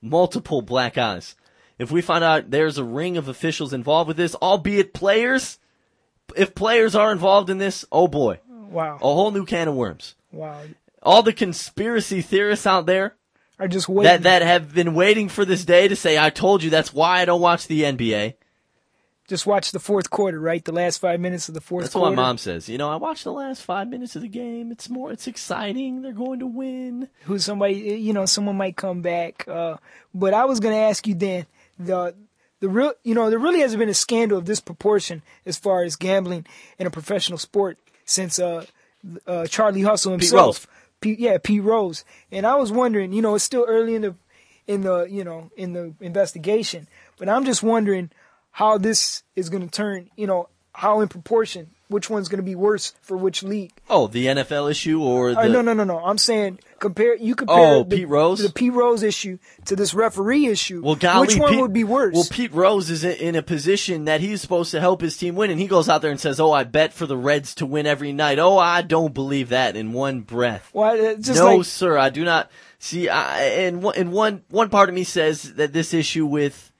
multiple 0.00 0.62
black 0.62 0.98
eyes. 0.98 1.34
If 1.78 1.90
we 1.90 2.02
find 2.02 2.22
out 2.22 2.50
there's 2.50 2.78
a 2.78 2.84
ring 2.84 3.16
of 3.16 3.28
officials 3.28 3.72
involved 3.72 4.08
with 4.08 4.16
this, 4.16 4.34
albeit 4.36 4.94
players, 4.94 5.58
if 6.36 6.54
players 6.54 6.94
are 6.94 7.12
involved 7.12 7.50
in 7.50 7.58
this, 7.58 7.84
oh 7.90 8.08
boy, 8.08 8.40
Wow. 8.48 8.96
a 8.96 8.98
whole 8.98 9.30
new 9.30 9.44
can 9.44 9.68
of 9.68 9.74
worms. 9.74 10.14
Wow. 10.30 10.62
All 11.02 11.22
the 11.22 11.32
conspiracy 11.32 12.20
theorists 12.22 12.66
out 12.66 12.86
there 12.86 13.16
Are 13.58 13.68
just 13.68 13.88
waiting. 13.88 14.04
that 14.04 14.22
that 14.22 14.42
have 14.42 14.72
been 14.74 14.94
waiting 14.94 15.28
for 15.28 15.44
this 15.44 15.64
day 15.64 15.88
to 15.88 15.96
say, 15.96 16.18
"I 16.18 16.30
told 16.30 16.62
you." 16.62 16.70
That's 16.70 16.92
why 16.94 17.20
I 17.20 17.24
don't 17.24 17.40
watch 17.40 17.66
the 17.66 17.82
NBA. 17.82 18.34
just 19.28 19.46
watch 19.46 19.72
the 19.72 19.78
fourth 19.80 20.10
quarter, 20.10 20.38
right? 20.38 20.62
The 20.64 20.72
last 20.72 20.98
five 20.98 21.18
minutes 21.18 21.48
of 21.48 21.54
the 21.54 21.60
fourth 21.60 21.84
That's 21.84 21.94
quarter. 21.94 22.10
what 22.10 22.16
my 22.16 22.22
mom 22.22 22.38
says. 22.38 22.68
You 22.68 22.76
know, 22.76 22.90
I 22.90 22.96
watched 22.96 23.24
the 23.24 23.32
last 23.32 23.62
five 23.62 23.88
minutes 23.88 24.14
of 24.14 24.20
the 24.22 24.28
game. 24.28 24.70
It's 24.70 24.90
more, 24.90 25.10
it's 25.10 25.26
exciting. 25.26 26.02
They're 26.02 26.12
going 26.12 26.40
to 26.40 26.46
win. 26.46 27.08
who 27.24 27.38
somebody 27.38 27.74
you 27.74 28.12
know 28.12 28.26
someone 28.26 28.56
might 28.56 28.76
come 28.76 29.00
back 29.00 29.46
uh 29.48 29.76
but 30.12 30.34
i 30.34 30.44
was 30.44 30.60
going 30.60 30.74
to 30.74 30.80
ask 30.80 31.06
you 31.06 31.14
then 31.14 31.46
the 31.78 32.14
the 32.60 32.68
real 32.68 32.92
you 33.04 33.14
know 33.14 33.30
there 33.30 33.38
really 33.38 33.60
hasn't 33.60 33.78
been 33.78 33.88
a 33.88 33.94
scandal 33.94 34.36
of 34.38 34.44
this 34.44 34.60
proportion 34.60 35.22
as 35.46 35.56
far 35.56 35.82
as 35.82 35.96
gambling 35.96 36.44
in 36.78 36.86
a 36.86 36.90
professional 36.90 37.38
sport 37.38 37.78
since 38.04 38.38
uh 38.38 38.64
uh 39.26 39.46
charlie 39.46 39.82
hustle 39.82 40.12
Pete 40.12 40.22
himself 40.30 40.66
Rose. 40.66 40.66
Pete, 41.02 41.18
yeah 41.18 41.36
Pete 41.42 41.62
Rose. 41.62 42.04
And 42.30 42.46
i 42.46 42.54
was 42.54 42.72
wondering 42.72 43.12
you 43.12 43.20
know 43.20 43.34
it's 43.34 43.44
still 43.44 43.66
early 43.68 43.94
in 43.94 44.02
the 44.02 44.14
in 44.66 44.82
the 44.82 45.04
you 45.04 45.24
know 45.24 45.50
in 45.56 45.72
the 45.72 45.92
investigation 46.00 46.86
but 47.18 47.28
i'm 47.28 47.44
just 47.44 47.62
wondering 47.62 48.10
how 48.52 48.78
this 48.78 49.22
is 49.34 49.50
going 49.50 49.62
to 49.62 49.70
turn 49.70 50.08
you 50.16 50.26
know 50.26 50.48
how 50.72 51.00
in 51.00 51.08
proportion 51.08 51.70
which 51.92 52.10
one's 52.10 52.28
going 52.28 52.38
to 52.38 52.42
be 52.44 52.54
worse 52.56 52.94
for 53.02 53.16
which 53.16 53.42
league 53.42 53.72
Oh, 53.88 54.06
the 54.08 54.26
NFL 54.26 54.70
issue 54.70 55.00
or 55.02 55.32
the 55.32 55.40
uh, 55.40 55.46
no, 55.48 55.60
no, 55.60 55.72
no, 55.72 55.84
no. 55.84 55.98
I'm 55.98 56.18
saying 56.18 56.58
compare. 56.78 57.14
You 57.16 57.34
compare. 57.34 57.56
Oh, 57.58 57.84
the, 57.84 57.96
Pete 57.96 58.08
Rose? 58.08 58.42
the 58.42 58.50
Pete 58.50 58.72
Rose 58.72 59.02
issue 59.02 59.38
to 59.66 59.76
this 59.76 59.94
referee 59.94 60.46
issue. 60.46 60.82
Well, 60.82 60.96
golly, 60.96 61.28
which 61.28 61.36
one 61.36 61.52
Pete- 61.52 61.60
would 61.60 61.72
be 61.72 61.84
worse? 61.84 62.14
Well, 62.14 62.26
Pete 62.30 62.52
Rose 62.52 62.90
is 62.90 63.04
in- 63.04 63.36
a 63.36 63.42
position 63.42 64.06
that 64.06 64.20
he's 64.20 64.40
supposed 64.40 64.70
to 64.72 64.80
help 64.80 65.00
his 65.00 65.16
team 65.16 65.34
win, 65.36 65.50
and 65.50 65.60
he 65.60 65.66
goes 65.66 65.88
out 65.88 66.02
there 66.02 66.10
and 66.10 66.18
says, 66.20 66.40
"Oh, 66.40 66.52
I 66.52 66.64
bet 66.64 66.92
for 66.92 67.06
the 67.06 67.16
Reds 67.16 67.54
to 67.56 67.66
win 67.66 67.86
every 67.86 68.12
night." 68.12 68.38
Oh, 68.38 68.58
I 68.58 68.82
don't 68.82 69.14
believe 69.14 69.50
that 69.50 69.76
in 69.76 69.92
one 69.92 70.20
breath. 70.20 70.68
Why, 70.72 70.98
uh, 70.98 71.16
no, 71.34 71.56
like- 71.56 71.66
sir, 71.66 71.96
I 71.98 72.10
do 72.10 72.24
not 72.24 72.50
see. 72.78 73.08
I, 73.08 73.42
and 73.42 73.82
one, 73.82 73.94
and 73.96 74.12
one 74.12 74.42
one 74.50 74.68
part 74.70 74.88
of 74.88 74.94
me 74.94 75.04
says 75.04 75.54
that 75.54 75.72
this 75.72 75.94
issue 75.94 76.26
with 76.26 76.72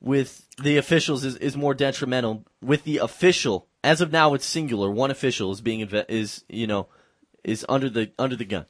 with 0.00 0.46
the 0.62 0.76
officials 0.76 1.24
is, 1.24 1.36
is 1.36 1.56
more 1.56 1.74
detrimental. 1.74 2.44
With 2.62 2.84
the 2.84 2.98
official, 2.98 3.66
as 3.82 4.00
of 4.00 4.12
now, 4.12 4.34
it's 4.34 4.46
singular. 4.46 4.90
One 4.90 5.10
official 5.10 5.50
is 5.52 5.60
being 5.60 5.86
inve- 5.86 6.06
is 6.08 6.44
you 6.48 6.66
know 6.66 6.88
is 7.44 7.64
under 7.68 7.88
the 7.88 8.10
under 8.18 8.36
the 8.36 8.44
gun. 8.44 8.66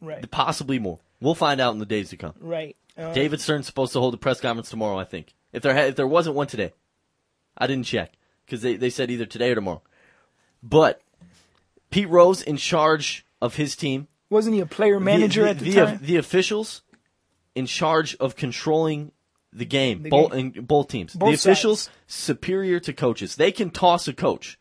Right. 0.00 0.28
Possibly 0.30 0.78
more. 0.78 1.00
We'll 1.20 1.34
find 1.34 1.60
out 1.60 1.72
in 1.72 1.78
the 1.78 1.86
days 1.86 2.10
to 2.10 2.16
come. 2.16 2.34
Right. 2.40 2.76
Uh, 2.96 3.12
David 3.12 3.40
Stern's 3.40 3.66
supposed 3.66 3.92
to 3.94 4.00
hold 4.00 4.14
a 4.14 4.18
press 4.18 4.40
conference 4.40 4.70
tomorrow. 4.70 4.98
I 4.98 5.04
think 5.04 5.34
if 5.52 5.62
there 5.62 5.74
ha- 5.74 5.86
if 5.86 5.96
there 5.96 6.06
wasn't 6.06 6.36
one 6.36 6.46
today, 6.46 6.72
I 7.56 7.66
didn't 7.66 7.86
check 7.86 8.12
because 8.44 8.62
they 8.62 8.76
they 8.76 8.90
said 8.90 9.10
either 9.10 9.26
today 9.26 9.50
or 9.50 9.54
tomorrow. 9.54 9.82
But 10.62 11.02
Pete 11.90 12.08
Rose 12.08 12.42
in 12.42 12.56
charge 12.56 13.26
of 13.40 13.56
his 13.56 13.76
team. 13.76 14.08
Wasn't 14.30 14.54
he 14.54 14.60
a 14.60 14.66
player 14.66 14.98
manager 14.98 15.44
the, 15.44 15.50
at 15.50 15.58
the, 15.58 15.70
the, 15.70 15.84
time? 15.84 15.98
The 16.02 16.16
officials 16.16 16.82
in 17.54 17.66
charge 17.66 18.16
of 18.16 18.36
controlling 18.36 19.12
the 19.54 19.64
game, 19.64 20.02
The 20.02 20.10
both 20.10 20.32
game. 20.32 20.50
both 20.66 20.88
teams. 20.88 21.14
Both 21.14 21.28
the 21.30 21.34
officials 21.34 21.88
superior 22.06 22.80
to 22.80 22.92
coaches. 22.92 23.36
They 23.36 23.52
can 23.52 23.70
toss 23.70 24.08
a 24.08 24.12
coach. 24.12 24.58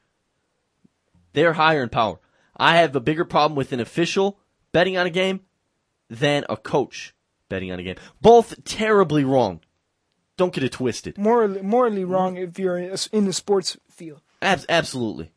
They're 1.34 1.54
higher 1.54 1.84
in 1.84 1.90
power. 1.90 2.20
I 2.56 2.78
have 2.78 2.96
a 2.96 3.00
bigger 3.00 3.26
problem 3.26 3.56
with 3.56 3.72
an 3.74 3.80
official 3.80 4.38
betting 4.72 4.98
on 4.98 5.08
a 5.08 5.10
game 5.10 5.42
than 6.10 6.46
a 6.50 6.56
coach 6.58 7.14
betting 7.50 7.72
on 7.72 7.80
a 7.80 7.84
game. 7.84 7.96
Both 8.22 8.64
terribly 8.64 9.24
wrong. 9.24 9.62
Don't 10.38 10.54
get 10.54 10.64
it 10.64 10.72
twisted. 10.72 11.18
morally, 11.18 11.62
morally 11.62 12.04
wrong 12.04 12.38
if 12.38 12.58
you're 12.58 12.78
in 12.78 13.26
the 13.26 13.34
sports 13.34 13.78
field. 13.90 14.22
Abs- 14.42 14.66
absolutely. 14.70 15.32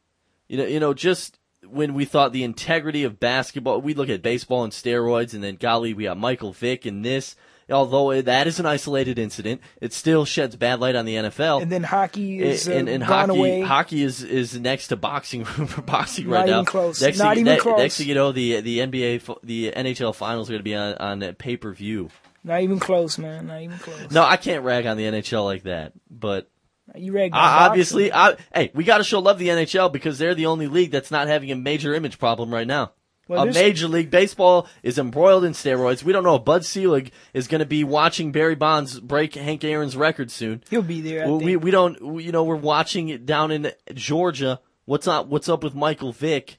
You 0.49 0.59
know, 0.59 0.65
you 0.67 0.81
know, 0.81 0.95
just 0.95 1.39
when 1.67 1.95
we 1.95 2.05
thought 2.05 2.33
the 2.33 2.45
integrity 2.45 3.05
of 3.05 3.21
basketball, 3.21 3.81
we 3.81 3.95
look 3.95 4.09
at 4.09 4.23
baseball 4.23 4.65
and 4.65 4.73
steroids, 4.73 5.35
and 5.35 5.43
then 5.43 5.57
golly, 5.57 5.93
we 5.95 6.05
got 6.05 6.17
Michael 6.19 6.53
Vick 6.53 6.87
and 6.87 7.05
this. 7.05 7.37
Although 7.69 8.23
that 8.23 8.47
is 8.47 8.61
an 8.61 8.67
isolated 8.67 9.19
incident, 9.19 9.61
it 9.81 9.93
still 9.93 10.25
sheds 10.25 10.55
bad 10.55 10.79
light 10.79 10.95
on 10.95 11.05
the 11.05 11.17
NFL. 11.17 11.63
And 11.63 11.73
then 11.73 11.83
hockey 11.83 12.41
is 12.41 12.69
uh, 12.69 12.73
and, 12.73 12.89
and 12.89 13.05
gone 13.05 13.29
hockey, 13.29 13.39
away. 13.41 13.61
hockey 13.63 14.03
is, 14.05 14.23
is 14.23 14.59
next 14.59 14.89
to 14.89 14.97
boxing 14.97 15.45
for 15.67 15.83
boxing 15.83 16.29
Not 16.29 16.33
right 16.37 16.49
even 16.49 16.59
now. 16.59 16.65
close. 16.65 17.03
Next 17.03 17.19
Not 17.19 17.35
thing, 17.35 17.41
even 17.41 17.55
ne- 17.55 17.61
close. 17.61 17.79
Next 17.79 17.99
thing 17.99 18.07
you 18.09 18.15
know, 18.15 18.31
the 18.31 18.61
the 18.61 18.79
NBA, 18.79 19.39
the 19.43 19.73
NHL 19.73 20.15
finals 20.15 20.49
are 20.49 20.53
going 20.53 20.61
to 20.61 20.65
be 20.65 20.75
on 20.77 20.95
on 20.95 21.35
pay 21.35 21.57
per 21.57 21.73
view. 21.73 22.09
Not 22.45 22.61
even 22.63 22.79
close, 22.79 23.19
man. 23.19 23.49
Not 23.49 23.61
even 23.63 23.79
close. 23.79 24.13
No, 24.13 24.23
I 24.23 24.37
can't 24.37 24.63
rag 24.63 24.87
on 24.87 24.97
the 24.97 25.03
NHL 25.03 25.45
like 25.45 25.65
that, 25.65 25.93
but 26.09 26.49
You 26.95 27.11
rag 27.11 27.33
I, 27.35 27.67
obviously, 27.67 28.13
I, 28.13 28.37
hey, 28.55 28.71
we 28.73 28.85
got 28.85 28.99
to 28.99 29.05
show 29.05 29.19
love 29.19 29.41
the 29.41 29.49
NHL 29.49 29.93
because 29.93 30.19
they're 30.19 30.37
the 30.37 30.47
only 30.47 30.69
league 30.69 30.93
that's 30.93 31.11
not 31.11 31.27
having 31.27 31.51
a 31.51 31.57
major 31.57 31.93
image 31.93 32.21
problem 32.21 32.55
right 32.55 32.67
now. 32.69 32.93
Well, 33.29 33.49
a 33.49 33.53
major 33.53 33.89
league 33.89 34.11
baseball 34.11 34.69
is 34.85 34.99
embroiled 34.99 35.45
in 35.45 35.53
steroids. 35.53 36.05
We 36.05 36.13
don't 36.13 36.23
know 36.23 36.37
if 36.37 36.45
Bud 36.45 36.65
Selig 36.65 37.11
is 37.35 37.49
going 37.49 37.59
to 37.59 37.67
be 37.67 37.83
watching 37.83 38.31
Barry 38.31 38.55
Bonds 38.55 39.01
break 39.01 39.35
Hank 39.35 39.65
Aaron's 39.65 39.97
record 39.97 40.31
soon. 40.31 40.63
He'll 40.71 40.83
be 40.83 41.01
there. 41.01 41.25
I 41.27 41.31
we 41.31 41.45
think. 41.45 41.65
we 41.65 41.71
don't 41.73 42.01
we- 42.01 42.25
you 42.25 42.33
know 42.33 42.45
we're 42.45 42.55
watching 42.57 43.09
it 43.09 43.27
down 43.27 43.51
in 43.51 43.73
Georgia. 43.95 44.61
What's 44.85 45.09
up? 45.09 45.27
What's 45.27 45.49
up 45.49 45.65
with 45.65 45.75
Michael 45.75 46.13
Vick? 46.13 46.59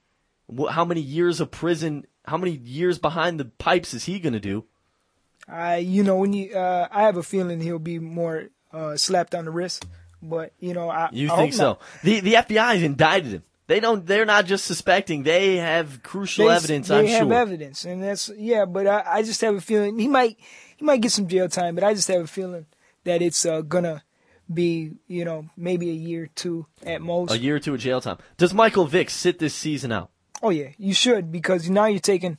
How 0.69 0.83
many 0.83 1.01
years 1.01 1.39
of 1.39 1.51
prison? 1.51 2.05
How 2.25 2.35
many 2.37 2.51
years 2.51 2.99
behind 2.99 3.39
the 3.39 3.45
pipes 3.45 3.93
is 3.93 4.03
he 4.05 4.19
going 4.19 4.33
to 4.33 4.39
do? 4.39 4.65
I, 5.47 5.77
you 5.77 6.03
know, 6.03 6.17
when 6.17 6.33
you, 6.33 6.53
uh, 6.53 6.89
I 6.91 7.03
have 7.03 7.15
a 7.15 7.23
feeling 7.23 7.61
he'll 7.61 7.79
be 7.79 7.99
more 7.99 8.49
uh, 8.73 8.97
slapped 8.97 9.33
on 9.33 9.45
the 9.45 9.51
wrist. 9.51 9.85
But 10.21 10.51
you 10.59 10.73
know, 10.73 10.89
I 10.89 11.09
You 11.13 11.31
I 11.31 11.35
think 11.37 11.53
so? 11.53 11.63
not. 11.63 11.81
The 12.03 12.19
the 12.21 12.33
FBI 12.33 12.73
has 12.73 12.83
indicted 12.83 13.31
him. 13.31 13.43
They 13.67 13.81
don't. 13.81 14.05
They're 14.05 14.25
not 14.25 14.45
just 14.45 14.65
suspecting. 14.65 15.23
They 15.23 15.57
have 15.57 16.01
crucial 16.01 16.47
They- 16.47 16.55
evidence. 16.55 16.87
They 16.87 16.95
I'm 16.95 17.05
sure. 17.05 17.07
They 17.07 17.13
have 17.17 17.27
sure. 17.27 17.33
evidence, 17.33 17.85
and 17.85 18.01
that's 18.01 18.29
yeah. 18.37 18.65
But 18.65 18.87
I, 18.87 19.03
I 19.05 19.23
just 19.23 19.41
have 19.41 19.55
a 19.55 19.61
feeling 19.61 19.99
he 19.99 20.07
might 20.07 20.37
he 20.77 20.85
might 20.85 21.01
get 21.01 21.11
some 21.11 21.27
jail 21.27 21.49
time. 21.49 21.75
But 21.75 21.83
I 21.83 21.93
just 21.93 22.07
have 22.07 22.21
a 22.21 22.27
feeling 22.27 22.65
that 23.03 23.21
it's 23.21 23.45
uh, 23.45 23.61
gonna 23.61 24.03
be 24.51 24.93
you 25.07 25.25
know 25.25 25.49
maybe 25.57 25.89
a 25.89 25.93
year 25.93 26.23
or 26.23 26.27
two 26.27 26.65
at 26.85 27.01
most. 27.01 27.31
A 27.31 27.37
year 27.37 27.57
or 27.57 27.59
two 27.59 27.73
of 27.73 27.81
jail 27.81 27.99
time. 27.99 28.17
Does 28.37 28.53
Michael 28.53 28.85
Vick 28.85 29.09
sit 29.09 29.39
this 29.39 29.53
season 29.53 29.91
out? 29.91 30.11
Oh 30.41 30.49
yeah, 30.49 30.69
you 30.77 30.93
should 30.93 31.31
because 31.31 31.69
now 31.69 31.87
you're 31.87 31.99
taking 31.99 32.37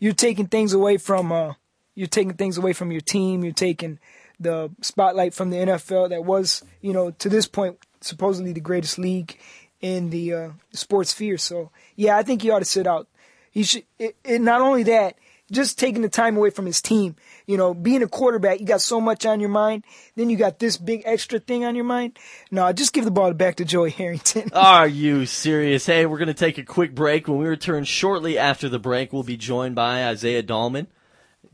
you're 0.00 0.12
taking 0.12 0.48
things 0.48 0.74
away 0.74 0.98
from 0.98 1.32
uh 1.32 1.54
you're 1.94 2.06
taking 2.08 2.34
things 2.34 2.58
away 2.58 2.74
from 2.74 2.92
your 2.92 3.00
team. 3.00 3.42
You're 3.42 3.52
taking 3.54 3.98
the 4.38 4.70
spotlight 4.82 5.32
from 5.34 5.48
the 5.48 5.56
NFL 5.56 6.10
that 6.10 6.24
was 6.26 6.62
you 6.82 6.92
know 6.92 7.10
to 7.12 7.30
this 7.30 7.48
point 7.48 7.78
supposedly 8.02 8.52
the 8.52 8.60
greatest 8.60 8.98
league 8.98 9.38
in 9.80 10.10
the 10.10 10.34
uh, 10.34 10.50
sports 10.72 11.10
sphere. 11.10 11.38
So 11.38 11.70
yeah, 11.96 12.16
I 12.16 12.22
think 12.22 12.42
he 12.42 12.50
ought 12.50 12.60
to 12.60 12.64
sit 12.64 12.86
out. 12.86 13.08
He 13.50 13.62
should. 13.62 13.84
It, 13.98 14.16
it, 14.24 14.40
not 14.40 14.60
only 14.60 14.82
that, 14.84 15.16
just 15.50 15.78
taking 15.78 16.02
the 16.02 16.08
time 16.08 16.36
away 16.36 16.50
from 16.50 16.66
his 16.66 16.80
team. 16.82 17.16
You 17.46 17.56
know, 17.56 17.74
being 17.74 18.02
a 18.02 18.08
quarterback, 18.08 18.60
you 18.60 18.66
got 18.66 18.80
so 18.80 19.00
much 19.00 19.24
on 19.24 19.40
your 19.40 19.48
mind. 19.48 19.84
Then 20.14 20.30
you 20.30 20.36
got 20.36 20.58
this 20.58 20.76
big 20.76 21.02
extra 21.04 21.38
thing 21.38 21.64
on 21.64 21.74
your 21.74 21.84
mind. 21.84 22.18
No, 22.50 22.70
just 22.72 22.92
give 22.92 23.04
the 23.04 23.10
ball 23.10 23.32
back 23.32 23.56
to 23.56 23.64
Joey 23.64 23.90
Harrington. 23.90 24.50
Are 24.52 24.86
you 24.86 25.26
serious? 25.26 25.86
Hey, 25.86 26.06
we're 26.06 26.18
going 26.18 26.28
to 26.28 26.34
take 26.34 26.58
a 26.58 26.64
quick 26.64 26.94
break. 26.94 27.28
When 27.28 27.38
we 27.38 27.46
return 27.46 27.84
shortly 27.84 28.36
after 28.36 28.68
the 28.68 28.78
break, 28.78 29.12
we'll 29.12 29.22
be 29.22 29.36
joined 29.36 29.74
by 29.74 30.06
Isaiah 30.06 30.42
Dahlman. 30.42 30.86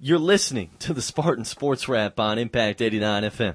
You're 0.01 0.19
listening 0.19 0.71
to 0.81 0.93
the 0.93 1.03
Spartan 1.03 1.45
Sports 1.45 1.89
Wrap 1.89 2.19
on 2.19 2.39
Impact 2.39 2.83
89 2.83 3.23
FM. 3.23 3.55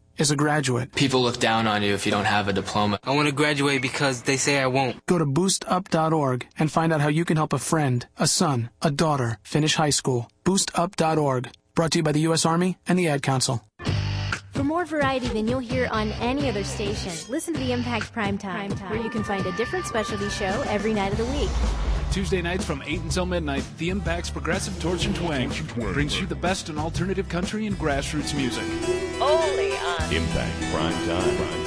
is 0.17 0.31
a 0.31 0.35
graduate. 0.35 0.93
People 0.95 1.21
look 1.21 1.39
down 1.39 1.67
on 1.67 1.83
you 1.83 1.93
if 1.93 2.05
you 2.05 2.11
don't 2.11 2.25
have 2.25 2.47
a 2.47 2.53
diploma. 2.53 2.99
I 3.03 3.11
want 3.15 3.27
to 3.27 3.33
graduate 3.33 3.81
because 3.81 4.23
they 4.23 4.37
say 4.37 4.59
I 4.59 4.67
won't. 4.67 5.05
Go 5.05 5.17
to 5.17 5.25
boostup.org 5.25 6.47
and 6.57 6.71
find 6.71 6.93
out 6.93 7.01
how 7.01 7.07
you 7.09 7.25
can 7.25 7.37
help 7.37 7.53
a 7.53 7.59
friend, 7.59 8.05
a 8.17 8.27
son, 8.27 8.69
a 8.81 8.91
daughter 8.91 9.37
finish 9.43 9.75
high 9.75 9.89
school. 9.89 10.29
Boostup.org. 10.45 11.49
Brought 11.73 11.91
to 11.91 11.99
you 11.99 12.03
by 12.03 12.11
the 12.11 12.19
U.S. 12.21 12.45
Army 12.45 12.77
and 12.85 12.99
the 12.99 13.07
Ad 13.07 13.21
Council. 13.21 13.63
For 14.51 14.63
more 14.65 14.83
variety 14.85 15.27
than 15.29 15.47
you'll 15.47 15.59
hear 15.59 15.87
on 15.91 16.11
any 16.13 16.49
other 16.49 16.63
station, 16.65 17.13
listen 17.29 17.53
to 17.53 17.59
the 17.59 17.71
Impact 17.71 18.13
Primetime, 18.13 18.77
where 18.89 18.99
you 18.99 19.09
can 19.09 19.23
find 19.23 19.45
a 19.45 19.51
different 19.53 19.85
specialty 19.85 20.29
show 20.29 20.63
every 20.67 20.93
night 20.93 21.13
of 21.13 21.17
the 21.17 21.25
week. 21.25 21.49
Tuesday 22.11 22.41
nights 22.41 22.65
from 22.65 22.83
8 22.85 22.99
until 22.99 23.25
midnight, 23.25 23.63
The 23.77 23.89
Impact's 23.89 24.29
Progressive 24.29 24.77
Torch 24.81 25.05
and 25.05 25.15
Twang 25.15 25.49
brings 25.93 26.19
you 26.19 26.27
the 26.27 26.35
best 26.35 26.67
in 26.67 26.77
alternative 26.77 27.29
country 27.29 27.65
and 27.65 27.77
grassroots 27.77 28.35
music. 28.35 28.65
Only 29.21 29.71
on 29.77 30.13
Impact 30.13 30.61
Prime 30.73 31.07
Time. 31.07 31.61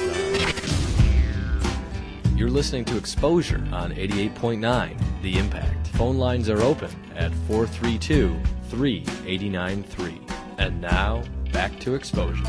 You're 2.37 2.51
listening 2.51 2.85
to 2.85 2.97
Exposure 2.97 3.67
on 3.71 3.93
88.9 3.93 5.21
The 5.23 5.39
Impact. 5.39 5.87
Phone 5.87 6.19
lines 6.19 6.49
are 6.49 6.61
open 6.61 6.91
at 7.15 7.33
432 7.47 8.39
3893. 8.69 10.21
And 10.59 10.79
now, 10.79 11.23
back 11.55 11.79
to 11.79 11.95
Exposure. 11.95 12.43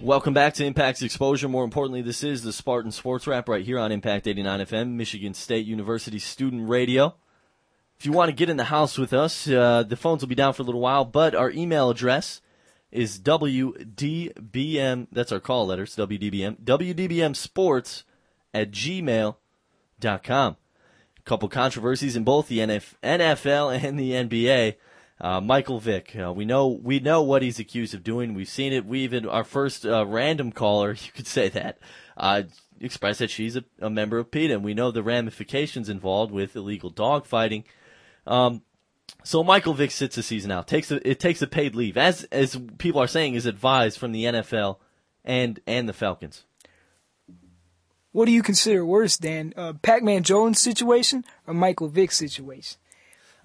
Welcome 0.00 0.34
back 0.34 0.54
to 0.54 0.64
Impact's 0.64 1.00
Exposure. 1.00 1.48
More 1.48 1.62
importantly, 1.62 2.02
this 2.02 2.24
is 2.24 2.42
the 2.42 2.52
Spartan 2.52 2.90
Sports 2.90 3.28
Wrap 3.28 3.48
right 3.48 3.64
here 3.64 3.78
on 3.78 3.92
Impact 3.92 4.26
89 4.26 4.66
FM, 4.66 4.88
Michigan 4.94 5.32
State 5.32 5.64
University 5.64 6.18
Student 6.18 6.68
Radio. 6.68 7.14
If 8.00 8.04
you 8.04 8.10
want 8.10 8.30
to 8.30 8.34
get 8.34 8.50
in 8.50 8.56
the 8.56 8.64
house 8.64 8.98
with 8.98 9.12
us, 9.12 9.46
uh, 9.46 9.84
the 9.84 9.94
phones 9.94 10.22
will 10.22 10.28
be 10.28 10.34
down 10.34 10.54
for 10.54 10.62
a 10.62 10.64
little 10.64 10.80
while, 10.80 11.04
but 11.04 11.36
our 11.36 11.52
email 11.52 11.88
address 11.88 12.40
is 12.90 13.16
WDBM, 13.20 15.06
that's 15.12 15.30
our 15.30 15.38
call 15.38 15.68
letters, 15.68 15.94
WDBM, 15.94 16.64
WDBM 16.64 17.36
Sports 17.36 18.02
at 18.52 18.72
gmail.com. 18.72 19.36
A 20.02 21.22
couple 21.24 21.48
controversies 21.48 22.16
in 22.16 22.24
both 22.24 22.48
the 22.48 22.58
NF, 22.58 22.94
NFL 23.04 23.84
and 23.84 23.96
the 24.00 24.10
NBA. 24.10 24.74
Uh, 25.22 25.40
Michael 25.40 25.78
Vick, 25.78 26.16
uh, 26.16 26.32
we 26.32 26.44
know 26.44 26.66
we 26.66 26.98
know 26.98 27.22
what 27.22 27.42
he's 27.42 27.60
accused 27.60 27.94
of 27.94 28.02
doing. 28.02 28.34
We've 28.34 28.48
seen 28.48 28.72
it. 28.72 28.84
We 28.84 28.98
even 29.00 29.28
our 29.28 29.44
first 29.44 29.86
uh, 29.86 30.04
random 30.04 30.50
caller, 30.50 30.90
you 31.00 31.12
could 31.14 31.28
say 31.28 31.48
that, 31.50 31.78
uh, 32.16 32.42
expressed 32.80 33.20
that 33.20 33.30
she's 33.30 33.54
a, 33.54 33.64
a 33.80 33.88
member 33.88 34.18
of 34.18 34.32
PETA, 34.32 34.54
and 34.54 34.64
we 34.64 34.74
know 34.74 34.90
the 34.90 35.02
ramifications 35.02 35.88
involved 35.88 36.32
with 36.32 36.56
illegal 36.56 36.90
dog 36.90 37.24
fighting. 37.24 37.62
Um, 38.26 38.62
so 39.22 39.44
Michael 39.44 39.74
Vick 39.74 39.92
sits 39.92 40.16
the 40.16 40.24
season 40.24 40.50
out. 40.50 40.66
takes 40.66 40.90
a, 40.90 41.08
it 41.08 41.20
takes 41.20 41.40
a 41.40 41.46
paid 41.46 41.76
leave, 41.76 41.96
as 41.96 42.24
as 42.24 42.58
people 42.78 43.00
are 43.00 43.06
saying, 43.06 43.34
is 43.34 43.46
advised 43.46 43.98
from 43.98 44.10
the 44.10 44.24
NFL 44.24 44.78
and 45.24 45.60
and 45.68 45.88
the 45.88 45.92
Falcons. 45.92 46.44
What 48.10 48.26
do 48.26 48.32
you 48.32 48.42
consider 48.42 48.84
worse, 48.84 49.16
Dan? 49.16 49.54
Uh, 49.56 49.74
Pac-Man 49.74 50.24
Jones 50.24 50.60
situation 50.60 51.24
or 51.46 51.54
Michael 51.54 51.88
Vick's 51.88 52.16
situation? 52.16 52.78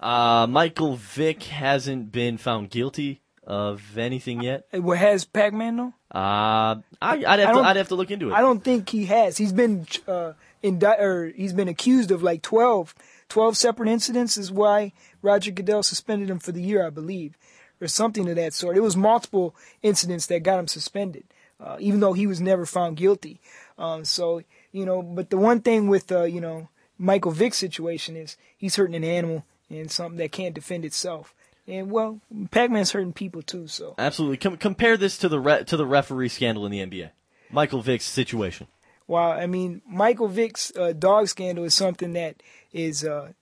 Uh, 0.00 0.46
Michael 0.48 0.96
Vick 0.96 1.42
hasn't 1.44 2.12
been 2.12 2.38
found 2.38 2.70
guilty 2.70 3.20
of 3.44 3.96
anything 3.96 4.42
yet. 4.42 4.66
Has 4.72 5.24
Pac-Man 5.24 5.76
though? 5.76 5.94
Uh, 6.14 6.76
I, 7.00 7.16
I'd 7.16 7.24
I 7.24 7.36
have 7.38 7.54
to 7.54 7.60
I'd 7.60 7.76
have 7.76 7.88
to 7.88 7.94
look 7.94 8.10
into 8.10 8.30
it. 8.30 8.34
I 8.34 8.40
don't 8.40 8.62
think 8.62 8.90
he 8.90 9.06
has. 9.06 9.38
He's 9.38 9.52
been 9.52 9.86
uh, 10.06 10.34
indi- 10.62 10.86
or 10.86 11.32
he's 11.34 11.52
been 11.52 11.68
accused 11.68 12.10
of 12.10 12.22
like 12.22 12.42
12, 12.42 12.94
12 13.28 13.56
separate 13.56 13.88
incidents 13.88 14.36
is 14.36 14.52
why 14.52 14.92
Roger 15.22 15.50
Goodell 15.50 15.82
suspended 15.82 16.30
him 16.30 16.38
for 16.38 16.52
the 16.52 16.62
year, 16.62 16.86
I 16.86 16.90
believe, 16.90 17.36
or 17.80 17.88
something 17.88 18.28
of 18.28 18.36
that 18.36 18.54
sort. 18.54 18.76
It 18.76 18.80
was 18.80 18.96
multiple 18.96 19.56
incidents 19.82 20.26
that 20.26 20.42
got 20.42 20.58
him 20.60 20.68
suspended, 20.68 21.24
uh, 21.60 21.76
even 21.80 22.00
though 22.00 22.12
he 22.12 22.26
was 22.26 22.40
never 22.40 22.66
found 22.66 22.96
guilty. 22.96 23.40
Um, 23.78 24.04
so 24.04 24.42
you 24.72 24.84
know, 24.84 25.02
but 25.02 25.30
the 25.30 25.38
one 25.38 25.60
thing 25.60 25.88
with 25.88 26.12
uh, 26.12 26.24
you 26.24 26.40
know 26.40 26.68
Michael 26.98 27.32
Vick's 27.32 27.58
situation 27.58 28.16
is 28.16 28.36
he's 28.56 28.76
hurting 28.76 28.94
an 28.96 29.04
animal 29.04 29.44
and 29.70 29.90
something 29.90 30.18
that 30.18 30.32
can't 30.32 30.54
defend 30.54 30.84
itself. 30.84 31.34
And 31.66 31.90
well, 31.90 32.20
Pac-Man's 32.50 32.92
hurting 32.92 33.12
people 33.12 33.42
too. 33.42 33.68
So 33.68 33.94
Absolutely. 33.98 34.38
Com- 34.38 34.56
compare 34.56 34.96
this 34.96 35.18
to 35.18 35.28
the 35.28 35.38
re- 35.38 35.64
to 35.64 35.76
the 35.76 35.86
referee 35.86 36.30
scandal 36.30 36.64
in 36.64 36.72
the 36.72 36.84
NBA. 36.84 37.10
Michael 37.50 37.82
Vick's 37.82 38.04
situation. 38.04 38.66
Well, 39.06 39.30
I 39.30 39.46
mean, 39.46 39.80
Michael 39.86 40.28
Vick's 40.28 40.70
uh, 40.76 40.92
dog 40.92 41.28
scandal 41.28 41.64
is 41.64 41.74
something 41.74 42.12
that 42.12 42.42
is 42.72 43.04
uh, 43.04 43.32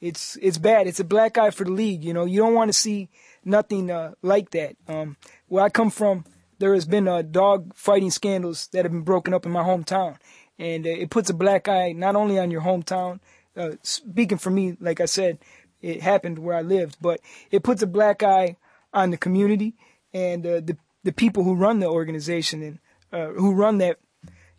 it's 0.00 0.36
it's 0.42 0.58
bad. 0.58 0.86
It's 0.86 1.00
a 1.00 1.04
black 1.04 1.38
eye 1.38 1.50
for 1.50 1.64
the 1.64 1.70
league. 1.70 2.04
You 2.04 2.12
know, 2.12 2.24
you 2.24 2.40
don't 2.40 2.54
want 2.54 2.70
to 2.70 2.78
see 2.78 3.08
nothing 3.44 3.90
uh, 3.90 4.12
like 4.22 4.50
that. 4.50 4.76
Um, 4.88 5.16
where 5.48 5.64
I 5.64 5.68
come 5.68 5.90
from, 5.90 6.24
there 6.58 6.74
has 6.74 6.86
been 6.86 7.08
uh, 7.08 7.22
dog 7.22 7.74
fighting 7.74 8.10
scandals 8.10 8.68
that 8.72 8.84
have 8.84 8.92
been 8.92 9.02
broken 9.02 9.32
up 9.32 9.46
in 9.46 9.52
my 9.52 9.62
hometown, 9.62 10.16
and 10.58 10.86
uh, 10.86 10.90
it 10.90 11.10
puts 11.10 11.30
a 11.30 11.34
black 11.34 11.68
eye 11.68 11.92
not 11.92 12.16
only 12.16 12.38
on 12.38 12.50
your 12.50 12.62
hometown. 12.62 13.20
Uh, 13.54 13.72
speaking 13.82 14.38
for 14.38 14.48
me, 14.48 14.76
like 14.80 14.98
I 14.98 15.04
said, 15.04 15.38
it 15.82 16.02
happened 16.02 16.38
where 16.38 16.56
I 16.56 16.62
lived, 16.62 16.96
but 17.00 17.20
it 17.50 17.62
puts 17.62 17.82
a 17.82 17.86
black 17.86 18.22
eye 18.22 18.56
on 18.94 19.10
the 19.10 19.16
community 19.16 19.74
and 20.14 20.46
uh, 20.46 20.60
the 20.60 20.76
the 21.04 21.12
people 21.12 21.42
who 21.42 21.54
run 21.54 21.80
the 21.80 21.88
organization 21.88 22.62
and 22.62 22.78
uh, 23.12 23.32
who 23.32 23.52
run 23.52 23.78
that 23.78 23.98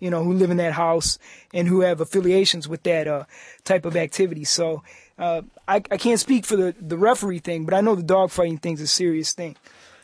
you 0.03 0.09
know, 0.09 0.21
who 0.21 0.33
live 0.33 0.51
in 0.51 0.57
that 0.57 0.73
house 0.73 1.17
and 1.53 1.65
who 1.65 1.79
have 1.79 2.01
affiliations 2.01 2.67
with 2.67 2.83
that 2.83 3.07
uh, 3.07 3.23
type 3.63 3.85
of 3.85 3.95
activity. 3.95 4.43
So 4.43 4.83
uh, 5.17 5.43
I, 5.65 5.75
I 5.77 5.95
can't 5.95 6.19
speak 6.19 6.43
for 6.43 6.57
the, 6.57 6.75
the 6.77 6.97
referee 6.97 7.39
thing, 7.39 7.63
but 7.63 7.73
I 7.73 7.79
know 7.79 7.95
the 7.95 8.03
dog 8.03 8.29
fighting 8.29 8.57
thing's 8.57 8.81
a 8.81 8.87
serious 8.87 9.31
thing. 9.31 9.55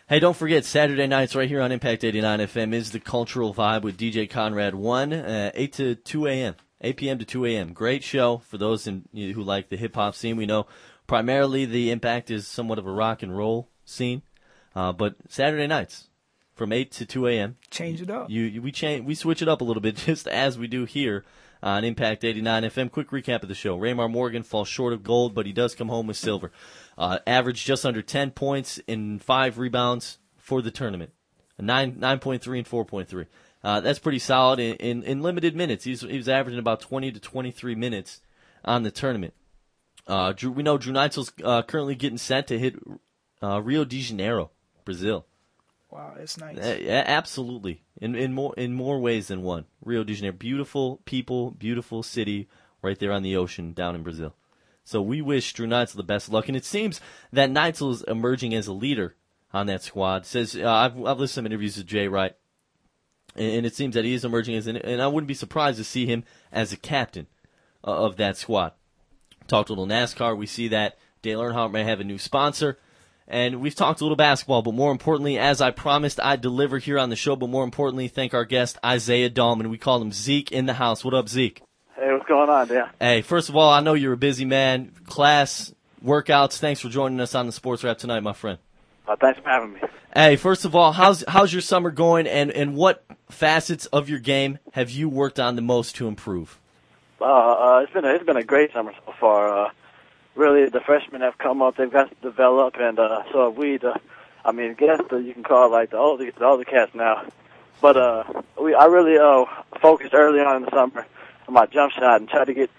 Hey, 0.08 0.20
don't 0.20 0.38
forget 0.38 0.64
Saturday 0.64 1.06
nights 1.06 1.36
right 1.36 1.50
here 1.50 1.60
on 1.60 1.74
Impact 1.74 2.06
89 2.06 2.40
FM 2.40 2.74
is 2.74 2.92
the 2.92 3.02
cultural 3.02 3.54
vibe 3.54 3.82
with 3.82 3.98
DJ 3.98 4.30
Conrad 4.30 4.74
1, 4.74 5.12
uh, 5.12 5.52
8 5.54 5.74
to 5.74 5.96
2 5.96 6.28
a.m., 6.28 6.56
8 6.80 6.96
p.m. 6.96 7.20
to 7.20 7.26
2 7.26 7.46
a.m. 7.48 7.74
Great 7.74 8.02
show 8.02 8.38
for 8.38 8.58
those 8.58 8.88
in, 8.88 9.04
who 9.14 9.44
like 9.44 9.68
the 9.68 9.76
hip 9.76 9.96
hop 9.96 10.16
scene. 10.16 10.38
We 10.38 10.46
know 10.46 10.66
primarily 11.10 11.66
the 11.66 11.90
Impact 11.90 12.30
is 12.30 12.48
somewhat 12.48 12.78
of 12.78 12.86
a 12.86 12.92
rock 12.92 13.24
and 13.24 13.36
roll 13.36 13.68
scene, 13.84 14.22
uh, 14.76 14.94
but 14.94 15.16
Saturday 15.28 15.66
nights 15.66 16.08
from 16.54 16.72
8 16.72 16.92
to 16.92 17.06
2 17.06 17.28
a.m. 17.28 17.58
Change 17.72 18.00
it 18.04 18.12
up. 18.12 18.30
You, 18.30 18.44
you 18.44 18.62
we 18.62 18.72
change 18.72 19.06
we 19.06 19.16
switch 19.16 19.42
it 19.42 19.50
up 19.50 19.60
a 19.60 19.64
little 19.64 19.82
bit 19.82 19.96
just 20.06 20.28
as 20.28 20.58
we 20.60 20.68
do 20.68 20.86
here 20.86 21.26
on 21.64 21.84
Impact 21.84 22.24
89 22.24 22.64
FM. 22.64 22.92
Quick 22.92 23.10
recap 23.10 23.42
of 23.42 23.50
the 23.50 23.56
show: 23.56 23.78
Raymar 23.78 24.10
Morgan 24.10 24.44
falls 24.44 24.68
short 24.68 24.94
of 24.94 25.04
gold, 25.04 25.34
but 25.34 25.48
he 25.48 25.52
does 25.52 25.74
come 25.74 25.90
home 25.90 26.06
with 26.06 26.16
silver. 26.16 26.52
Uh, 26.96 27.18
averaged 27.26 27.66
just 27.66 27.88
under 27.88 28.04
10 28.04 28.32
points 28.32 28.80
and 28.88 29.22
five 29.22 29.58
rebounds 29.58 30.20
for 30.38 30.62
the 30.62 30.72
tournament, 30.72 31.12
nine 31.58 31.96
9.3 31.96 32.60
and 32.60 32.70
4.3. 32.70 33.26
Uh, 33.64 33.82
that's 33.82 34.00
pretty 34.00 34.20
solid 34.20 34.60
in, 34.60 34.76
in, 34.76 35.04
in 35.04 35.22
limited 35.22 35.56
minutes. 35.56 35.86
He's, 35.86 36.02
he 36.02 36.16
was 36.16 36.30
averaging 36.30 36.60
about 36.60 36.80
20 36.80 37.12
to 37.12 37.20
23 37.20 37.76
minutes 37.76 38.22
on 38.64 38.84
the 38.84 38.92
tournament. 38.92 39.34
Uh, 40.10 40.34
Drew, 40.34 40.52
we 40.52 40.64
know 40.64 40.80
Drew 40.80 40.92
Neitzel's 40.92 41.32
uh, 41.44 41.62
currently 41.62 41.94
getting 41.94 42.18
set 42.18 42.48
to 42.48 42.58
hit 42.58 42.76
uh, 43.44 43.62
Rio 43.62 43.86
de 43.86 44.02
Janeiro, 44.02 44.50
Brazil. 44.84 45.28
Wow, 45.92 46.16
it's 46.20 46.36
nice. 46.38 46.58
Yeah, 46.58 47.04
absolutely. 47.06 47.84
In 48.02 48.16
in 48.16 48.34
more 48.34 48.54
in 48.58 48.74
more 48.74 49.00
ways 49.00 49.28
than 49.28 49.44
one. 49.44 49.66
Rio 49.86 50.04
de 50.04 50.16
Janeiro, 50.16 50.36
beautiful 50.36 51.00
people, 51.06 51.52
beautiful 51.52 52.02
city, 52.02 52.50
right 52.82 52.98
there 52.98 53.12
on 53.12 53.22
the 53.22 53.36
ocean 53.36 53.72
down 53.74 53.96
in 53.96 54.02
Brazil. 54.02 54.36
So 54.84 55.00
we 55.00 55.22
wish 55.22 55.54
Drew 55.54 55.68
Neitzel 55.68 55.98
the 55.98 56.04
best 56.04 56.28
of 56.28 56.34
luck, 56.34 56.48
and 56.48 56.58
it 56.58 56.66
seems 56.66 57.00
that 57.32 57.52
Neitzel 57.52 57.92
is 57.92 58.02
emerging 58.04 58.56
as 58.56 58.66
a 58.66 58.74
leader 58.74 59.16
on 59.54 59.68
that 59.68 59.84
squad. 59.84 60.26
Says 60.26 60.56
uh, 60.56 60.68
I've 60.68 60.98
I've 61.06 61.20
listened 61.20 61.28
to 61.28 61.28
some 61.28 61.46
interviews 61.46 61.78
with 61.78 61.86
Jay 61.86 62.08
Wright, 62.08 62.36
and, 63.36 63.52
and 63.52 63.66
it 63.66 63.76
seems 63.76 63.94
that 63.94 64.06
he 64.06 64.14
is 64.14 64.26
emerging 64.26 64.56
as 64.56 64.66
an, 64.66 64.78
and 64.78 65.04
I 65.04 65.08
wouldn't 65.08 65.28
be 65.28 65.36
surprised 65.36 65.78
to 65.78 65.84
see 65.84 66.08
him 66.08 66.24
as 66.52 66.74
a 66.74 66.78
captain 66.78 67.28
uh, 67.84 68.06
of 68.06 68.18
that 68.18 68.38
squad. 68.38 68.74
Talked 69.50 69.70
a 69.70 69.74
little 69.74 69.88
NASCAR. 69.88 70.38
We 70.38 70.46
see 70.46 70.68
that 70.70 71.00
Dale 71.24 71.42
Earnhardt 71.42 71.72
may 71.72 71.84
have 71.84 72.00
a 72.00 72.04
new 72.04 72.20
sponsor. 72.20 72.78
And 73.28 73.62
we've 73.62 73.76
talked 73.76 74.00
a 74.00 74.04
little 74.04 74.16
basketball, 74.16 74.62
but 74.62 74.74
more 74.74 74.92
importantly, 74.92 75.38
as 75.38 75.60
I 75.60 75.72
promised, 75.72 76.20
I'd 76.20 76.42
deliver 76.42 76.78
here 76.78 76.98
on 76.98 77.10
the 77.10 77.16
show. 77.16 77.36
But 77.36 77.50
more 77.50 77.64
importantly, 77.64 78.08
thank 78.08 78.34
our 78.34 78.46
guest, 78.46 78.78
Isaiah 78.86 79.30
Dahlman. 79.30 79.68
We 79.68 79.78
call 79.78 80.02
him 80.02 80.12
Zeke 80.12 80.52
in 80.52 80.68
the 80.68 80.74
house. 80.74 81.04
What 81.04 81.14
up, 81.14 81.28
Zeke? 81.30 81.62
Hey, 81.96 82.14
what's 82.14 82.28
going 82.28 82.50
on, 82.50 82.68
Dan? 82.68 82.90
Hey, 83.00 83.22
first 83.22 83.50
of 83.50 83.56
all, 83.56 83.72
I 83.72 83.82
know 83.82 83.94
you're 83.94 84.14
a 84.14 84.18
busy 84.18 84.46
man. 84.46 84.92
Class, 85.06 85.74
workouts. 86.04 86.60
Thanks 86.60 86.82
for 86.82 86.90
joining 86.90 87.20
us 87.20 87.34
on 87.34 87.48
the 87.48 87.52
Sports 87.52 87.84
Wrap 87.84 87.98
tonight, 87.98 88.22
my 88.22 88.34
friend. 88.34 88.60
Uh, 89.08 89.16
thanks 89.16 89.40
for 89.40 89.50
having 89.50 89.74
me. 89.74 89.82
Hey, 90.14 90.36
first 90.36 90.66
of 90.66 90.76
all, 90.76 90.92
how's 90.92 91.24
how's 91.28 91.52
your 91.52 91.62
summer 91.62 91.90
going, 91.92 92.28
and 92.28 92.52
and 92.52 92.76
what 92.76 93.04
facets 93.30 93.88
of 93.88 94.10
your 94.10 94.20
game 94.20 94.60
have 94.74 94.90
you 94.92 95.10
worked 95.10 95.40
on 95.40 95.56
the 95.56 95.62
most 95.62 95.96
to 95.98 96.08
improve? 96.08 96.60
Uh, 97.22 97.26
uh, 97.26 97.80
it's 97.84 97.92
been 97.92 98.06
a, 98.06 98.10
it's 98.10 98.26
been 98.26 98.38
a 98.38 98.44
great 98.44 98.72
summer 98.72 98.94
so 99.06 99.14
far. 99.20 99.66
Uh, 99.66 99.72
really, 100.36 100.70
the 100.70 100.80
freshmen 100.80 101.22
have 101.22 101.38
come 101.38 101.62
up; 101.62 101.76
they've 101.76 101.92
got 101.92 102.10
to 102.10 102.16
develop, 102.22 102.76
and 102.80 102.98
uh, 102.98 103.24
so 103.32 103.46
have 103.46 103.58
we. 103.58 103.78
The, 103.78 104.00
I 104.46 104.52
mean, 104.54 104.74
guess 104.76 105.02
the, 105.10 105.18
you 105.18 105.34
can 105.34 105.44
call 105.44 105.68
it 105.68 105.72
like 105.72 105.92
the 105.92 105.98
older 105.98 106.32
the 106.32 106.46
older 106.46 106.64
cats 106.64 106.96
now. 106.96 107.26
But 107.82 107.98
uh, 107.98 108.24
we 108.62 108.74
I 108.74 108.86
really 108.86 109.18
uh 109.18 109.46
focused 109.82 110.14
early 110.14 110.40
on 110.40 110.58
in 110.58 110.64
the 110.64 110.72
summer 110.72 111.06
on 111.48 111.54
my 111.54 111.66
jump 111.66 111.92
shot 111.94 112.22
and 112.22 112.30
tried 112.30 112.46
to 112.46 112.54
get. 112.54 112.70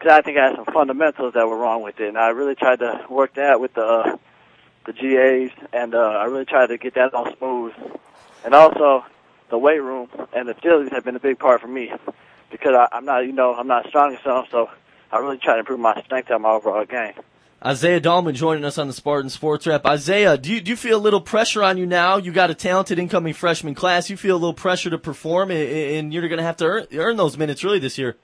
Cause 0.00 0.10
I 0.10 0.22
think 0.22 0.38
I 0.38 0.48
had 0.48 0.56
some 0.56 0.66
fundamentals 0.66 1.34
that 1.34 1.46
were 1.46 1.56
wrong 1.56 1.82
with 1.82 2.00
it, 2.00 2.08
and 2.08 2.18
I 2.18 2.28
really 2.28 2.54
tried 2.54 2.80
to 2.80 3.06
work 3.08 3.34
that 3.34 3.60
with 3.60 3.74
the 3.74 3.84
uh, 3.84 4.16
the 4.86 4.92
GAs, 4.92 5.50
and 5.72 5.94
uh, 5.94 5.98
I 5.98 6.24
really 6.24 6.44
tried 6.46 6.68
to 6.68 6.78
get 6.78 6.94
that 6.94 7.14
all 7.14 7.34
smooth. 7.36 7.72
And 8.44 8.54
also, 8.54 9.04
the 9.50 9.56
weight 9.56 9.80
room 9.80 10.08
and 10.34 10.48
the 10.48 10.54
facilities 10.54 10.92
have 10.92 11.04
been 11.04 11.16
a 11.16 11.20
big 11.20 11.38
part 11.38 11.60
for 11.60 11.68
me 11.68 11.92
because 12.50 12.74
I, 12.74 12.96
I'm 12.96 13.04
not, 13.04 13.26
you 13.26 13.32
know, 13.32 13.54
I'm 13.54 13.66
not 13.66 13.86
strong 13.88 14.16
enough, 14.24 14.48
so 14.50 14.70
I 15.10 15.18
really 15.18 15.38
try 15.38 15.54
to 15.54 15.60
improve 15.60 15.80
my 15.80 16.00
strength 16.02 16.30
and 16.30 16.42
my 16.42 16.50
overall 16.50 16.84
game. 16.84 17.14
Isaiah 17.64 18.00
Dahlman 18.00 18.34
joining 18.34 18.64
us 18.64 18.76
on 18.76 18.88
the 18.88 18.92
Spartan 18.92 19.30
Sports 19.30 19.66
Wrap. 19.66 19.86
Isaiah, 19.86 20.36
do 20.36 20.52
you, 20.52 20.60
do 20.60 20.70
you 20.70 20.76
feel 20.76 20.98
a 20.98 21.00
little 21.00 21.20
pressure 21.20 21.62
on 21.62 21.78
you 21.78 21.86
now? 21.86 22.18
You 22.18 22.30
got 22.30 22.50
a 22.50 22.54
talented 22.54 22.98
incoming 22.98 23.32
freshman 23.32 23.74
class. 23.74 24.10
You 24.10 24.18
feel 24.18 24.36
a 24.36 24.38
little 24.38 24.52
pressure 24.52 24.90
to 24.90 24.98
perform, 24.98 25.50
and, 25.50 25.62
and 25.62 26.12
you're 26.12 26.28
going 26.28 26.38
to 26.38 26.44
have 26.44 26.58
to 26.58 26.66
earn, 26.66 26.86
earn 26.92 27.16
those 27.16 27.38
minutes 27.38 27.64
really 27.64 27.78
this 27.78 27.96
year. 27.96 28.16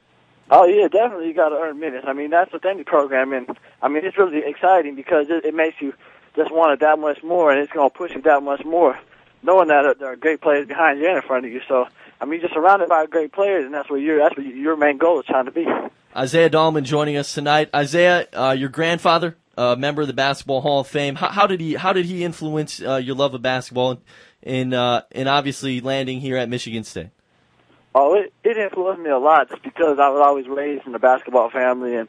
Oh 0.51 0.66
yeah, 0.66 0.89
definitely. 0.89 1.29
You 1.29 1.35
got 1.35 1.51
to 1.51 1.57
earn 1.57 1.79
minutes. 1.79 2.05
I 2.09 2.12
mean, 2.12 2.31
that's 2.31 2.53
with 2.53 2.64
any 2.64 2.83
program, 2.83 3.33
and 3.33 3.57
I 3.81 3.89
mean, 3.89 4.05
it's 4.05 4.18
really 4.18 4.43
exciting 4.45 4.97
because 4.97 5.31
it, 5.31 5.45
it 5.45 5.55
makes 5.55 5.81
you 5.81 5.95
just 6.35 6.51
want 6.53 6.73
it 6.75 6.81
that 6.81 6.99
much 6.99 7.23
more, 7.23 7.53
and 7.53 7.61
it's 7.61 7.73
going 7.73 7.89
to 7.89 7.97
push 7.97 8.12
you 8.14 8.21
that 8.23 8.43
much 8.43 8.64
more, 8.64 8.99
knowing 9.43 9.68
that 9.68 9.99
there 10.01 10.12
are 10.12 10.16
great 10.16 10.41
players 10.41 10.66
behind 10.66 10.99
you 10.99 11.07
and 11.07 11.16
in 11.16 11.23
front 11.23 11.47
of 11.47 11.53
you. 11.53 11.61
So, 11.68 11.87
I 12.21 12.27
mean, 12.27 12.41
you're 12.41 12.49
just 12.49 12.55
surrounded 12.55 12.89
by 12.89 13.07
great 13.07 13.33
players, 13.33 13.64
and 13.64 13.73
that's 13.73 13.89
what 13.89 13.97
your 13.97 14.18
that's 14.18 14.37
what 14.37 14.47
your 14.47 14.77
main 14.77 14.99
goal 14.99 15.21
is 15.21 15.27
trying 15.27 15.47
to 15.47 15.51
be. 15.51 15.66
Isaiah 16.14 16.51
Dahlman 16.51 16.83
joining 16.83 17.16
us 17.16 17.33
tonight. 17.33 17.71
Isaiah, 17.75 18.27
uh, 18.33 18.55
your 18.59 18.68
grandfather, 18.68 19.37
a 19.57 19.61
uh, 19.61 19.77
member 19.77 20.03
of 20.03 20.09
the 20.09 20.14
Basketball 20.14 20.61
Hall 20.61 20.81
of 20.81 20.87
Fame. 20.87 21.14
How, 21.14 21.29
how 21.29 21.47
did 21.47 21.61
he 21.61 21.75
how 21.75 21.93
did 21.93 22.07
he 22.07 22.25
influence 22.25 22.83
uh, 22.83 22.97
your 22.97 23.16
love 23.16 23.33
of 23.33 23.43
basketball 23.43 24.03
in 24.43 24.75
uh, 24.75 25.03
in 25.12 25.29
obviously 25.29 25.81
landing 25.81 26.21
here 26.21 26.37
at 26.37 26.49
Michigan 26.49 26.85
State? 26.85 27.11
Oh, 27.95 28.14
it, 28.14 28.33
it 28.45 28.57
influenced 28.57 29.03
me 29.03 29.11
a 29.11 29.18
lot 29.18 29.49
just 29.49 29.62
because 29.62 29.99
I 29.99 30.09
was 30.11 30.21
always 30.25 30.47
raised 30.47 30.87
in 30.87 30.95
a 30.95 30.99
basketball 30.99 31.51
family, 31.51 31.97
and 31.97 32.09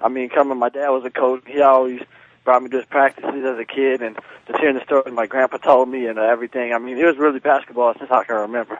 I 0.00 0.08
mean, 0.08 0.28
coming, 0.28 0.58
my 0.58 0.68
dad 0.68 0.88
was 0.88 1.04
a 1.04 1.10
coach. 1.10 1.44
He 1.46 1.62
always 1.62 2.00
brought 2.44 2.62
me 2.62 2.68
to 2.70 2.78
his 2.78 2.86
practices 2.86 3.44
as 3.44 3.58
a 3.58 3.64
kid, 3.64 4.02
and 4.02 4.18
just 4.48 4.58
hearing 4.58 4.76
the 4.76 4.84
stories 4.84 5.14
my 5.14 5.26
grandpa 5.26 5.58
told 5.58 5.88
me 5.88 6.06
and 6.06 6.18
uh, 6.18 6.22
everything. 6.22 6.72
I 6.72 6.78
mean, 6.78 6.98
it 6.98 7.04
was 7.04 7.16
really 7.16 7.38
basketball 7.38 7.94
since 7.98 8.10
I 8.10 8.24
can 8.24 8.36
remember. 8.36 8.78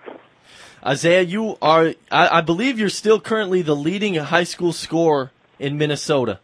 Isaiah, 0.85 1.23
you 1.23 1.57
are, 1.63 1.95
I, 2.11 2.39
I 2.39 2.41
believe 2.41 2.79
you're 2.79 2.89
still 2.89 3.21
currently 3.21 3.63
the 3.63 3.77
leading 3.77 4.15
high 4.15 4.45
school 4.45 4.73
scorer 4.73 5.31
in 5.59 5.79
Minnesota. 5.79 6.41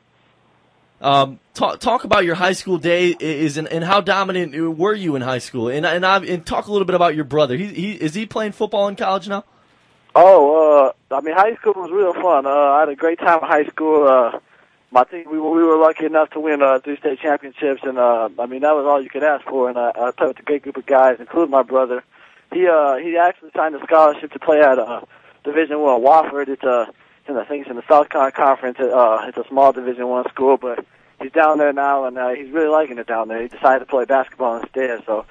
Um, 1.00 1.40
talk, 1.54 1.80
talk 1.80 2.04
about 2.04 2.24
your 2.24 2.34
high 2.36 2.52
school 2.52 2.78
day 2.78 3.16
is 3.18 3.56
and, 3.56 3.68
and 3.68 3.84
how 3.84 4.00
dominant 4.00 4.76
were 4.76 4.94
you 4.94 5.16
in 5.16 5.22
high 5.22 5.38
school, 5.38 5.68
and 5.68 5.86
and, 5.86 6.04
I, 6.04 6.18
and 6.24 6.44
talk 6.44 6.66
a 6.66 6.72
little 6.72 6.86
bit 6.86 6.96
about 6.96 7.14
your 7.14 7.24
brother. 7.24 7.56
He, 7.56 7.66
he 7.66 7.92
is 7.92 8.14
he 8.14 8.26
playing 8.26 8.52
football 8.52 8.88
in 8.88 8.96
college 8.96 9.28
now? 9.28 9.44
Oh, 10.14 10.92
uh, 11.10 11.14
I 11.16 11.20
mean, 11.20 11.36
high 11.36 11.54
school 11.54 11.74
was 11.74 11.92
real 11.92 12.14
fun. 12.14 12.46
Uh, 12.46 12.50
I 12.50 12.80
had 12.80 12.88
a 12.88 12.96
great 12.96 13.20
time 13.20 13.38
in 13.42 13.48
high 13.48 13.66
school. 13.66 14.08
Uh, 14.08 14.40
I 14.92 15.04
think 15.04 15.30
we 15.30 15.38
were, 15.38 15.50
we 15.50 15.62
were 15.62 15.76
lucky 15.76 16.06
enough 16.06 16.30
to 16.30 16.40
win 16.40 16.62
uh, 16.62 16.80
three 16.80 16.96
state 16.96 17.20
championships, 17.20 17.82
and 17.84 17.96
uh, 17.96 18.28
I 18.36 18.46
mean 18.46 18.62
that 18.62 18.74
was 18.74 18.84
all 18.84 19.00
you 19.00 19.10
could 19.10 19.22
ask 19.22 19.44
for. 19.44 19.68
And 19.68 19.78
I 19.78 20.10
played 20.10 20.28
with 20.28 20.40
a 20.40 20.42
great 20.42 20.62
group 20.62 20.78
of 20.78 20.86
guys, 20.86 21.18
including 21.20 21.52
my 21.52 21.62
brother. 21.62 22.02
He 22.52 22.66
uh, 22.66 22.96
he 22.96 23.16
actually 23.16 23.50
signed 23.54 23.74
a 23.74 23.80
scholarship 23.84 24.32
to 24.32 24.38
play 24.38 24.60
at 24.60 24.78
uh, 24.78 25.02
Division 25.44 25.80
One 25.80 26.00
Wofford. 26.00 26.48
It's 26.48 26.62
a 26.62 26.92
in 27.28 27.36
I 27.36 27.44
think 27.44 27.62
it's 27.62 27.70
in 27.70 27.76
the 27.76 27.82
South 27.88 28.08
Con 28.08 28.30
Conference. 28.32 28.78
Uh, 28.80 29.26
it's 29.28 29.38
a 29.38 29.44
small 29.48 29.72
Division 29.72 30.08
One 30.08 30.28
school, 30.30 30.56
but 30.56 30.84
he's 31.20 31.32
down 31.32 31.58
there 31.58 31.72
now, 31.72 32.04
and 32.04 32.16
uh, 32.16 32.30
he's 32.30 32.50
really 32.50 32.68
liking 32.68 32.98
it 32.98 33.06
down 33.06 33.28
there. 33.28 33.42
He 33.42 33.48
decided 33.48 33.80
to 33.80 33.86
play 33.86 34.04
basketball 34.04 34.60
instead, 34.60 35.02
so. 35.06 35.26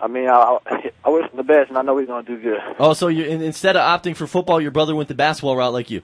I 0.00 0.08
mean, 0.08 0.28
I, 0.28 0.58
I 1.04 1.10
wish 1.10 1.30
him 1.30 1.36
the 1.36 1.44
best, 1.44 1.68
and 1.68 1.78
I 1.78 1.82
know 1.82 1.96
he's 1.96 2.08
going 2.08 2.24
to 2.24 2.36
do 2.36 2.42
good. 2.42 2.58
Oh, 2.80 2.92
so 2.92 3.06
you 3.06 3.24
instead 3.24 3.76
of 3.76 3.82
opting 3.82 4.16
for 4.16 4.26
football, 4.26 4.60
your 4.60 4.72
brother 4.72 4.96
went 4.96 5.08
the 5.08 5.14
basketball 5.14 5.56
route 5.56 5.72
like 5.72 5.90
you? 5.90 6.02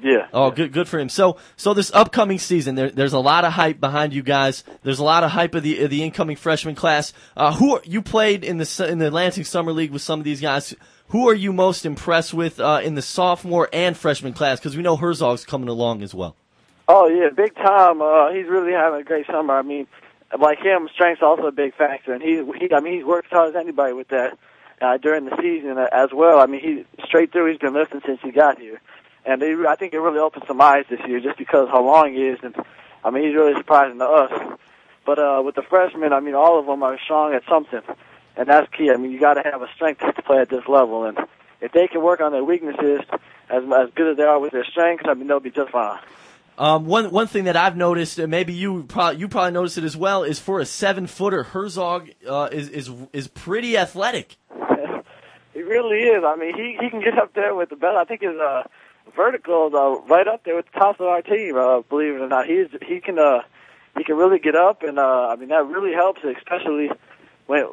Yeah. 0.00 0.28
Oh, 0.32 0.50
good, 0.50 0.72
good 0.72 0.88
for 0.88 0.98
him. 0.98 1.08
So, 1.08 1.38
so 1.56 1.74
this 1.74 1.92
upcoming 1.94 2.38
season, 2.38 2.74
there, 2.74 2.90
there's 2.90 3.12
a 3.12 3.18
lot 3.18 3.44
of 3.44 3.52
hype 3.52 3.80
behind 3.80 4.12
you 4.12 4.22
guys. 4.22 4.64
There's 4.82 4.98
a 4.98 5.04
lot 5.04 5.22
of 5.22 5.30
hype 5.30 5.54
of 5.54 5.62
the 5.62 5.84
of 5.84 5.90
the 5.90 6.02
incoming 6.02 6.36
freshman 6.36 6.74
class. 6.74 7.12
Uh, 7.36 7.52
who 7.52 7.76
are, 7.76 7.82
you 7.84 8.02
played 8.02 8.44
in 8.44 8.58
the 8.58 8.86
in 8.88 8.98
the 8.98 9.06
Atlantic 9.06 9.46
Summer 9.46 9.72
League 9.72 9.92
with 9.92 10.02
some 10.02 10.18
of 10.18 10.24
these 10.24 10.40
guys? 10.40 10.74
Who 11.08 11.28
are 11.28 11.34
you 11.34 11.52
most 11.52 11.84
impressed 11.84 12.32
with 12.32 12.58
uh, 12.58 12.80
in 12.82 12.94
the 12.94 13.02
sophomore 13.02 13.68
and 13.72 13.96
freshman 13.96 14.32
class? 14.32 14.58
Because 14.58 14.76
we 14.76 14.82
know 14.82 14.96
Herzog's 14.96 15.44
coming 15.44 15.68
along 15.68 16.02
as 16.02 16.14
well. 16.14 16.36
Oh 16.88 17.06
yeah, 17.06 17.28
big 17.28 17.54
time. 17.54 18.02
Uh, 18.02 18.32
he's 18.32 18.48
really 18.48 18.72
having 18.72 19.00
a 19.00 19.04
great 19.04 19.26
summer. 19.26 19.56
I 19.56 19.62
mean, 19.62 19.86
like 20.38 20.58
him, 20.58 20.88
strength's 20.92 21.22
also 21.22 21.46
a 21.46 21.52
big 21.52 21.74
factor, 21.74 22.12
and 22.12 22.22
he, 22.22 22.42
he 22.58 22.72
I 22.74 22.80
mean, 22.80 22.94
he's 22.94 23.04
worked 23.04 23.26
as 23.26 23.36
hard 23.36 23.48
as 23.50 23.56
anybody 23.56 23.92
with 23.92 24.08
that 24.08 24.38
uh, 24.80 24.96
during 24.96 25.26
the 25.26 25.36
season 25.40 25.78
as 25.92 26.10
well. 26.12 26.40
I 26.40 26.46
mean, 26.46 26.60
he 26.60 27.04
straight 27.06 27.32
through. 27.32 27.50
He's 27.50 27.60
been 27.60 27.74
lifting 27.74 28.00
since 28.04 28.20
he 28.22 28.30
got 28.30 28.58
here, 28.58 28.80
and 29.24 29.42
he, 29.42 29.54
I 29.66 29.76
think 29.76 29.94
it 29.94 30.00
really 30.00 30.18
opened 30.18 30.44
some 30.46 30.60
eyes 30.60 30.84
this 30.90 31.00
year 31.06 31.20
just 31.20 31.38
because 31.38 31.68
how 31.70 31.84
long 31.84 32.12
he 32.14 32.22
is, 32.22 32.38
and 32.42 32.54
I 33.04 33.10
mean, 33.10 33.24
he's 33.24 33.34
really 33.34 33.54
surprising 33.54 33.98
to 33.98 34.06
us. 34.06 34.58
But 35.04 35.18
uh, 35.18 35.42
with 35.44 35.54
the 35.54 35.62
freshmen, 35.62 36.12
I 36.12 36.20
mean, 36.20 36.34
all 36.34 36.58
of 36.58 36.66
them 36.66 36.82
are 36.82 36.98
strong 37.04 37.34
at 37.34 37.42
something, 37.48 37.82
and 38.36 38.48
that's 38.48 38.72
key. 38.72 38.90
I 38.90 38.96
mean, 38.96 39.10
you 39.10 39.18
got 39.18 39.34
to 39.34 39.42
have 39.42 39.62
a 39.62 39.68
strength 39.74 40.00
to 40.00 40.22
play 40.22 40.38
at 40.38 40.48
this 40.48 40.66
level, 40.68 41.04
and 41.04 41.18
if 41.60 41.72
they 41.72 41.88
can 41.88 42.02
work 42.02 42.20
on 42.20 42.32
their 42.32 42.44
weaknesses 42.44 43.00
as 43.48 43.64
as 43.64 43.90
good 43.94 44.12
as 44.12 44.16
they 44.16 44.22
are 44.22 44.38
with 44.38 44.52
their 44.52 44.64
strengths, 44.64 45.04
I 45.08 45.14
mean, 45.14 45.26
they'll 45.26 45.40
be 45.40 45.50
just 45.50 45.70
fine. 45.70 45.98
Um, 46.58 46.86
one 46.86 47.10
one 47.10 47.26
thing 47.26 47.44
that 47.44 47.56
I've 47.56 47.76
noticed, 47.76 48.18
and 48.18 48.30
maybe 48.30 48.52
you 48.52 48.84
probably 48.84 49.20
you 49.20 49.28
probably 49.28 49.52
noticed 49.52 49.78
it 49.78 49.84
as 49.84 49.96
well, 49.96 50.22
is 50.22 50.38
for 50.38 50.60
a 50.60 50.66
seven 50.66 51.06
footer, 51.06 51.44
Herzog 51.44 52.10
uh, 52.28 52.48
is 52.52 52.68
is 52.68 52.90
is 53.12 53.28
pretty 53.28 53.76
athletic. 53.76 54.36
He 55.54 55.60
really 55.60 55.98
is. 55.98 56.24
I 56.24 56.34
mean, 56.36 56.56
he 56.56 56.78
he 56.80 56.88
can 56.88 57.00
get 57.00 57.18
up 57.18 57.34
there 57.34 57.54
with 57.54 57.68
the 57.68 57.76
best. 57.76 57.94
I 57.94 58.04
think 58.04 58.22
his 58.22 58.36
uh, 58.40 58.62
vertical 59.14 59.68
is 59.68 59.74
uh, 59.74 60.00
right 60.12 60.26
up 60.28 60.44
there 60.44 60.56
with 60.56 60.66
the 60.72 60.78
top 60.78 61.00
of 61.00 61.06
our 61.06 61.22
team. 61.22 61.56
Uh, 61.56 61.80
believe 61.82 62.14
it 62.14 62.20
or 62.20 62.28
not, 62.28 62.46
he's 62.46 62.68
he 62.86 63.00
can 63.00 63.18
uh, 63.18 63.40
he 63.96 64.04
can 64.04 64.16
really 64.16 64.38
get 64.38 64.54
up, 64.54 64.82
and 64.82 64.98
uh, 64.98 65.28
I 65.28 65.36
mean 65.36 65.48
that 65.48 65.66
really 65.66 65.92
helps, 65.92 66.20
especially 66.24 66.90
when 67.46 67.64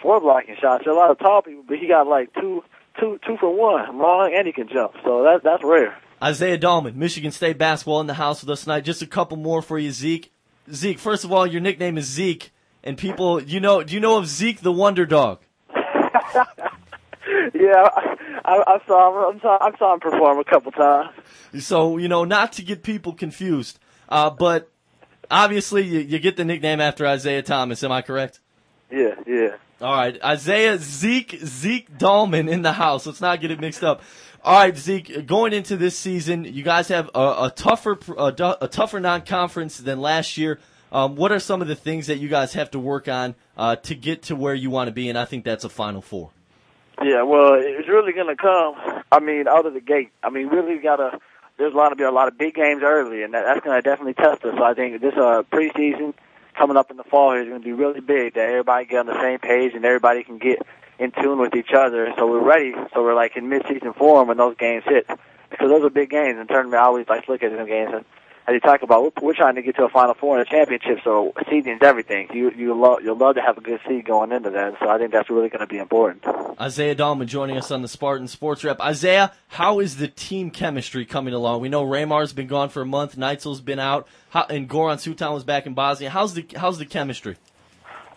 four 0.00 0.20
blocking 0.20 0.56
shots. 0.60 0.84
There 0.84 0.92
are 0.92 0.96
a 0.96 0.98
lot 0.98 1.10
of 1.10 1.18
tall 1.18 1.42
people, 1.42 1.64
but 1.66 1.78
he 1.78 1.88
got 1.88 2.06
like 2.06 2.32
two 2.34 2.62
two 3.00 3.18
two 3.26 3.36
for 3.38 3.54
one, 3.54 3.98
long, 3.98 4.32
and 4.36 4.46
he 4.46 4.52
can 4.52 4.68
jump. 4.68 4.94
So 5.04 5.22
that's 5.22 5.42
that's 5.44 5.64
rare. 5.64 5.96
Isaiah 6.22 6.58
Dahlman, 6.58 6.94
Michigan 6.94 7.30
State 7.30 7.58
basketball 7.58 8.00
in 8.00 8.06
the 8.06 8.14
house 8.14 8.40
with 8.40 8.50
us 8.50 8.62
tonight. 8.62 8.80
Just 8.80 9.02
a 9.02 9.06
couple 9.06 9.36
more 9.36 9.60
for 9.60 9.78
you, 9.78 9.90
Zeke. 9.92 10.32
Zeke, 10.72 10.98
first 10.98 11.24
of 11.24 11.32
all, 11.32 11.46
your 11.46 11.60
nickname 11.60 11.98
is 11.98 12.06
Zeke, 12.06 12.52
and 12.82 12.96
people, 12.96 13.42
you 13.42 13.60
know, 13.60 13.82
do 13.82 13.94
you 13.94 14.00
know 14.00 14.16
of 14.16 14.26
Zeke 14.26 14.60
the 14.60 14.72
Wonder 14.72 15.04
Dog? 15.04 15.40
Yeah, 17.54 17.88
I, 18.44 18.62
I, 18.66 18.80
saw 18.86 19.30
him. 19.30 19.36
I 19.36 19.40
saw, 19.40 19.58
I 19.60 19.78
saw 19.78 19.94
him 19.94 20.00
perform 20.00 20.38
a 20.38 20.44
couple 20.44 20.72
times. 20.72 21.10
So 21.60 21.98
you 21.98 22.08
know, 22.08 22.24
not 22.24 22.52
to 22.54 22.62
get 22.62 22.82
people 22.82 23.12
confused, 23.12 23.78
uh, 24.08 24.30
but 24.30 24.70
obviously 25.30 25.82
you, 25.82 26.00
you 26.00 26.18
get 26.18 26.36
the 26.36 26.44
nickname 26.44 26.80
after 26.80 27.06
Isaiah 27.06 27.42
Thomas. 27.42 27.82
Am 27.82 27.92
I 27.92 28.02
correct? 28.02 28.40
Yeah, 28.90 29.14
yeah. 29.26 29.56
All 29.80 29.94
right, 29.94 30.22
Isaiah 30.24 30.78
Zeke 30.78 31.38
Zeke 31.44 31.98
Dahlman 31.98 32.50
in 32.50 32.62
the 32.62 32.72
house. 32.72 33.06
Let's 33.06 33.20
not 33.20 33.40
get 33.40 33.50
it 33.50 33.60
mixed 33.60 33.84
up. 33.84 34.02
All 34.42 34.58
right, 34.58 34.76
Zeke. 34.76 35.26
Going 35.26 35.52
into 35.52 35.76
this 35.76 35.98
season, 35.98 36.44
you 36.44 36.62
guys 36.62 36.88
have 36.88 37.10
a, 37.14 37.18
a 37.18 37.52
tougher 37.54 37.98
a, 38.16 38.56
a 38.60 38.68
tougher 38.68 39.00
non-conference 39.00 39.78
than 39.78 40.00
last 40.00 40.36
year. 40.36 40.60
Um, 40.92 41.16
what 41.16 41.32
are 41.32 41.40
some 41.40 41.60
of 41.60 41.68
the 41.68 41.74
things 41.74 42.06
that 42.06 42.18
you 42.18 42.28
guys 42.28 42.54
have 42.54 42.70
to 42.70 42.78
work 42.78 43.08
on 43.08 43.34
uh, 43.56 43.76
to 43.76 43.94
get 43.94 44.22
to 44.24 44.36
where 44.36 44.54
you 44.54 44.70
want 44.70 44.88
to 44.88 44.92
be? 44.92 45.08
And 45.08 45.18
I 45.18 45.24
think 45.24 45.44
that's 45.44 45.64
a 45.64 45.68
Final 45.68 46.00
Four. 46.00 46.30
Yeah, 47.02 47.22
well, 47.22 47.54
it's 47.54 47.88
really 47.88 48.12
going 48.12 48.34
to 48.34 48.36
come. 48.36 48.74
I 49.12 49.20
mean, 49.20 49.46
out 49.48 49.66
of 49.66 49.74
the 49.74 49.80
gate. 49.80 50.10
I 50.22 50.30
mean, 50.30 50.48
really 50.48 50.78
got 50.78 50.96
to. 50.96 51.18
There's 51.58 51.72
lot 51.72 51.90
to 51.90 51.96
be 51.96 52.04
a 52.04 52.10
lot 52.10 52.28
of 52.28 52.36
big 52.36 52.54
games 52.54 52.82
early, 52.84 53.22
and 53.22 53.32
that, 53.32 53.44
that's 53.44 53.64
going 53.64 53.76
to 53.76 53.82
definitely 53.82 54.14
test 54.14 54.44
us. 54.44 54.54
So 54.56 54.62
I 54.62 54.74
think 54.74 55.00
this 55.00 55.14
uh, 55.14 55.42
preseason 55.50 56.12
coming 56.58 56.76
up 56.76 56.90
in 56.90 56.96
the 56.96 57.04
fall 57.04 57.32
is 57.32 57.48
going 57.48 57.60
to 57.60 57.64
be 57.64 57.72
really 57.72 58.00
big. 58.00 58.34
That 58.34 58.48
everybody 58.48 58.86
get 58.86 59.00
on 59.00 59.06
the 59.06 59.20
same 59.20 59.38
page 59.38 59.72
and 59.74 59.84
everybody 59.84 60.22
can 60.22 60.38
get 60.38 60.60
in 60.98 61.12
tune 61.12 61.38
with 61.38 61.54
each 61.54 61.72
other. 61.74 62.12
So 62.18 62.26
we're 62.26 62.44
ready. 62.44 62.72
So 62.92 63.02
we're 63.02 63.14
like 63.14 63.36
in 63.36 63.48
mid-season 63.48 63.92
form 63.94 64.28
when 64.28 64.36
those 64.36 64.56
games 64.56 64.84
hit, 64.86 65.06
because 65.50 65.70
those 65.70 65.84
are 65.84 65.90
big 65.90 66.10
games. 66.10 66.38
And 66.38 66.48
tournament, 66.48 66.80
I 66.80 66.86
always 66.86 67.08
like 67.08 67.24
to 67.26 67.32
look 67.32 67.42
at 67.42 67.52
them 67.52 67.66
games. 67.66 67.90
And 67.92 68.04
as 68.48 68.54
you 68.54 68.60
talk 68.60 68.82
about, 68.82 69.02
we're, 69.02 69.26
we're 69.28 69.34
trying 69.34 69.56
to 69.56 69.62
get 69.62 69.74
to 69.76 69.84
a 69.84 69.88
Final 69.88 70.14
Four 70.14 70.38
and 70.38 70.46
a 70.46 70.50
championship. 70.50 70.98
So 71.02 71.32
seeding's 71.50 71.82
everything. 71.82 72.28
You 72.32 72.50
you 72.50 72.80
love 72.80 72.98
you'll 73.02 73.16
love 73.16 73.34
to 73.34 73.42
have 73.42 73.58
a 73.58 73.60
good 73.60 73.80
seed 73.88 74.04
going 74.04 74.30
into 74.30 74.50
that. 74.50 74.74
So 74.80 74.88
I 74.88 74.98
think 74.98 75.12
that's 75.12 75.28
really 75.28 75.48
going 75.48 75.60
to 75.60 75.66
be 75.66 75.78
important. 75.78 76.24
Isaiah 76.60 76.94
Dahlman 76.94 77.26
joining 77.26 77.56
us 77.56 77.70
on 77.70 77.82
the 77.82 77.88
Spartan 77.88 78.28
Sports 78.28 78.62
Wrap. 78.62 78.80
Isaiah, 78.80 79.32
how 79.48 79.80
is 79.80 79.96
the 79.96 80.08
team 80.08 80.50
chemistry 80.50 81.04
coming 81.04 81.34
along? 81.34 81.60
We 81.60 81.68
know 81.68 81.84
Raymar's 81.84 82.32
been 82.32 82.46
gone 82.46 82.68
for 82.68 82.82
a 82.82 82.86
month, 82.86 83.16
Neitzel's 83.16 83.60
been 83.60 83.80
out, 83.80 84.06
how, 84.30 84.44
and 84.44 84.68
Goran 84.68 84.96
Suton 84.96 85.34
was 85.34 85.44
back 85.44 85.66
in 85.66 85.74
Bosnia. 85.74 86.10
How's 86.10 86.34
the 86.34 86.46
how's 86.56 86.78
the 86.78 86.86
chemistry? 86.86 87.36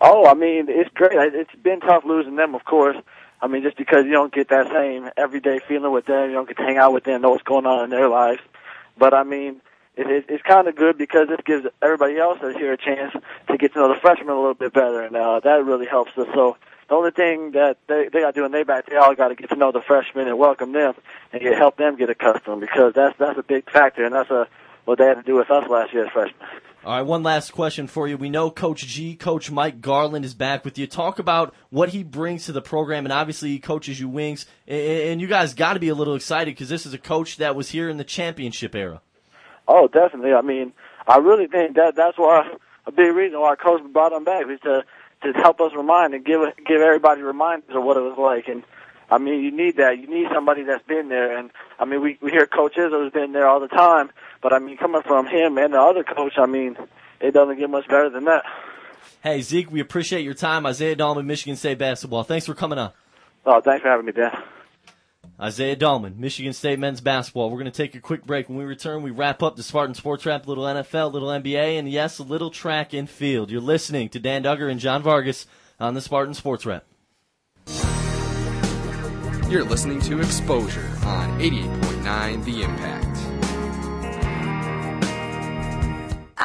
Oh, 0.00 0.26
I 0.26 0.34
mean, 0.34 0.66
it's 0.68 0.90
great. 0.94 1.12
It's 1.12 1.54
been 1.62 1.80
tough 1.80 2.04
losing 2.06 2.36
them, 2.36 2.54
of 2.54 2.64
course. 2.64 2.96
I 3.42 3.48
mean, 3.48 3.62
just 3.62 3.76
because 3.76 4.04
you 4.04 4.12
don't 4.12 4.32
get 4.32 4.48
that 4.48 4.68
same 4.68 5.10
everyday 5.16 5.60
feeling 5.66 5.92
with 5.92 6.06
them, 6.06 6.28
you 6.28 6.34
don't 6.34 6.46
get 6.46 6.56
to 6.58 6.62
hang 6.62 6.76
out 6.76 6.92
with 6.92 7.04
them, 7.04 7.22
know 7.22 7.30
what's 7.30 7.42
going 7.42 7.66
on 7.66 7.84
in 7.84 7.90
their 7.90 8.08
lives. 8.08 8.40
But 8.96 9.12
I 9.12 9.24
mean, 9.24 9.60
it, 10.00 10.10
it, 10.10 10.24
it's 10.28 10.42
kind 10.42 10.66
of 10.66 10.74
good 10.74 10.96
because 10.96 11.28
it 11.30 11.44
gives 11.44 11.66
everybody 11.82 12.16
else 12.16 12.38
here 12.40 12.72
a 12.72 12.76
chance 12.76 13.12
to 13.48 13.56
get 13.58 13.74
to 13.74 13.78
know 13.78 13.88
the 13.88 14.00
freshmen 14.00 14.30
a 14.30 14.34
little 14.34 14.54
bit 14.54 14.72
better, 14.72 15.02
and 15.02 15.14
uh, 15.14 15.40
that 15.40 15.64
really 15.64 15.86
helps 15.86 16.16
us. 16.16 16.26
So 16.34 16.56
the 16.88 16.94
only 16.94 17.10
thing 17.10 17.52
that 17.52 17.76
they 17.86 18.08
they 18.12 18.20
got 18.20 18.34
to 18.34 18.40
do 18.40 18.44
in 18.46 18.52
their 18.52 18.64
back, 18.64 18.86
they 18.86 18.96
all 18.96 19.14
got 19.14 19.28
to 19.28 19.34
get 19.34 19.50
to 19.50 19.56
know 19.56 19.72
the 19.72 19.82
freshmen 19.82 20.26
and 20.26 20.38
welcome 20.38 20.72
them 20.72 20.94
and 21.32 21.42
get, 21.42 21.56
help 21.56 21.76
them 21.76 21.96
get 21.96 22.08
accustomed 22.08 22.60
because 22.60 22.94
that's 22.94 23.16
that's 23.18 23.38
a 23.38 23.42
big 23.42 23.70
factor, 23.70 24.04
and 24.04 24.14
that's 24.14 24.30
a 24.30 24.48
what 24.86 24.98
they 24.98 25.04
had 25.04 25.14
to 25.14 25.22
do 25.22 25.36
with 25.36 25.50
us 25.50 25.68
last 25.68 25.92
year 25.92 26.06
as 26.06 26.12
freshmen. 26.12 26.48
All 26.82 26.96
right, 26.96 27.02
one 27.02 27.22
last 27.22 27.52
question 27.52 27.86
for 27.86 28.08
you. 28.08 28.16
We 28.16 28.30
know 28.30 28.50
Coach 28.50 28.86
G, 28.86 29.14
Coach 29.14 29.50
Mike 29.50 29.82
Garland 29.82 30.24
is 30.24 30.32
back 30.32 30.64
with 30.64 30.78
you. 30.78 30.86
Talk 30.86 31.18
about 31.18 31.54
what 31.68 31.90
he 31.90 32.02
brings 32.02 32.46
to 32.46 32.52
the 32.52 32.62
program, 32.62 33.04
and 33.04 33.12
obviously 33.12 33.50
he 33.50 33.58
coaches 33.58 34.00
you 34.00 34.08
wings, 34.08 34.46
and 34.66 35.20
you 35.20 35.26
guys 35.26 35.52
got 35.52 35.74
to 35.74 35.80
be 35.80 35.90
a 35.90 35.94
little 35.94 36.14
excited 36.14 36.54
because 36.54 36.70
this 36.70 36.86
is 36.86 36.94
a 36.94 36.98
coach 36.98 37.36
that 37.36 37.54
was 37.54 37.68
here 37.68 37.90
in 37.90 37.98
the 37.98 38.04
championship 38.04 38.74
era. 38.74 39.02
Oh, 39.68 39.88
definitely. 39.88 40.32
I 40.32 40.42
mean, 40.42 40.72
I 41.06 41.18
really 41.18 41.46
think 41.46 41.76
that 41.76 41.96
that's 41.96 42.18
why 42.18 42.50
a 42.86 42.92
big 42.92 43.14
reason 43.14 43.40
why 43.40 43.48
our 43.48 43.56
coach 43.56 43.82
brought 43.92 44.12
him 44.12 44.24
back 44.24 44.46
was 44.46 44.60
to 44.60 44.84
to 45.22 45.32
help 45.32 45.60
us 45.60 45.72
remind 45.76 46.14
and 46.14 46.24
give 46.24 46.40
give 46.66 46.80
everybody 46.80 47.22
reminders 47.22 47.74
of 47.74 47.82
what 47.82 47.96
it 47.96 48.00
was 48.00 48.16
like. 48.18 48.48
And 48.48 48.62
I 49.10 49.18
mean, 49.18 49.42
you 49.42 49.50
need 49.50 49.76
that. 49.76 49.98
You 49.98 50.06
need 50.08 50.28
somebody 50.32 50.62
that's 50.62 50.86
been 50.86 51.08
there. 51.08 51.36
And 51.36 51.50
I 51.78 51.84
mean, 51.84 52.00
we 52.00 52.18
we 52.20 52.30
hear 52.30 52.46
Coach 52.46 52.74
Izzo's 52.76 53.12
been 53.12 53.32
there 53.32 53.46
all 53.46 53.60
the 53.60 53.68
time, 53.68 54.10
but 54.42 54.52
I 54.52 54.58
mean, 54.58 54.76
coming 54.76 55.02
from 55.02 55.26
him 55.26 55.58
and 55.58 55.74
the 55.74 55.80
other 55.80 56.04
coach, 56.04 56.34
I 56.38 56.46
mean, 56.46 56.76
it 57.20 57.32
doesn't 57.32 57.58
get 57.58 57.70
much 57.70 57.88
better 57.88 58.10
than 58.10 58.24
that. 58.24 58.44
Hey 59.22 59.42
Zeke, 59.42 59.70
we 59.70 59.80
appreciate 59.80 60.22
your 60.22 60.34
time. 60.34 60.64
Isaiah 60.64 60.96
Dahlman, 60.96 61.26
Michigan 61.26 61.56
State 61.56 61.78
basketball. 61.78 62.22
Thanks 62.22 62.46
for 62.46 62.54
coming 62.54 62.78
on. 62.78 62.92
Oh, 63.44 63.60
thanks 63.60 63.82
for 63.82 63.88
having 63.88 64.06
me, 64.06 64.12
Dan. 64.12 64.36
Isaiah 65.40 65.76
Dahlman, 65.76 66.18
Michigan 66.18 66.52
State 66.52 66.78
men's 66.78 67.00
basketball. 67.00 67.50
We're 67.50 67.60
going 67.60 67.70
to 67.70 67.76
take 67.76 67.94
a 67.94 68.00
quick 68.00 68.26
break. 68.26 68.48
When 68.48 68.58
we 68.58 68.64
return, 68.64 69.02
we 69.02 69.10
wrap 69.10 69.42
up 69.42 69.56
the 69.56 69.62
Spartan 69.62 69.94
Sports 69.94 70.26
Wrap, 70.26 70.46
little 70.46 70.64
NFL, 70.64 71.12
little 71.12 71.28
NBA, 71.28 71.78
and 71.78 71.90
yes, 71.90 72.18
a 72.18 72.22
little 72.22 72.50
track 72.50 72.92
and 72.92 73.08
field. 73.08 73.50
You're 73.50 73.62
listening 73.62 74.10
to 74.10 74.20
Dan 74.20 74.42
Duggar 74.42 74.70
and 74.70 74.78
John 74.78 75.02
Vargas 75.02 75.46
on 75.78 75.94
the 75.94 76.02
Spartan 76.02 76.34
Sports 76.34 76.66
Wrap. 76.66 76.84
You're 79.48 79.64
listening 79.64 80.00
to 80.02 80.20
Exposure 80.20 80.88
on 81.04 81.40
88.9 81.40 82.44
The 82.44 82.62
Impact. 82.62 83.09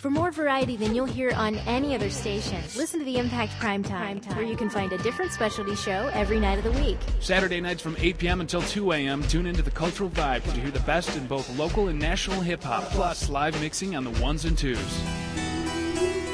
For 0.00 0.08
more 0.08 0.30
variety 0.30 0.76
than 0.76 0.94
you'll 0.94 1.04
hear 1.04 1.30
on 1.32 1.56
any 1.66 1.94
other 1.94 2.08
station, 2.08 2.62
listen 2.74 3.00
to 3.00 3.04
the 3.04 3.18
Impact 3.18 3.52
Prime 3.60 3.82
Time, 3.82 4.22
where 4.32 4.46
you 4.46 4.56
can 4.56 4.70
find 4.70 4.90
a 4.94 4.98
different 5.02 5.30
specialty 5.30 5.76
show 5.76 6.08
every 6.14 6.40
night 6.40 6.56
of 6.56 6.64
the 6.64 6.72
week. 6.82 6.96
Saturday 7.20 7.60
nights 7.60 7.82
from 7.82 7.94
8 7.98 8.16
p.m. 8.16 8.40
until 8.40 8.62
2 8.62 8.92
a.m. 8.92 9.22
Tune 9.24 9.44
into 9.44 9.60
the 9.60 9.70
Cultural 9.70 10.08
Vibe 10.08 10.42
to 10.44 10.52
hear 10.52 10.70
the 10.70 10.80
best 10.80 11.14
in 11.18 11.26
both 11.26 11.54
local 11.58 11.88
and 11.88 11.98
national 11.98 12.40
hip 12.40 12.62
hop, 12.62 12.84
plus 12.84 13.28
live 13.28 13.60
mixing 13.60 13.94
on 13.94 14.04
the 14.04 14.22
ones 14.22 14.46
and 14.46 14.56
twos. 14.56 14.78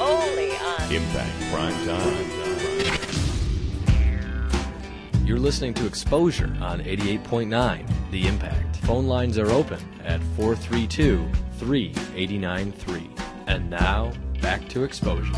Only 0.00 0.52
on 0.52 0.92
Impact 0.92 1.50
Prime 1.50 1.74
Time. 1.88 2.26
You're 5.26 5.40
listening 5.40 5.74
to 5.74 5.86
Exposure 5.86 6.56
on 6.60 6.82
88.9 6.82 8.10
The 8.12 8.28
Impact. 8.28 8.76
Phone 8.76 9.08
lines 9.08 9.38
are 9.38 9.50
open 9.50 9.80
at 10.04 10.22
432 10.36 11.28
3893. 11.58 13.10
And 13.47 13.70
now, 13.70 14.12
back 14.42 14.68
to 14.70 14.82
Exposure. 14.82 15.32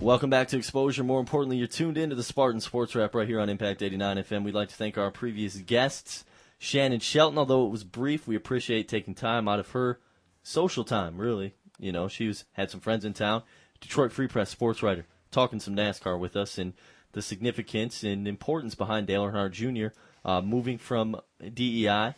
Welcome 0.00 0.28
back 0.28 0.48
to 0.48 0.56
Exposure. 0.56 1.04
More 1.04 1.20
importantly, 1.20 1.56
you're 1.56 1.68
tuned 1.68 1.96
into 1.96 2.16
the 2.16 2.24
Spartan 2.24 2.60
Sports 2.60 2.94
Wrap 2.94 3.14
right 3.14 3.28
here 3.28 3.38
on 3.38 3.48
Impact 3.48 3.80
89 3.80 4.16
FM. 4.18 4.44
We'd 4.44 4.54
like 4.54 4.68
to 4.70 4.74
thank 4.74 4.98
our 4.98 5.10
previous 5.10 5.56
guests, 5.56 6.24
Shannon 6.58 6.98
Shelton. 6.98 7.38
Although 7.38 7.66
it 7.66 7.70
was 7.70 7.84
brief, 7.84 8.26
we 8.26 8.34
appreciate 8.34 8.88
taking 8.88 9.14
time 9.14 9.46
out 9.48 9.60
of 9.60 9.70
her 9.70 10.00
social 10.42 10.82
time, 10.84 11.16
really. 11.16 11.54
You 11.78 11.92
know, 11.92 12.08
she 12.08 12.26
was 12.26 12.44
had 12.52 12.70
some 12.70 12.80
friends 12.80 13.04
in 13.04 13.12
town. 13.12 13.44
Detroit 13.80 14.12
Free 14.12 14.28
Press 14.28 14.50
sports 14.50 14.82
writer, 14.82 15.06
talking 15.30 15.60
some 15.60 15.76
NASCAR 15.76 16.18
with 16.18 16.36
us 16.36 16.58
and 16.58 16.72
the 17.12 17.22
significance 17.22 18.02
and 18.02 18.26
importance 18.26 18.74
behind 18.74 19.06
Dale 19.06 19.24
Earnhardt 19.24 19.52
Jr. 19.52 19.96
Uh, 20.24 20.40
moving 20.40 20.76
from 20.76 21.20
DEI 21.52 22.14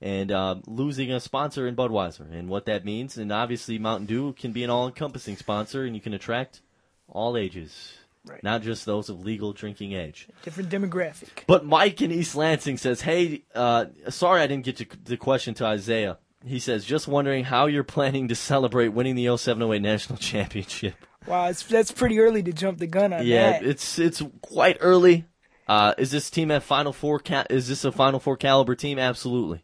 and 0.00 0.32
uh, 0.32 0.56
losing 0.66 1.10
a 1.12 1.20
sponsor 1.20 1.66
in 1.66 1.76
Budweiser 1.76 2.30
and 2.32 2.48
what 2.48 2.66
that 2.66 2.84
means. 2.84 3.16
And 3.18 3.30
obviously, 3.32 3.78
Mountain 3.78 4.06
Dew 4.06 4.32
can 4.32 4.52
be 4.52 4.64
an 4.64 4.70
all-encompassing 4.70 5.36
sponsor, 5.36 5.84
and 5.84 5.94
you 5.94 6.00
can 6.00 6.14
attract 6.14 6.62
all 7.08 7.36
ages, 7.36 7.94
Right. 8.26 8.42
not 8.42 8.62
just 8.62 8.84
those 8.86 9.08
of 9.08 9.24
legal 9.24 9.52
drinking 9.52 9.92
age. 9.94 10.28
Different 10.42 10.68
demographic. 10.70 11.44
But 11.46 11.64
Mike 11.64 12.00
in 12.02 12.10
East 12.12 12.34
Lansing 12.34 12.76
says, 12.76 13.00
"Hey, 13.02 13.42
uh, 13.54 13.86
sorry 14.10 14.42
I 14.42 14.46
didn't 14.46 14.64
get 14.64 14.76
to 14.76 14.86
the 15.04 15.16
question 15.16 15.54
to 15.54 15.64
Isaiah." 15.66 16.18
He 16.44 16.58
says, 16.58 16.84
"Just 16.84 17.08
wondering 17.08 17.44
how 17.44 17.66
you're 17.66 17.82
planning 17.84 18.28
to 18.28 18.34
celebrate 18.34 18.88
winning 18.88 19.14
the 19.14 19.26
0708 19.26 19.80
national 19.82 20.18
championship." 20.30 20.94
Wow, 21.26 21.46
it's, 21.48 21.62
that's 21.62 21.92
pretty 21.92 22.18
early 22.18 22.42
to 22.42 22.52
jump 22.52 22.78
the 22.78 22.86
gun 22.86 23.12
on 23.12 23.26
yeah, 23.26 23.52
that. 23.52 23.64
it's 23.64 23.98
it's 23.98 24.22
quite 24.40 24.76
early. 24.80 25.24
Uh, 25.68 25.94
is 25.98 26.10
this 26.10 26.30
team 26.30 26.50
at 26.50 26.62
Final 26.62 26.92
Four? 26.92 27.18
Ca- 27.20 27.44
is 27.50 27.68
this 27.68 27.84
a 27.84 27.92
Final 27.92 28.20
Four 28.20 28.36
caliber 28.36 28.74
team? 28.74 28.98
Absolutely. 28.98 29.62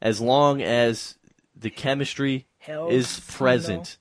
As 0.00 0.20
long 0.20 0.62
as 0.62 1.16
the 1.54 1.70
chemistry 1.70 2.46
Health, 2.58 2.92
is 2.92 3.18
you 3.18 3.36
present. 3.36 3.98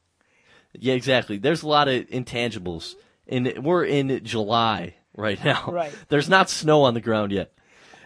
Yeah, 0.74 0.94
exactly. 0.94 1.38
There's 1.38 1.64
a 1.64 1.68
lot 1.68 1.88
of 1.88 2.08
intangibles, 2.08 2.96
and 3.28 3.64
we're 3.64 3.86
in 3.86 4.24
July 4.24 4.96
right 5.16 5.44
now. 5.44 5.72
Right. 5.72 5.94
There's 6.10 6.30
not 6.30 6.50
snow 6.50 6.84
on 6.84 6.94
the 6.94 7.02
ground 7.02 7.32
yet. 7.32 7.54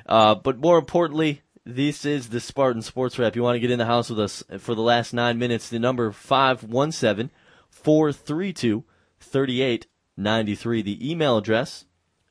Uh, 0.05 0.35
but 0.35 0.59
more 0.59 0.77
importantly, 0.77 1.41
this 1.65 2.05
is 2.05 2.29
the 2.29 2.39
Spartan 2.39 2.81
Sports 2.81 3.17
Wrap. 3.17 3.35
You 3.35 3.43
want 3.43 3.55
to 3.55 3.59
get 3.59 3.71
in 3.71 3.79
the 3.79 3.85
house 3.85 4.09
with 4.09 4.19
us 4.19 4.43
for 4.59 4.75
the 4.75 4.81
last 4.81 5.13
nine 5.13 5.39
minutes? 5.39 5.69
The 5.69 5.79
number 5.79 6.11
517 6.11 7.31
432 7.69 8.83
3893. 9.19 10.81
The 10.81 11.11
email 11.11 11.37
address 11.37 11.85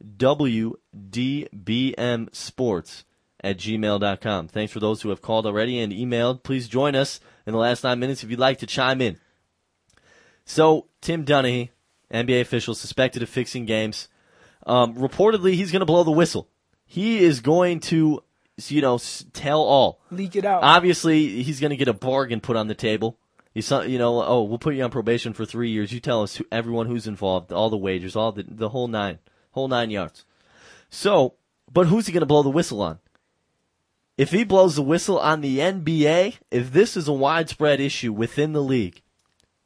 WDBMSports 0.05 3.05
at 3.43 3.59
gmail.com. 3.59 4.49
Thanks 4.49 4.73
for 4.73 4.81
those 4.81 5.03
who 5.03 5.09
have 5.11 5.23
called 5.23 5.47
already 5.47 5.79
and 5.81 5.93
emailed. 5.93 6.43
Please 6.43 6.69
join 6.69 6.95
us 6.95 7.21
in 7.47 7.53
the 7.53 7.59
last 7.59 7.83
nine 7.85 7.99
minutes 7.99 8.23
if 8.23 8.31
you'd 8.31 8.39
like 8.39 8.59
to 8.59 8.67
chime 8.67 9.01
in. 9.01 9.19
So, 10.45 10.87
Tim 11.01 11.25
Donaghy, 11.25 11.71
NBA 12.13 12.41
official, 12.41 12.75
suspected 12.75 13.23
of 13.23 13.29
fixing 13.29 13.65
games. 13.67 14.09
Um, 14.67 14.95
reportedly, 14.95 15.55
he's 15.55 15.73
going 15.73 15.81
to 15.81 15.87
blow 15.87 16.05
the 16.05 16.11
whistle. 16.11 16.49
He 16.85 17.25
is 17.25 17.41
going 17.41 17.81
to, 17.81 18.23
you 18.69 18.81
know, 18.81 18.99
tell 19.33 19.63
all. 19.63 20.01
Leak 20.11 20.37
it 20.37 20.45
out. 20.45 20.63
Obviously, 20.63 21.43
he's 21.43 21.61
going 21.61 21.71
to 21.71 21.77
get 21.77 21.89
a 21.89 21.93
bargain 21.93 22.41
put 22.41 22.57
on 22.57 22.69
the 22.69 22.75
table. 22.75 23.19
He's, 23.55 23.67
so- 23.67 23.83
you 23.83 23.99
know, 23.99 24.23
oh, 24.23 24.43
we'll 24.43 24.59
put 24.59 24.75
you 24.75 24.83
on 24.85 24.91
probation 24.91 25.33
for 25.33 25.45
three 25.45 25.71
years. 25.71 25.93
You 25.93 26.01
tell 26.01 26.23
us 26.23 26.37
who, 26.37 26.45
everyone 26.53 26.87
who's 26.87 27.07
involved, 27.07 27.53
all 27.53 27.71
the 27.71 27.77
wagers, 27.77 28.17
all 28.17 28.33
the 28.33 28.45
the 28.49 28.71
whole 28.71 28.89
nine, 28.89 29.19
whole 29.53 29.69
nine 29.69 29.91
yards. 29.91 30.25
So, 30.91 31.35
but 31.73 31.87
who's 31.87 32.07
he 32.07 32.13
going 32.13 32.21
to 32.21 32.27
blow 32.27 32.43
the 32.43 32.51
whistle 32.51 32.81
on? 32.83 32.99
If 34.23 34.31
he 34.31 34.45
blows 34.45 34.77
the 34.77 34.83
whistle 34.83 35.19
on 35.19 35.41
the 35.41 35.59
NBA, 35.59 36.37
if 36.53 36.73
this 36.73 36.97
is 36.97 37.09
a 37.09 37.13
widespread 37.13 37.81
issue 37.81 38.13
within 38.13 38.53
the 38.53 38.63
league, 38.63 39.03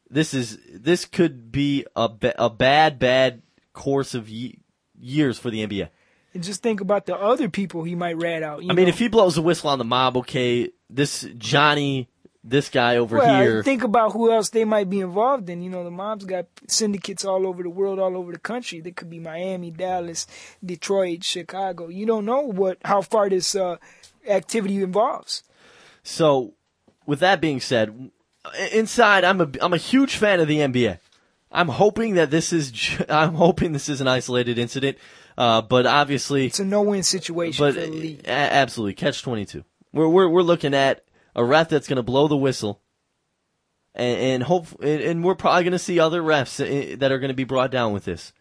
this 0.09 0.33
is 0.33 0.59
this 0.73 1.05
could 1.05 1.53
be 1.53 1.85
a 1.95 2.09
a 2.39 2.49
bad 2.49 2.99
bad 2.99 3.43
course 3.75 4.15
of 4.15 4.31
ye- 4.31 4.59
years 4.99 5.39
for 5.39 5.51
the 5.51 5.67
NBA. 5.67 5.91
and 6.33 6.43
just 6.43 6.63
think 6.63 6.81
about 6.81 7.05
the 7.05 7.15
other 7.15 7.51
people 7.51 7.83
he 7.85 7.95
might 7.95 8.17
rat 8.17 8.43
out. 8.43 8.63
You 8.63 8.71
I 8.71 8.75
mean, 8.75 8.87
know? 8.87 8.91
if 8.91 8.99
he 8.99 9.09
blows 9.09 9.35
the 9.35 9.43
whistle 9.43 9.69
on 9.69 9.79
the 9.79 9.85
mob, 9.85 10.17
okay, 10.17 10.71
this 10.89 11.29
Johnny, 11.37 12.09
this 12.43 12.71
guy 12.71 12.97
over 12.97 13.19
well, 13.19 13.43
here, 13.43 13.63
think 13.63 13.83
about 13.83 14.13
who 14.13 14.33
else 14.33 14.49
they 14.49 14.65
might 14.65 14.89
be 14.89 15.01
involved 15.01 15.51
in. 15.51 15.61
You 15.61 15.69
know, 15.69 15.85
the 15.85 15.91
mob's 15.91 16.25
got 16.25 16.47
syndicates 16.67 17.27
all 17.27 17.47
over 17.47 17.63
the 17.63 17.69
world, 17.69 17.99
all 17.99 18.17
over 18.17 18.33
the 18.33 18.39
country. 18.39 18.81
They 18.81 18.93
could 18.93 19.11
be 19.11 19.19
Miami, 19.19 19.71
Dallas, 19.71 20.27
Detroit, 20.65 21.25
Chicago. 21.25 21.89
You 21.89 22.07
don't 22.07 22.25
know 22.25 22.41
what 22.41 22.79
how 22.85 23.03
far 23.03 23.29
this 23.29 23.55
uh, 23.55 23.77
activity 24.29 24.83
involves. 24.83 25.43
So, 26.03 26.55
with 27.07 27.21
that 27.21 27.41
being 27.41 27.61
said, 27.61 28.11
inside 28.73 29.25
I'm 29.25 29.41
a 29.41 29.51
I'm 29.61 29.73
a 29.73 29.79
huge 29.79 30.17
fan 30.17 30.41
of 30.41 30.49
the 30.49 30.59
NBA. 30.59 30.99
I'm 31.51 31.69
hoping 31.69 32.15
that 32.15 32.31
this 32.31 32.53
is 32.53 32.73
I'm 33.09 33.35
hoping 33.35 33.73
this 33.73 33.89
is 33.89 34.01
an 34.01 34.09
isolated 34.09 34.59
incident, 34.59 34.99
uh, 35.39 35.63
but 35.63 35.87
obviously 35.87 36.47
It's 36.47 36.61
a 36.61 36.65
no-win 36.65 37.03
situation 37.03 37.65
but 37.65 37.75
for 37.75 37.81
the 37.81 38.21
a- 38.25 38.31
absolutely 38.31 38.95
catch 38.95 39.23
22. 39.23 39.65
We're 39.93 40.09
we're 40.09 40.29
we're 40.29 40.43
looking 40.43 40.75
at 40.75 41.05
a 41.35 41.45
ref 41.45 41.69
that's 41.69 41.89
going 41.89 41.97
to 41.97 42.03
blow 42.03 42.29
the 42.29 42.37
whistle, 42.37 42.81
and, 43.95 44.19
and 44.19 44.43
hope 44.43 44.67
and, 44.81 45.01
and 45.01 45.25
we're 45.25 45.35
probably 45.35 45.65
going 45.65 45.73
to 45.73 45.79
see 45.79 45.99
other 46.01 46.23
refs 46.23 46.61
uh, 46.61 46.97
that 46.99 47.13
are 47.13 47.19
going 47.19 47.29
to 47.29 47.35
be 47.35 47.45
brought 47.45 47.71
down 47.71 47.93
with 47.93 48.05
this. 48.05 48.33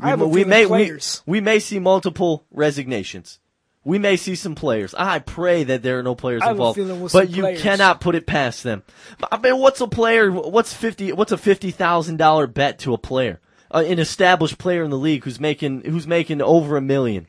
I 0.00 0.10
have 0.10 0.20
a 0.20 0.26
we 0.26 0.44
may 0.44 0.66
we, 0.66 0.98
we 1.24 1.40
may 1.40 1.58
see 1.58 1.78
multiple 1.78 2.44
resignations. 2.50 3.38
We 3.86 3.98
may 4.00 4.16
see 4.16 4.34
some 4.34 4.56
players. 4.56 4.94
I 4.98 5.20
pray 5.20 5.62
that 5.62 5.82
there 5.84 6.00
are 6.00 6.02
no 6.02 6.16
players 6.16 6.42
I 6.42 6.46
have 6.48 6.58
a 6.58 6.70
involved, 6.72 6.78
we'll 6.78 7.08
but 7.08 7.30
you 7.30 7.42
players. 7.42 7.62
cannot 7.62 8.00
put 8.00 8.16
it 8.16 8.26
past 8.26 8.64
them. 8.64 8.82
I 9.30 9.38
mean, 9.38 9.58
what's 9.58 9.80
a 9.80 9.86
player? 9.86 10.30
What's 10.32 10.72
fifty? 10.72 11.12
What's 11.12 11.30
a 11.30 11.38
fifty 11.38 11.70
thousand 11.70 12.16
dollar 12.16 12.48
bet 12.48 12.80
to 12.80 12.94
a 12.94 12.98
player, 12.98 13.40
uh, 13.72 13.84
an 13.86 14.00
established 14.00 14.58
player 14.58 14.82
in 14.82 14.90
the 14.90 14.98
league 14.98 15.22
who's 15.22 15.38
making 15.38 15.82
who's 15.84 16.06
making 16.06 16.42
over 16.42 16.76
a 16.76 16.80
million? 16.80 17.28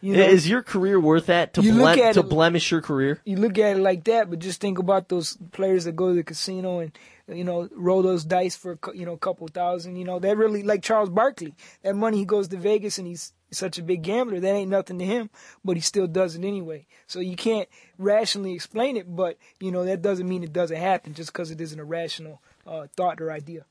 You 0.00 0.16
know- 0.16 0.22
is 0.22 0.48
your 0.48 0.62
career 0.62 1.00
worth 1.00 1.26
that 1.26 1.54
to 1.54 1.62
You 1.62 1.72
look 1.72 1.98
blem- 1.98 2.02
at 2.04 2.14
to 2.14 2.20
it- 2.20 2.28
blemish 2.28 2.70
your 2.70 2.80
career? 2.80 3.20
you 3.24 3.36
look 3.36 3.58
at 3.58 3.76
it 3.76 3.80
like 3.80 4.04
that, 4.04 4.30
but 4.30 4.38
just 4.38 4.60
think 4.60 4.78
about 4.78 5.08
those 5.08 5.36
players 5.50 5.82
that 5.86 5.96
go 5.96 6.10
to 6.10 6.14
the 6.14 6.22
casino 6.22 6.78
and 6.78 6.92
you 7.28 7.44
know 7.44 7.68
roll 7.72 8.02
those 8.02 8.24
dice 8.24 8.56
for 8.56 8.78
you 8.94 9.06
know 9.06 9.12
a 9.12 9.18
couple 9.18 9.46
thousand. 9.48 9.96
You 9.96 10.04
know 10.04 10.18
that 10.18 10.36
really 10.36 10.62
like 10.62 10.82
Charles 10.82 11.10
Barkley. 11.10 11.54
That 11.82 11.94
money 11.94 12.18
he 12.18 12.24
goes 12.24 12.48
to 12.48 12.56
Vegas 12.56 12.98
and 12.98 13.06
he's 13.06 13.32
such 13.50 13.78
a 13.78 13.82
big 13.82 14.02
gambler. 14.02 14.40
That 14.40 14.54
ain't 14.54 14.70
nothing 14.70 14.98
to 14.98 15.04
him, 15.04 15.30
but 15.64 15.76
he 15.76 15.80
still 15.80 16.06
does 16.06 16.36
it 16.36 16.44
anyway. 16.44 16.86
So 17.06 17.20
you 17.20 17.36
can't 17.36 17.68
rationally 17.98 18.54
explain 18.54 18.96
it, 18.96 19.14
but 19.14 19.38
you 19.60 19.70
know 19.70 19.84
that 19.84 20.02
doesn't 20.02 20.28
mean 20.28 20.42
it 20.42 20.52
doesn't 20.52 20.76
happen 20.76 21.14
just 21.14 21.32
because 21.32 21.50
it 21.50 21.60
isn't 21.60 21.80
a 21.80 21.84
rational 21.84 22.40
uh, 22.66 22.86
thought 22.96 23.20
or 23.20 23.30
idea. 23.30 23.64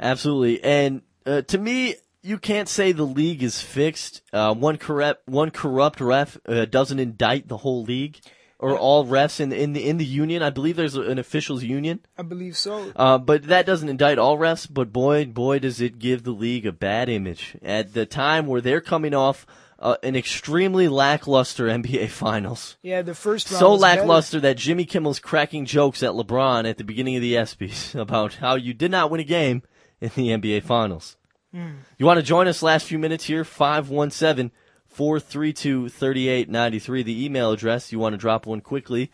Absolutely. 0.00 0.62
And 0.62 1.02
uh, 1.26 1.42
to 1.42 1.58
me, 1.58 1.96
you 2.22 2.38
can't 2.38 2.68
say 2.68 2.92
the 2.92 3.04
league 3.04 3.42
is 3.42 3.60
fixed. 3.60 4.22
Uh, 4.32 4.54
one 4.54 4.76
corrupt 4.76 5.26
one 5.28 5.50
corrupt 5.50 6.00
ref 6.00 6.38
uh, 6.46 6.64
doesn't 6.64 6.98
indict 6.98 7.48
the 7.48 7.58
whole 7.58 7.82
league 7.82 8.18
or 8.58 8.76
all 8.76 9.06
refs 9.06 9.40
in 9.40 9.52
in 9.52 9.72
the 9.72 9.88
in 9.88 9.98
the 9.98 10.04
union. 10.04 10.42
I 10.42 10.50
believe 10.50 10.76
there's 10.76 10.96
an 10.96 11.18
officials 11.18 11.62
union. 11.62 12.00
I 12.16 12.22
believe 12.22 12.56
so. 12.56 12.92
Uh, 12.96 13.18
but 13.18 13.44
that 13.44 13.66
doesn't 13.66 13.88
indict 13.88 14.18
all 14.18 14.38
refs. 14.38 14.66
But 14.70 14.92
boy, 14.92 15.26
boy, 15.26 15.58
does 15.60 15.80
it 15.80 15.98
give 15.98 16.24
the 16.24 16.32
league 16.32 16.66
a 16.66 16.72
bad 16.72 17.08
image 17.08 17.56
at 17.62 17.94
the 17.94 18.06
time 18.06 18.46
where 18.46 18.60
they're 18.60 18.80
coming 18.80 19.14
off 19.14 19.46
uh, 19.78 19.96
an 20.02 20.16
extremely 20.16 20.88
lackluster 20.88 21.66
NBA 21.66 22.08
Finals. 22.10 22.76
Yeah, 22.82 23.02
the 23.02 23.14
first 23.14 23.50
round 23.50 23.60
So 23.60 23.70
was 23.72 23.80
better. 23.80 24.00
lackluster 24.00 24.40
that 24.40 24.56
Jimmy 24.56 24.84
Kimmel's 24.84 25.20
cracking 25.20 25.64
jokes 25.66 26.02
at 26.02 26.10
LeBron 26.10 26.68
at 26.68 26.78
the 26.78 26.84
beginning 26.84 27.16
of 27.16 27.22
the 27.22 27.34
ESPYS 27.34 27.94
about 28.00 28.34
how 28.34 28.56
you 28.56 28.74
did 28.74 28.90
not 28.90 29.10
win 29.10 29.20
a 29.20 29.24
game 29.24 29.62
in 30.00 30.10
the 30.16 30.28
NBA 30.28 30.64
Finals. 30.64 31.16
Hmm. 31.52 31.76
You 31.96 32.06
want 32.06 32.18
to 32.18 32.22
join 32.26 32.48
us 32.48 32.62
last 32.62 32.86
few 32.86 32.98
minutes 32.98 33.24
here? 33.24 33.44
517 33.44 34.50
432 34.88 35.88
3893. 35.88 37.02
The 37.02 37.24
email 37.24 37.52
address, 37.52 37.92
you 37.92 37.98
want 37.98 38.14
to 38.14 38.18
drop 38.18 38.46
one 38.46 38.60
quickly. 38.60 39.10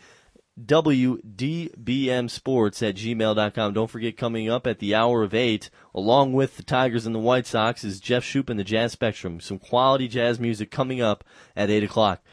WDBMsports 0.59 1.27
at 2.87 2.95
gmail.com. 2.95 3.73
Don't 3.73 3.89
forget, 3.89 4.15
coming 4.15 4.49
up 4.49 4.65
at 4.65 4.79
the 4.79 4.95
hour 4.95 5.21
of 5.21 5.33
8, 5.33 5.69
along 5.93 6.31
with 6.31 6.55
the 6.55 6.63
Tigers 6.63 7.05
and 7.05 7.13
the 7.13 7.19
White 7.19 7.45
Sox, 7.45 7.83
is 7.83 7.99
Jeff 7.99 8.23
Shoup 8.23 8.49
and 8.49 8.57
the 8.57 8.63
Jazz 8.63 8.93
Spectrum. 8.93 9.41
Some 9.41 9.59
quality 9.59 10.07
jazz 10.07 10.39
music 10.39 10.71
coming 10.71 11.01
up 11.01 11.25
at 11.57 11.69
8 11.69 11.83
o'clock. 11.83 12.23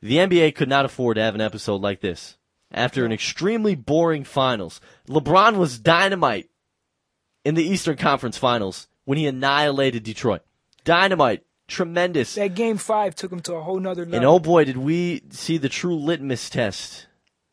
The 0.00 0.16
NBA 0.16 0.54
could 0.54 0.68
not 0.68 0.86
afford 0.86 1.16
to 1.16 1.22
have 1.22 1.34
an 1.34 1.42
episode 1.42 1.82
like 1.82 2.00
this. 2.00 2.38
After 2.70 3.04
an 3.04 3.12
extremely 3.12 3.74
boring 3.74 4.24
finals, 4.24 4.80
LeBron 5.08 5.56
was 5.56 5.78
dynamite 5.78 6.48
in 7.44 7.54
the 7.54 7.64
Eastern 7.64 7.96
Conference 7.96 8.38
Finals 8.38 8.88
when 9.04 9.18
he 9.18 9.26
annihilated 9.26 10.02
Detroit. 10.02 10.42
Dynamite, 10.84 11.44
tremendous. 11.68 12.34
That 12.34 12.54
game 12.54 12.76
five 12.78 13.14
took 13.14 13.32
him 13.32 13.40
to 13.40 13.54
a 13.54 13.62
whole 13.62 13.78
nother 13.80 14.04
level. 14.04 14.16
And 14.16 14.24
oh 14.24 14.38
boy, 14.38 14.64
did 14.64 14.76
we 14.76 15.22
see 15.30 15.58
the 15.58 15.68
true 15.68 15.96
litmus 15.96 16.50
test 16.50 17.06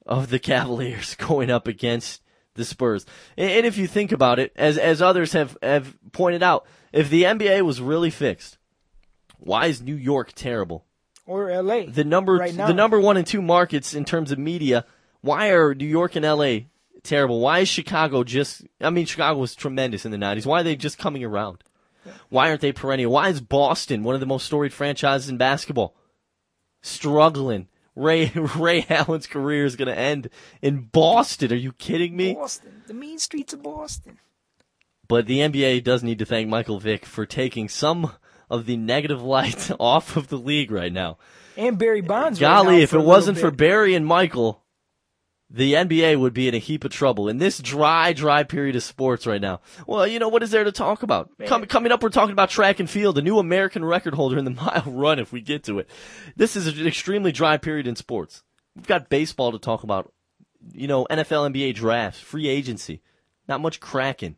of 0.05 0.29
the 0.29 0.39
Cavaliers 0.51 1.15
going 1.15 1.49
up 1.49 1.67
against 1.67 2.21
the 2.55 2.65
Spurs. 2.65 3.05
And, 3.37 3.65
if 3.65 3.77
you 3.77 3.87
think 3.87 4.11
about 4.11 4.39
it, 4.39 4.51
as 4.55 4.77
as 4.77 5.01
others 5.01 5.33
have 5.33 5.57
have 5.61 5.95
pointed 6.11 6.43
out, 6.43 6.65
if 6.91 7.09
the 7.09 7.23
NBA 7.23 7.63
was 7.63 7.81
really 7.81 8.09
fixed, 8.09 8.57
Why 9.39 9.67
is 9.67 9.81
New 9.81 9.95
York 9.95 10.33
terrible? 10.33 10.85
Or 11.25 11.49
L.A. 11.49 11.87
The 11.87 12.03
number 12.03 12.33
right 12.33 12.53
now. 12.53 12.67
the 12.67 12.73
number 12.73 12.99
one 12.99 13.17
and 13.17 13.25
two 13.25 13.41
markets 13.41 13.93
in 13.93 14.05
terms 14.05 14.31
of 14.31 14.39
media. 14.39 14.85
Why 15.21 15.51
are 15.51 15.73
New 15.73 15.87
York 15.87 16.17
and 16.17 16.25
L.A. 16.25 16.67
terrible? 17.01 17.39
Why 17.39 17.59
is 17.59 17.69
Chicago 17.69 18.23
just? 18.23 18.63
I 18.81 18.89
mean, 18.89 19.05
Chicago 19.05 19.39
was 19.39 19.55
tremendous 19.55 20.05
in 20.05 20.11
the 20.11 20.17
'90s. 20.17 20.45
Why 20.45 20.59
are 20.59 20.63
they 20.63 20.75
just 20.75 20.97
coming 20.97 21.23
around? 21.23 21.63
Why 22.29 22.49
aren't 22.49 22.61
they 22.61 22.71
perennial? 22.71 23.11
Why 23.11 23.29
is 23.29 23.41
Boston 23.41 24.03
one 24.03 24.15
of 24.15 24.19
the 24.21 24.27
most 24.27 24.45
storied 24.45 24.73
franchises 24.73 25.29
in 25.29 25.37
basketball 25.37 25.95
struggling? 26.81 27.67
Ray 27.95 28.31
Ray 28.55 28.85
Allen's 28.89 29.27
career 29.27 29.65
is 29.65 29.75
going 29.75 29.87
to 29.87 29.97
end 29.97 30.29
in 30.61 30.89
Boston. 30.91 31.51
Are 31.51 31.55
you 31.55 31.73
kidding 31.73 32.15
me? 32.15 32.33
Boston, 32.33 32.81
the 32.87 32.93
mean 32.93 33.19
streets 33.19 33.53
of 33.53 33.61
Boston. 33.61 34.19
But 35.07 35.27
the 35.27 35.39
NBA 35.39 35.83
does 35.83 36.03
need 36.03 36.19
to 36.19 36.25
thank 36.25 36.47
Michael 36.49 36.79
Vick 36.79 37.05
for 37.05 37.25
taking 37.25 37.69
some 37.69 38.13
of 38.49 38.65
the 38.65 38.77
negative 38.77 39.21
light 39.21 39.69
off 39.79 40.15
of 40.17 40.29
the 40.29 40.37
league 40.37 40.71
right 40.71 40.91
now. 40.93 41.17
And 41.55 41.77
Barry 41.77 42.01
Bonds. 42.01 42.41
right 42.41 42.47
Golly, 42.47 42.77
now 42.77 42.83
if 42.83 42.93
it 42.93 42.99
wasn't 42.99 43.37
for. 43.37 43.51
Barry 43.51 43.93
and 43.93 44.05
Michael, 44.05 44.62
the 45.55 45.73
NBA 45.73 46.19
would 46.19 46.33
be 46.33 46.47
in 46.47 46.55
a 46.55 46.59
heap 46.59 46.83
of 46.83 46.91
trouble 46.91 47.29
in 47.29 47.37
this 47.37 47.59
dry, 47.59 48.11
dry 48.11 48.41
period 48.41 48.75
of 48.75 48.81
sports 48.81 49.27
right 49.27 49.39
now. 49.39 49.61
Well, 49.85 50.07
you 50.07 50.17
know 50.17 50.27
what 50.27 50.41
is 50.41 50.49
there 50.49 50.63
to 50.63 50.71
talk 50.71 51.03
about? 51.03 51.29
Com- 51.45 51.67
coming 51.67 51.91
up, 51.91 52.01
we're 52.01 52.09
talking 52.09 52.33
about 52.33 52.49
track 52.49 52.79
and 52.79 52.89
field, 52.89 53.15
the 53.15 53.21
new 53.21 53.37
American 53.37 53.85
record 53.85 54.15
holder 54.15 54.39
in 54.39 54.45
the 54.45 54.51
mile 54.51 54.83
run. 54.87 55.19
If 55.19 55.31
we 55.31 55.41
get 55.41 55.63
to 55.65 55.77
it, 55.77 55.87
this 56.35 56.55
is 56.55 56.67
an 56.67 56.87
extremely 56.87 57.31
dry 57.31 57.57
period 57.57 57.85
in 57.85 57.95
sports. 57.95 58.43
We've 58.75 58.87
got 58.87 59.09
baseball 59.09 59.51
to 59.51 59.59
talk 59.59 59.83
about. 59.83 60.11
You 60.71 60.87
know, 60.87 61.05
NFL, 61.11 61.53
NBA 61.53 61.75
drafts, 61.75 62.21
free 62.21 62.47
agency, 62.47 63.01
not 63.47 63.61
much 63.61 63.79
cracking. 63.79 64.37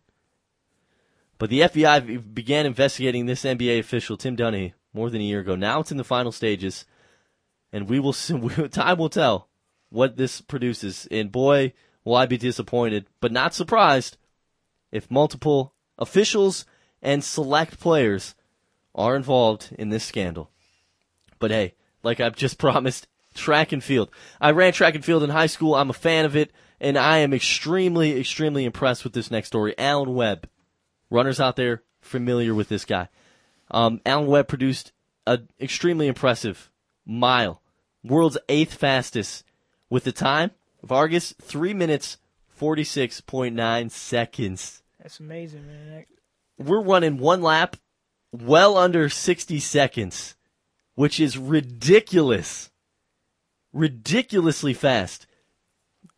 But 1.38 1.49
the 1.49 1.61
FBI 1.61 2.34
began 2.34 2.66
investigating 2.66 3.26
this 3.26 3.43
NBA 3.43 3.80
official, 3.80 4.18
Tim 4.18 4.36
Dunny, 4.36 4.74
more 4.91 5.09
than 5.09 5.22
a 5.22 5.26
year 5.26 5.41
ago. 5.41 5.55
Now 5.55 5.82
it's 5.82 5.91
in 5.91 5.97
the 5.97 6.03
final 6.03 6.32
stages, 6.32 6.86
and 7.72 7.88
we 7.88 7.99
will 7.99 8.13
time 8.72 8.97
will 8.97 9.09
tell 9.09 9.49
what 9.96 10.18
this 10.18 10.41
produces. 10.41 11.08
And 11.10 11.32
boy, 11.32 11.74
will 12.04 12.16
I 12.16 12.26
be 12.26 12.38
disappointed, 12.38 13.08
but 13.22 13.32
not 13.32 13.54
surprised 13.54 14.18
if 14.91 15.10
multiple 15.10 15.74
officials 15.98 16.66
and 17.02 17.24
select 17.24 17.80
players 17.80 18.36
are 18.93 19.16
involved 19.16 19.74
in 19.78 19.89
this 19.89 20.04
scandal. 20.04 20.52
But 21.39 21.52
hey, 21.52 21.76
like 22.04 22.20
I've 22.20 22.36
just 22.36 22.58
promised, 22.60 23.08
track 23.34 23.72
and 23.72 23.84
field. 23.84 24.10
I 24.39 24.52
ran 24.52 24.74
track 24.74 24.96
and 24.96 25.04
field 25.04 25.24
in 25.24 25.30
high 25.30 25.48
school. 25.48 25.76
I'm 25.76 25.89
a 25.89 25.93
fan 25.93 26.26
of 26.26 26.36
it, 26.36 26.52
and 26.80 26.98
I 26.98 27.18
am 27.18 27.34
extremely, 27.34 28.20
extremely 28.20 28.66
impressed 28.66 29.04
with 29.04 29.14
this 29.14 29.32
next 29.32 29.48
story. 29.48 29.78
Alan 29.78 30.14
Webb. 30.14 30.50
Runners 31.10 31.39
out 31.39 31.56
there 31.56 31.84
familiar 32.02 32.54
with 32.54 32.68
this 32.68 32.84
guy. 32.84 33.10
Um, 33.72 34.02
Alan 34.06 34.28
Webb 34.28 34.48
produced 34.48 34.91
an 35.28 35.50
extremely 35.60 36.08
impressive 36.08 36.72
mile, 37.06 37.62
world's 38.04 38.38
eighth 38.50 38.74
fastest, 38.74 39.43
with 39.90 40.04
the 40.04 40.12
time 40.12 40.52
Vargas 40.86 41.34
three 41.42 41.74
minutes 41.74 42.18
forty 42.48 42.84
six 42.84 43.22
point 43.22 43.56
nine 43.56 43.90
seconds. 43.90 44.84
That's 45.02 45.20
amazing, 45.20 45.68
man. 45.68 46.06
We're 46.58 46.82
running 46.82 47.18
one 47.18 47.42
lap, 47.42 47.76
well 48.32 48.78
under 48.78 49.10
sixty 49.10 49.60
seconds, 49.60 50.36
which 50.94 51.20
is 51.20 51.38
ridiculous, 51.38 52.72
ridiculously 53.74 54.74
fast. 54.74 55.28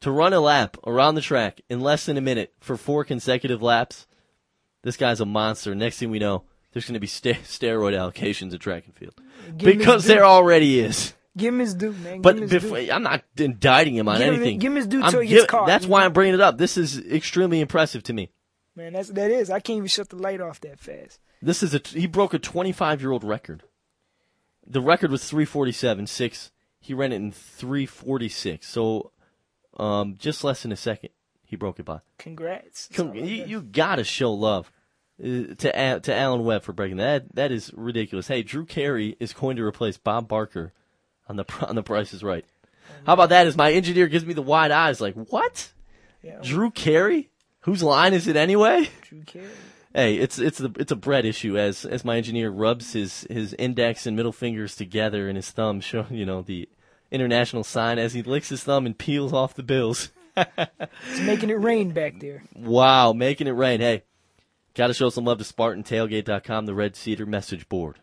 To 0.02 0.12
run 0.12 0.32
a 0.32 0.40
lap 0.40 0.78
around 0.86 1.16
the 1.16 1.22
track 1.22 1.60
in 1.70 1.80
less 1.80 2.06
than 2.06 2.18
a 2.18 2.22
minute 2.22 2.54
for 2.60 2.78
four 2.78 3.04
consecutive 3.04 3.64
laps, 3.64 4.06
this 4.84 4.96
guy's 4.96 5.20
a 5.20 5.26
monster. 5.26 5.74
Next 5.74 5.98
thing 5.98 6.12
we 6.12 6.20
know, 6.20 6.44
there's 6.72 6.86
going 6.86 6.94
to 6.94 7.00
be 7.00 7.08
st- 7.08 7.44
steroid 7.44 7.94
allocations 8.14 8.54
at 8.54 8.60
track 8.60 8.86
and 8.86 8.94
field 8.94 9.16
Give 9.58 9.76
because 9.76 10.06
there 10.06 10.24
already 10.24 10.80
is. 10.80 11.14
Give 11.38 11.54
him 11.54 11.60
his 11.60 11.74
due, 11.76 11.94
man. 11.94 12.22
But 12.22 12.34
Give 12.36 12.44
him 12.44 12.50
his 12.50 12.64
before, 12.64 12.80
due. 12.80 12.92
I'm 12.92 13.04
not 13.04 13.24
indicting 13.38 13.96
him 13.96 14.10
on 14.10 14.18
Give 14.18 14.28
him- 14.28 14.34
anything. 14.36 14.60
give 14.60 14.72
him 14.72 14.76
his 14.78 14.88
due 14.88 15.10
till 15.10 15.22
he 15.22 15.30
gets 15.30 15.46
caught. 15.46 15.68
That's 15.68 15.86
why 15.86 16.04
I'm 16.04 16.14
bringing 16.14 16.34
it 16.34 16.42
up. 16.42 16.58
This 16.58 16.78
is 16.78 17.00
extremely 17.00 17.62
impressive 17.62 18.04
to 18.04 18.14
me. 18.14 18.32
Man, 18.76 18.94
that's 18.94 19.10
that 19.10 19.32
is. 19.32 19.50
I 19.50 19.60
can't 19.60 19.78
even 19.78 19.88
shut 19.88 20.10
the 20.10 20.18
light 20.18 20.42
off 20.42 20.60
that 20.62 20.80
fast. 20.80 21.20
This 21.42 21.64
is 21.64 21.74
a 21.74 21.82
he 21.84 22.06
broke 22.08 22.34
a 22.34 22.40
25 22.40 23.02
year 23.02 23.12
old 23.12 23.24
record. 23.24 23.64
The 24.66 24.82
record 24.82 25.12
was 25.12 25.24
347 25.30 26.08
six. 26.08 26.52
He 26.80 26.94
ran 26.94 27.12
it 27.12 27.16
in 27.18 27.32
346. 27.32 28.68
So, 28.68 29.12
um, 29.78 30.16
just 30.18 30.44
less 30.44 30.62
than 30.62 30.72
a 30.72 30.76
second, 30.78 31.10
he 31.44 31.56
broke 31.56 31.80
it 31.80 31.86
by. 31.86 32.00
Congrats. 32.18 32.88
Come, 32.94 33.16
you, 33.16 33.24
you 33.46 33.62
gotta 33.62 34.04
show 34.04 34.32
love 34.34 34.72
uh, 35.22 35.56
to 35.58 36.00
to 36.02 36.16
Alan 36.16 36.44
Webb 36.44 36.64
for 36.64 36.74
breaking 36.74 36.98
that. 36.98 37.34
That 37.36 37.52
is 37.52 37.72
ridiculous. 37.74 38.28
Hey, 38.28 38.44
Drew 38.44 38.66
Carey 38.66 39.16
is 39.20 39.34
going 39.34 39.58
to 39.58 39.64
replace 39.64 39.98
Bob 39.98 40.28
Barker 40.28 40.74
on 41.30 41.36
the 41.36 41.46
on 41.68 41.76
the 41.76 41.84
Price 41.84 42.14
is 42.14 42.24
Right. 42.24 42.46
How 43.06 43.14
about 43.14 43.30
that? 43.30 43.48
Is 43.48 43.58
my 43.58 43.72
engineer 43.72 44.08
gives 44.08 44.26
me 44.26 44.34
the 44.34 44.42
wide 44.42 44.72
eyes, 44.72 45.00
like 45.02 45.16
what? 45.16 45.72
Drew 46.44 46.72
Carey? 46.72 47.30
Whose 47.62 47.84
line 47.84 48.14
is 48.14 48.28
it 48.28 48.36
anyway? 48.36 48.90
Drew 49.02 49.22
Carey. 49.22 49.48
Hey, 49.94 50.16
it's 50.16 50.40
it's 50.40 50.58
the 50.58 50.72
it's 50.78 50.92
a 50.92 50.96
bread 50.96 51.26
issue 51.26 51.58
as 51.58 51.86
as 51.86 52.06
my 52.06 52.18
engineer 52.18 52.50
rubs 52.50 52.94
his 52.94 53.26
his 53.30 53.54
index 53.54 54.06
and 54.06 54.16
middle 54.16 54.32
fingers 54.32 54.76
together 54.76 55.28
and 55.28 55.36
his 55.36 55.50
thumb 55.52 55.82
showing 55.82 56.08
you 56.14 56.26
know 56.26 56.42
the 56.42 56.70
international 57.12 57.64
sign 57.64 57.98
as 57.98 58.14
he 58.14 58.22
licks 58.22 58.50
his 58.50 58.64
thumb 58.64 58.86
and 58.86 58.98
peels 58.98 59.34
off 59.34 59.56
the 59.56 59.64
bills. 59.64 60.10
It's 60.38 61.20
making 61.22 61.50
it 61.50 61.60
rain 61.60 61.94
back 61.94 62.20
there. 62.20 62.44
Wow, 62.56 63.12
making 63.12 63.48
it 63.48 63.52
rain. 63.52 63.80
Hey, 63.80 64.04
got 64.76 64.86
to 64.86 64.94
show 64.94 65.10
some 65.10 65.26
love 65.26 65.40
to 65.40 65.44
SpartanTailgate.com, 65.44 66.68
the 66.68 66.76
Red 66.76 66.96
Cedar 66.96 67.26
message 67.26 67.68
board. 67.68 67.98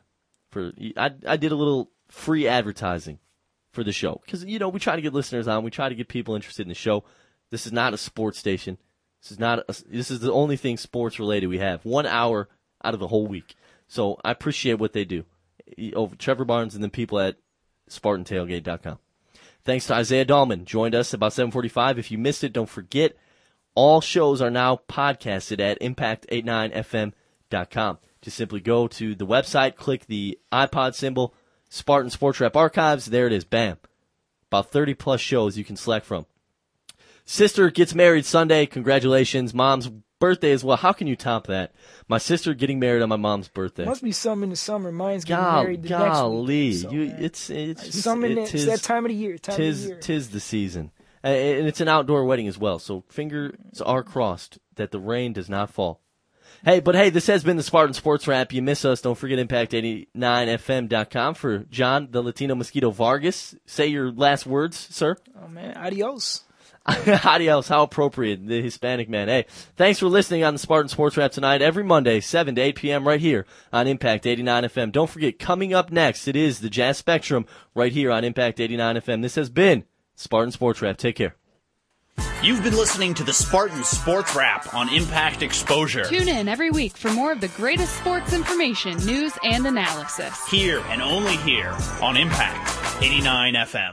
For 0.50 0.72
I, 0.96 1.12
I 1.28 1.36
did 1.36 1.52
a 1.52 1.54
little 1.54 1.92
free 2.14 2.46
advertising 2.46 3.18
for 3.72 3.84
the 3.84 3.92
show 3.92 4.20
because 4.24 4.44
you 4.44 4.58
know 4.58 4.68
we 4.68 4.80
try 4.80 4.96
to 4.96 5.02
get 5.02 5.12
listeners 5.12 5.48
on, 5.48 5.64
we 5.64 5.70
try 5.70 5.88
to 5.88 5.94
get 5.94 6.08
people 6.08 6.34
interested 6.34 6.62
in 6.62 6.68
the 6.68 6.74
show. 6.74 7.04
This 7.50 7.66
is 7.66 7.72
not 7.72 7.94
a 7.94 7.98
sports 7.98 8.38
station. 8.38 8.78
This 9.22 9.32
is 9.32 9.38
not. 9.38 9.60
A, 9.60 9.76
this 9.86 10.10
is 10.10 10.20
the 10.20 10.32
only 10.32 10.56
thing 10.56 10.76
sports 10.76 11.18
related 11.18 11.48
we 11.48 11.58
have. 11.58 11.84
One 11.84 12.06
hour 12.06 12.48
out 12.84 12.94
of 12.94 13.00
the 13.00 13.08
whole 13.08 13.26
week. 13.26 13.54
So 13.86 14.18
I 14.24 14.30
appreciate 14.30 14.78
what 14.78 14.92
they 14.92 15.04
do. 15.04 15.24
Over 15.94 16.12
oh, 16.12 16.16
Trevor 16.18 16.44
Barnes 16.44 16.74
and 16.74 16.84
the 16.84 16.88
people 16.88 17.18
at 17.18 17.36
SpartanTailgate.com. 17.88 18.98
Thanks 19.64 19.86
to 19.86 19.94
Isaiah 19.94 20.26
Dahlman, 20.26 20.64
joined 20.64 20.94
us 20.94 21.14
about 21.14 21.32
7:45. 21.32 21.98
If 21.98 22.10
you 22.10 22.18
missed 22.18 22.44
it, 22.44 22.52
don't 22.52 22.68
forget 22.68 23.16
all 23.74 24.00
shows 24.00 24.40
are 24.40 24.50
now 24.50 24.80
podcasted 24.88 25.60
at 25.60 25.80
impact89fm.com. 25.80 27.98
Just 28.22 28.36
simply 28.36 28.60
go 28.60 28.86
to 28.88 29.14
the 29.14 29.26
website, 29.26 29.76
click 29.76 30.06
the 30.06 30.38
iPod 30.52 30.94
symbol, 30.94 31.34
Spartan 31.74 32.08
Sports 32.08 32.38
Wrap 32.38 32.54
Archives. 32.54 33.06
There 33.06 33.26
it 33.26 33.32
is. 33.32 33.44
Bam. 33.44 33.78
About 34.48 34.70
30 34.70 34.94
plus 34.94 35.20
shows 35.20 35.58
you 35.58 35.64
can 35.64 35.74
select 35.74 36.06
from. 36.06 36.24
Sister 37.24 37.68
gets 37.68 37.96
married 37.96 38.24
Sunday. 38.24 38.64
Congratulations. 38.64 39.52
Mom's 39.52 39.90
birthday 40.20 40.52
as 40.52 40.62
well. 40.62 40.76
How 40.76 40.92
can 40.92 41.08
you 41.08 41.16
top 41.16 41.48
that? 41.48 41.74
My 42.06 42.18
sister 42.18 42.54
getting 42.54 42.78
married 42.78 43.02
on 43.02 43.08
my 43.08 43.16
mom's 43.16 43.48
birthday. 43.48 43.86
Must 43.86 44.04
be 44.04 44.12
some 44.12 44.44
in 44.44 44.50
the 44.50 44.56
summer. 44.56 44.92
Mine's 44.92 45.24
getting 45.24 45.42
Gol- 45.44 45.62
married 45.64 45.82
the 45.82 45.88
golly, 45.88 46.44
next 46.46 46.48
week. 46.48 46.82
So, 46.82 46.90
you, 46.92 47.06
man. 47.08 47.24
it's 47.24 47.50
it's 47.50 48.00
some 48.00 48.24
in 48.24 48.32
it 48.32 48.34
the, 48.36 48.42
it's 48.42 48.66
that 48.66 48.82
time 48.82 49.04
of 49.04 49.08
the 49.08 49.16
year. 49.16 49.36
Time 49.38 49.56
tis, 49.56 49.80
of 49.80 49.82
the 49.82 49.94
year. 49.94 50.00
tis 50.00 50.30
the 50.30 50.40
season, 50.40 50.92
Uh, 51.24 51.28
and 51.28 51.66
it's 51.66 51.80
an 51.80 51.88
outdoor 51.88 52.24
wedding 52.24 52.46
as 52.46 52.56
well. 52.56 52.78
So 52.78 53.02
fingers 53.08 53.80
are 53.84 54.04
crossed 54.04 54.60
that 54.76 54.92
the 54.92 55.00
rain 55.00 55.32
does 55.32 55.48
not 55.48 55.70
fall. 55.70 56.03
Hey, 56.64 56.80
but 56.80 56.94
hey, 56.94 57.10
this 57.10 57.26
has 57.26 57.44
been 57.44 57.58
the 57.58 57.62
Spartan 57.62 57.92
Sports 57.92 58.26
Wrap. 58.26 58.50
You 58.50 58.62
miss 58.62 58.86
us, 58.86 59.02
don't 59.02 59.18
forget 59.18 59.38
Impact89FM.com 59.38 61.34
for 61.34 61.58
John, 61.70 62.08
the 62.10 62.22
Latino 62.22 62.54
Mosquito 62.54 62.90
Vargas. 62.90 63.54
Say 63.66 63.88
your 63.88 64.10
last 64.10 64.46
words, 64.46 64.78
sir. 64.78 65.18
Oh 65.38 65.48
man, 65.48 65.76
adios. 65.76 66.44
Adios. 67.24 67.68
How 67.68 67.82
appropriate, 67.82 68.46
the 68.46 68.62
Hispanic 68.62 69.08
man. 69.08 69.28
Hey, 69.28 69.46
thanks 69.76 69.98
for 69.98 70.06
listening 70.06 70.44
on 70.44 70.54
the 70.54 70.58
Spartan 70.58 70.88
Sports 70.88 71.16
Wrap 71.16 71.32
tonight, 71.32 71.62
every 71.62 71.84
Monday, 71.84 72.20
7 72.20 72.54
to 72.54 72.60
8 72.60 72.76
p.m. 72.76 73.08
right 73.08 73.20
here 73.20 73.46
on 73.72 73.86
Impact 73.86 74.26
89 74.26 74.64
FM. 74.64 74.92
Don't 74.92 75.08
forget, 75.08 75.38
coming 75.38 75.72
up 75.72 75.90
next, 75.90 76.28
it 76.28 76.36
is 76.36 76.60
the 76.60 76.68
Jazz 76.70 76.98
Spectrum 76.98 77.46
right 77.74 77.92
here 77.92 78.10
on 78.10 78.22
Impact 78.24 78.60
89 78.60 78.96
FM. 78.96 79.22
This 79.22 79.34
has 79.34 79.48
been 79.48 79.84
Spartan 80.14 80.52
Sports 80.52 80.82
Wrap. 80.82 80.98
Take 80.98 81.16
care. 81.16 81.36
You've 82.44 82.62
been 82.62 82.76
listening 82.76 83.14
to 83.14 83.24
the 83.24 83.32
Spartan 83.32 83.82
Sports 83.84 84.36
Wrap 84.36 84.74
on 84.74 84.92
Impact 84.92 85.42
Exposure. 85.42 86.04
Tune 86.04 86.28
in 86.28 86.46
every 86.46 86.70
week 86.70 86.94
for 86.94 87.10
more 87.10 87.32
of 87.32 87.40
the 87.40 87.48
greatest 87.48 87.96
sports 87.96 88.34
information, 88.34 88.98
news, 88.98 89.32
and 89.42 89.66
analysis. 89.66 90.46
Here 90.48 90.80
and 90.88 91.00
only 91.00 91.36
here 91.38 91.74
on 92.02 92.18
Impact 92.18 93.02
89 93.02 93.54
FM. 93.54 93.92